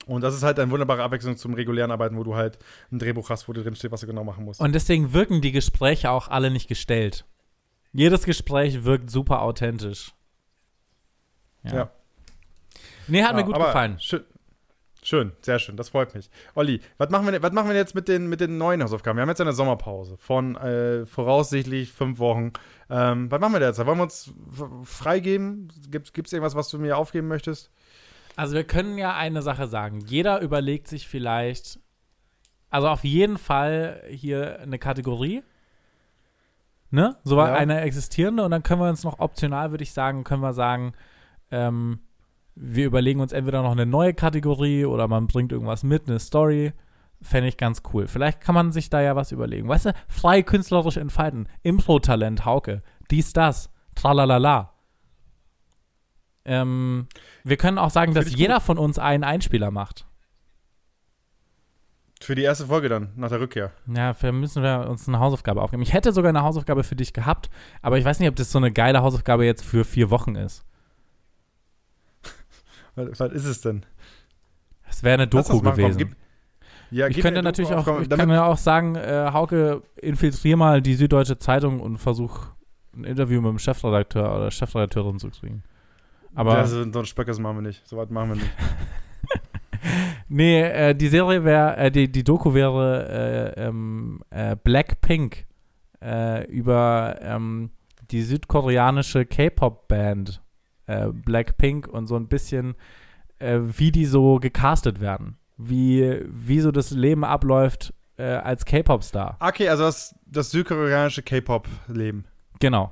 [0.05, 2.59] Und das ist halt eine wunderbare Abwechslung zum regulären Arbeiten, wo du halt
[2.91, 4.59] ein Drehbuch hast, wo drin steht, was du genau machen musst.
[4.59, 7.25] Und deswegen wirken die Gespräche auch alle nicht gestellt.
[7.93, 10.13] Jedes Gespräch wirkt super authentisch.
[11.63, 11.89] Ja.
[13.07, 13.99] Nee, hat mir Ja, gut aber gefallen.
[13.99, 14.23] Schön,
[15.01, 16.29] schön, sehr schön, das freut mich.
[16.55, 19.17] Olli, was machen wir, denn- was machen wir jetzt mit den, mit den neuen Hausaufgaben?
[19.17, 22.51] Wir haben jetzt eine Sommerpause von äh, voraussichtlich fünf Wochen.
[22.89, 23.77] Ähm, was machen wir jetzt?
[23.85, 24.31] Wollen wir uns
[24.83, 25.71] freigeben?
[25.89, 27.71] Gibt es irgendwas, was du mir aufgeben möchtest?
[28.35, 29.99] Also wir können ja eine Sache sagen.
[30.01, 31.79] Jeder überlegt sich vielleicht,
[32.71, 35.43] also auf jeden Fall hier eine Kategorie.
[36.93, 37.17] Ne?
[37.23, 37.55] So war Ja.
[37.55, 40.93] eine existierende und dann können wir uns noch optional, würde ich sagen, können wir sagen,
[41.49, 42.01] ähm,
[42.53, 46.71] wir überlegen uns entweder noch eine neue Kategorie oder man bringt irgendwas mit, eine Story.
[47.19, 48.07] Fände ich ganz cool.
[48.07, 49.67] Vielleicht kann man sich da ja was überlegen.
[49.67, 51.49] Weißt du, frei künstlerisch entfalten.
[51.63, 52.83] Impro-Talent, Hauke.
[53.09, 53.71] Dies, das.
[53.95, 54.73] Tralalala.
[56.45, 57.07] Ähm,
[57.43, 60.05] wir können auch sagen, dass Find ich jeder von uns einen Einspieler macht.
[62.23, 63.71] Für die erste Folge dann, nach der Rückkehr.
[63.87, 65.83] Ja, für müssen wir uns eine Hausaufgabe aufgeben.
[65.83, 67.49] Ich hätte sogar eine Hausaufgabe für dich gehabt,
[67.81, 70.63] aber ich weiß nicht, ob das so eine geile Hausaufgabe jetzt für vier Wochen ist.
[72.95, 73.85] Was, was ist es denn?
[74.87, 75.97] Es wäre eine Doku machen, komm, gewesen.
[75.97, 76.15] gib-
[76.91, 79.81] ja, ich könnte natürlich Doku auch, auf, komm, ich kann ja auch sagen, äh, Hauke,
[79.95, 82.45] infiltrier mal die Süddeutsche Zeitung und versuch
[82.95, 85.63] ein Interview mit dem Chefredakteur oder Chefredakteurin zu kriegen.
[86.35, 87.87] Aber Ja, so, so ein Spöckers machen wir nicht.
[87.87, 88.51] So was machen wir nicht.
[90.27, 95.45] nee, äh, die Serie wäre, äh, die, die Doku wäre äh, ähm, äh, Blackpink
[96.01, 97.71] äh, über ähm,
[98.11, 100.41] die südkoreanische K-Pop-Band
[100.87, 102.75] äh, Blackpink und so ein bisschen,
[103.39, 105.37] wie die so gecastet werden.
[105.57, 109.37] Wie, wie so das Leben abläuft als K-Pop-Star.
[109.41, 112.25] Okay, also das, das südkoreanische K-Pop-Leben.
[112.61, 112.91] Genau.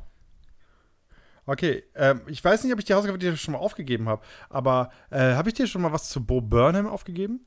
[1.51, 4.89] Okay, ähm, ich weiß nicht, ob ich die Hausaufgabe dir schon mal aufgegeben habe, aber
[5.09, 7.45] äh, habe ich dir schon mal was zu Bo Burnham aufgegeben?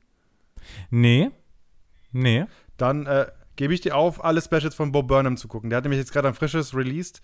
[0.91, 1.31] Nee.
[2.11, 2.45] Nee.
[2.77, 3.25] Dann äh,
[3.55, 5.71] gebe ich dir auf, alle Specials von Bo Burnham zu gucken.
[5.71, 7.23] Der hat nämlich jetzt gerade ein frisches released.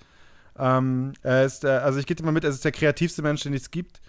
[0.58, 3.54] Ähm, er ist, äh, also ich dir mal mit, er ist der kreativste Mensch, den
[3.54, 4.02] es gibt.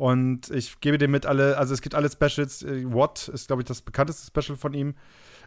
[0.00, 2.62] Und ich gebe dir mit alle, also es gibt alle Specials.
[2.62, 4.94] Äh, What ist, glaube ich, das bekannteste Special von ihm.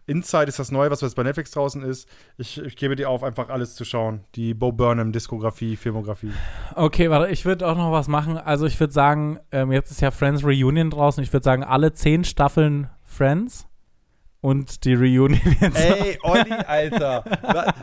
[0.05, 2.07] Inside ist das neue, was jetzt bei Netflix draußen ist.
[2.37, 4.25] Ich, ich gebe dir auf, einfach alles zu schauen.
[4.35, 6.33] Die Bo Burnham Diskografie, Filmografie.
[6.75, 8.37] Okay, warte, ich würde auch noch was machen.
[8.37, 11.23] Also ich würde sagen, ähm, jetzt ist ja Friends Reunion draußen.
[11.23, 13.65] Ich würde sagen, alle zehn Staffeln Friends
[14.41, 15.79] und die Reunion jetzt.
[15.79, 17.23] Ey, Olli, Alter.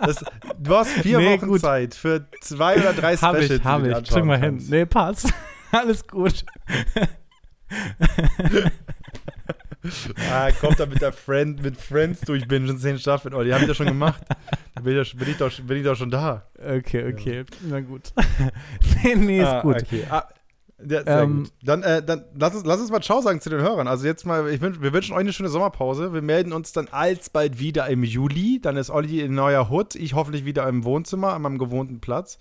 [0.07, 0.25] Das,
[0.57, 1.61] du hast vier Nee, Wochen gut.
[1.63, 3.51] Zeit für zwei oder drei Hab Specials.
[3.61, 4.09] ich, hab du dir ich.
[4.09, 4.65] Kriegen wir hin.
[4.69, 5.33] Nee, passt.
[5.73, 6.45] Alles gut.
[10.31, 13.35] Ah, kommt da mit der Friend, mit Friends durchbingen, zehn Staffeln.
[13.35, 14.23] Oh, die haben ich ja schon gemacht.
[14.75, 16.47] Da bin ich, doch- bin, ich doch, bin ich doch schon da.
[16.59, 17.45] Okay, okay.
[17.63, 18.13] Na gut.
[19.03, 19.77] nee, nee, ist ah, gut.
[19.83, 20.05] Okay.
[20.11, 20.29] Ah,
[20.87, 21.53] ja, sehr Ähm, gut.
[21.63, 23.89] Dann, äh, dann lass, uns, lass uns mal Ciao sagen zu den Hörern.
[23.89, 26.13] Also jetzt mal, ich wünsch, wir wünschen euch eine schöne Sommerpause.
[26.13, 28.61] Wir melden uns dann alsbald wieder im Juli.
[28.61, 29.95] Dann ist Olli in neuer Hut.
[29.95, 32.39] Ich hoffentlich wieder im Wohnzimmer, an meinem gewohnten Platz.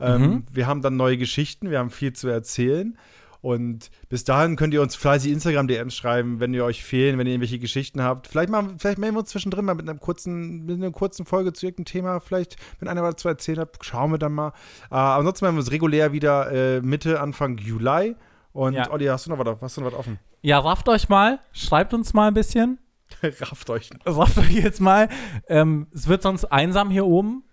[0.00, 0.44] Ähm, Mhm.
[0.52, 2.96] Wir haben dann neue Geschichten, wir haben viel zu erzählen.
[3.42, 7.34] Und bis dahin könnt ihr uns fleißig Instagram-DMs schreiben, wenn ihr euch fehlen, wenn ihr
[7.34, 8.26] irgendwelche Geschichten habt.
[8.26, 11.52] Vielleicht, mal, vielleicht melden wir uns zwischendrin mal mit, einem kurzen, mit einer kurzen Folge
[11.52, 12.20] zu irgendeinem Thema.
[12.20, 14.48] Vielleicht, wenn einer was zu erzählen hat, schauen wir dann mal.
[14.90, 18.16] Äh, ansonsten werden wir uns regulär wieder äh, Mitte, Anfang Juli.
[18.52, 18.90] Und Ja.
[18.90, 20.18] Olli, hast du noch was, hast du noch was offen?
[20.42, 21.38] Ja, rafft euch mal.
[21.52, 22.78] Schreibt uns mal ein bisschen.
[23.22, 23.90] Rafft euch.
[24.04, 25.08] Rafft euch jetzt mal.
[25.46, 27.44] Ähm, es wird sonst einsam hier oben.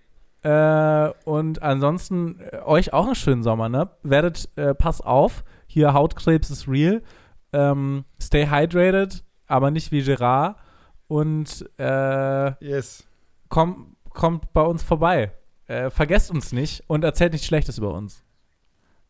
[0.43, 3.89] Äh, und ansonsten äh, euch auch einen schönen Sommer, ne?
[4.03, 7.01] Werdet, äh, pass auf, hier Hautkrebs ist real.
[7.53, 10.57] Ähm, stay hydrated, aber nicht wie Gerard.
[11.07, 13.05] Und äh, Yes.
[13.49, 15.31] komm, kommt bei uns vorbei.
[15.67, 18.23] Äh, vergesst uns nicht und erzählt nichts Schlechtes über uns.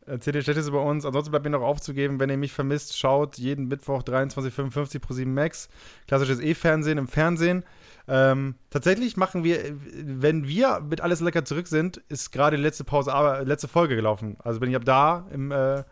[0.05, 1.05] Erzählt ihr Schlechtes über uns.
[1.05, 5.33] Ansonsten bleibt mir noch aufzugeben, wenn ihr mich vermisst, schaut jeden Mittwoch 23.55 pro 7
[5.33, 5.69] Max.
[6.07, 7.63] Klassisches E-Fernsehen im Fernsehen.
[8.07, 9.59] Ähm, tatsächlich machen wir,
[10.03, 13.95] wenn wir mit alles lecker zurück sind, ist gerade die letzte Pause, aber letzte Folge
[13.95, 14.37] gelaufen.
[14.43, 15.83] Also bin ich ab da im, äh,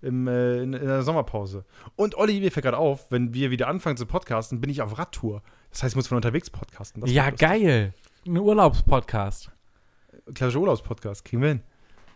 [0.00, 1.64] im, äh, in, in der Sommerpause.
[1.96, 4.98] Und Olli, mir fällt gerade auf, wenn wir wieder anfangen zu podcasten, bin ich auf
[4.98, 5.42] Radtour.
[5.70, 7.02] Das heißt, ich muss von unterwegs podcasten.
[7.02, 7.92] Das ja, geil.
[8.26, 9.50] Ein Urlaubspodcast.
[10.34, 11.62] Klassischer Urlaubspodcast, kriegen wir hin.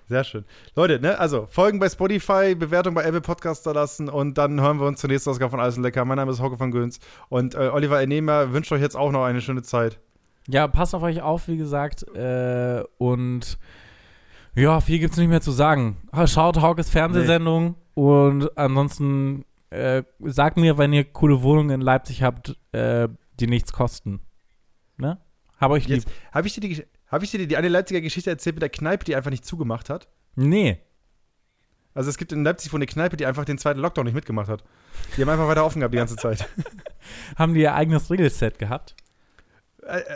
[0.08, 0.44] Sehr schön.
[0.74, 4.78] Leute, ne, also Folgen bei Spotify, Bewertung bei Apple Podcast da lassen und dann hören
[4.78, 6.04] wir uns zur nächsten Ausgabe von Alles und Lecker.
[6.04, 9.24] Mein Name ist Hauke von Göns und äh, Oliver Ernehmer wünscht euch jetzt auch noch
[9.24, 9.98] eine schöne Zeit.
[10.48, 12.04] Ja, passt auf euch auf, wie gesagt.
[12.16, 13.58] Äh, und
[14.54, 15.96] ja, viel gibt's nicht mehr zu sagen.
[16.26, 22.56] Schaut Haukes Fernsehsendung und ansonsten äh, sagt mir, wenn ihr coole Wohnungen in Leipzig habt,
[22.72, 23.08] äh,
[23.40, 24.20] die nichts kosten.
[24.98, 25.18] Ne?
[25.58, 26.04] Hab euch lieb.
[26.04, 28.70] Jetzt habe ich dir die, hab ich dir die, eine Leipziger Geschichte erzählt mit der
[28.70, 30.08] Kneipe, die einfach nicht zugemacht hat.
[30.34, 30.80] Nee.
[31.94, 34.48] Also es gibt in Leipzig wohl eine Kneipe, die einfach den zweiten Lockdown nicht mitgemacht
[34.48, 34.64] hat.
[35.16, 36.48] Die haben einfach weiter offen gehabt die ganze Zeit.
[37.36, 38.96] Haben die ihr eigenes Regelset gehabt?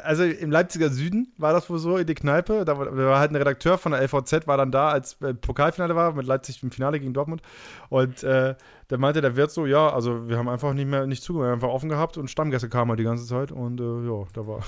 [0.05, 2.65] Also im Leipziger Süden war das wohl so in die Kneipe.
[2.65, 6.13] Da war, halt ein Redakteur von der LVZ, war dann da, als äh, Pokalfinale war,
[6.13, 7.43] mit Leipzig im Finale gegen Dortmund.
[7.89, 8.55] Und äh,
[8.89, 11.51] da meinte der Wirt so, ja, also wir haben einfach nicht mehr nicht zugemacht, wir
[11.51, 14.47] haben einfach offen gehabt und Stammgäste kamen halt die ganze Zeit und äh, ja, da
[14.47, 14.63] war.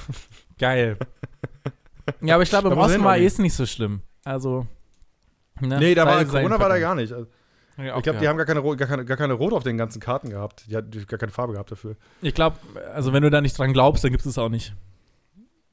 [0.58, 0.98] Geil.
[2.20, 4.02] ja, aber ich glaube, im Osten war es nicht so schlimm.
[4.24, 4.66] Also.
[5.60, 5.78] Ne?
[5.78, 7.12] nee, da war sei Corona war da gar nicht.
[7.12, 7.26] Also,
[7.78, 10.00] Ja, ich glaube, die haben gar keine, gar, keine, gar keine Rot auf den ganzen
[10.00, 10.64] Karten gehabt.
[10.68, 11.96] Die hatten gar keine Farbe gehabt dafür.
[12.22, 12.56] Ich glaube,
[12.94, 14.74] also wenn du da nicht dran glaubst, dann gibt es es auch nicht.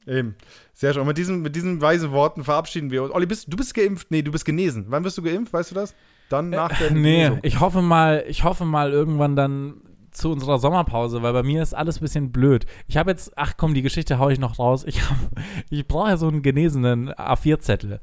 [0.06, 0.36] Eben.
[0.72, 1.00] Sehr schön.
[1.02, 3.12] Und mit diesen, mit diesen weisen Worten verabschieden wir uns.
[3.12, 4.10] Olli, bist, du bist geimpft?
[4.10, 4.86] Nee, du bist genesen.
[4.88, 5.52] Wann wirst du geimpft?
[5.52, 5.94] Weißt du das?
[6.28, 7.38] Dann nach der Äh, Nee, Genesung.
[7.42, 9.80] ich hoffe mal, ich hoffe mal irgendwann dann
[10.16, 12.66] zu unserer Sommerpause, weil bei mir ist alles ein bisschen blöd.
[12.88, 14.84] Ich habe jetzt, ach komm, die Geschichte haue ich noch raus.
[14.86, 15.00] Ich,
[15.70, 18.00] ich brauche ja so einen genesenen A4-Zettel,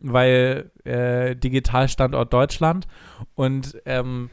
[0.00, 2.86] weil äh, Digitalstandort Deutschland
[3.34, 4.30] und ähm,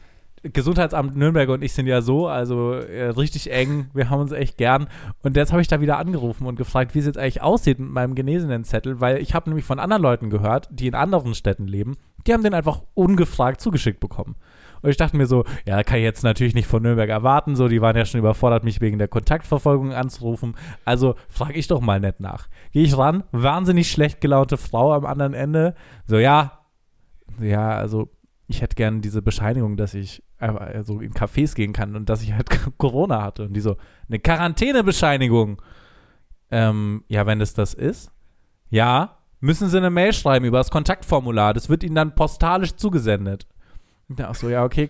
[0.52, 3.88] Gesundheitsamt Nürnberg und ich sind ja so, also äh, richtig eng.
[3.94, 4.88] Wir haben uns echt gern.
[5.22, 7.88] Und jetzt habe ich da wieder angerufen und gefragt, wie es jetzt eigentlich aussieht mit
[7.88, 11.66] meinem genesenen Zettel, weil ich habe nämlich von anderen Leuten gehört, die in anderen Städten
[11.66, 11.96] leben,
[12.26, 14.36] die haben den einfach ungefragt zugeschickt bekommen.
[14.84, 17.68] Und ich dachte mir so, ja, kann ich jetzt natürlich nicht von Nürnberg erwarten, so,
[17.68, 20.56] die waren ja schon überfordert, mich wegen der Kontaktverfolgung anzurufen.
[20.84, 22.48] Also frage ich doch mal nett nach.
[22.72, 25.74] Gehe ich ran, wahnsinnig schlecht gelaunte Frau am anderen Ende,
[26.06, 26.60] so, ja,
[27.40, 28.10] ja, also
[28.46, 32.22] ich hätte gern diese Bescheinigung, dass ich äh, so in Cafés gehen kann und dass
[32.22, 33.44] ich halt Corona hatte.
[33.44, 33.78] Und die so,
[34.08, 35.62] eine Quarantänebescheinigung.
[36.50, 38.12] Ähm, ja, wenn es das ist,
[38.68, 41.54] ja, müssen sie eine Mail schreiben über das Kontaktformular.
[41.54, 43.46] Das wird ihnen dann postalisch zugesendet.
[44.18, 44.88] Ja, ach so, ja, okay,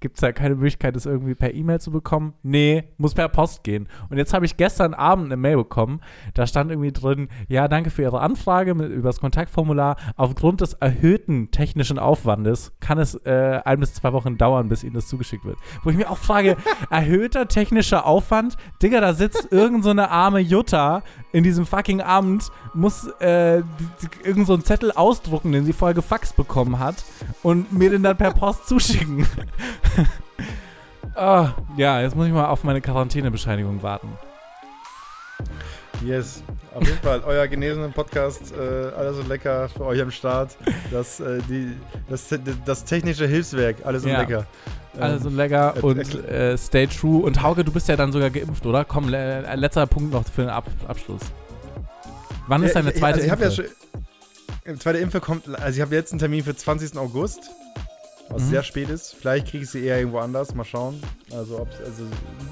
[0.00, 2.34] gibt es da keine Möglichkeit, das irgendwie per E-Mail zu bekommen?
[2.42, 3.88] Nee, muss per Post gehen.
[4.10, 6.00] Und jetzt habe ich gestern Abend eine Mail bekommen,
[6.34, 9.96] da stand irgendwie drin, ja, danke für Ihre Anfrage mit, über das Kontaktformular.
[10.16, 14.94] Aufgrund des erhöhten technischen Aufwandes kann es äh, ein bis zwei Wochen dauern, bis Ihnen
[14.94, 15.58] das zugeschickt wird.
[15.82, 16.56] Wo ich mir auch frage,
[16.90, 18.56] erhöhter technischer Aufwand?
[18.82, 21.02] Digga, da sitzt irgend so eine arme Jutta
[21.32, 23.62] in diesem fucking Amt, muss äh,
[24.24, 27.04] irgend so einen Zettel ausdrucken, den sie vorher gefaxt bekommen hat
[27.42, 29.26] und mir den dann per Post zuschicken.
[31.16, 34.08] Ah, ja, jetzt muss ich mal auf meine Quarantänebescheinigung warten.
[36.04, 36.42] Yes.
[36.74, 40.56] Auf jeden Fall, euer genesenen Podcast, äh, alles so lecker für euch am Start.
[40.90, 41.72] Das, äh, die,
[42.08, 42.28] das,
[42.66, 44.22] das technische Hilfswerk, alles so Ja.
[44.22, 44.44] lecker.
[44.98, 47.22] Alles so Ähm, lecker äh, und äh, stay true.
[47.22, 48.84] Und Hauke, du bist ja dann sogar geimpft, oder?
[48.84, 51.22] Komm, le äh, letzter Punkt noch für den Ab Abschluss.
[52.48, 53.68] Wann ist Ja, deine zweite also ich hab ja Impfe?
[54.66, 56.96] schon, Zweite Impfe kommt, also ich habe jetzt einen Termin für 20.
[56.98, 57.50] August,
[58.28, 58.48] was Mhm.
[58.50, 59.14] sehr spät ist.
[59.14, 61.00] Vielleicht kriege ich sie eher irgendwo anders, mal schauen.
[61.32, 62.02] Also, also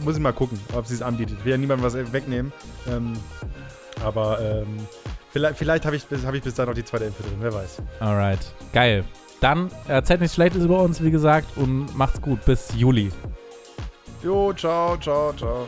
[0.05, 1.36] muss ich mal gucken, ob sie es anbietet.
[1.39, 2.53] Ich will ja niemandem was wegnehmen.
[2.89, 3.15] Ähm,
[4.05, 4.86] aber ähm,
[5.31, 7.53] vielleicht, vielleicht habe ich, bis- hab ich bis dahin noch die zweite Impfe drin, wer
[7.55, 7.78] weiß.
[8.01, 8.40] Alright,
[8.73, 9.05] geil.
[9.40, 12.44] Dann erzählt nichts Schlechtes über uns, wie gesagt, und macht's gut.
[12.44, 13.11] Bis Juli.
[14.23, 15.66] Jo, ciao, ciao, ciao.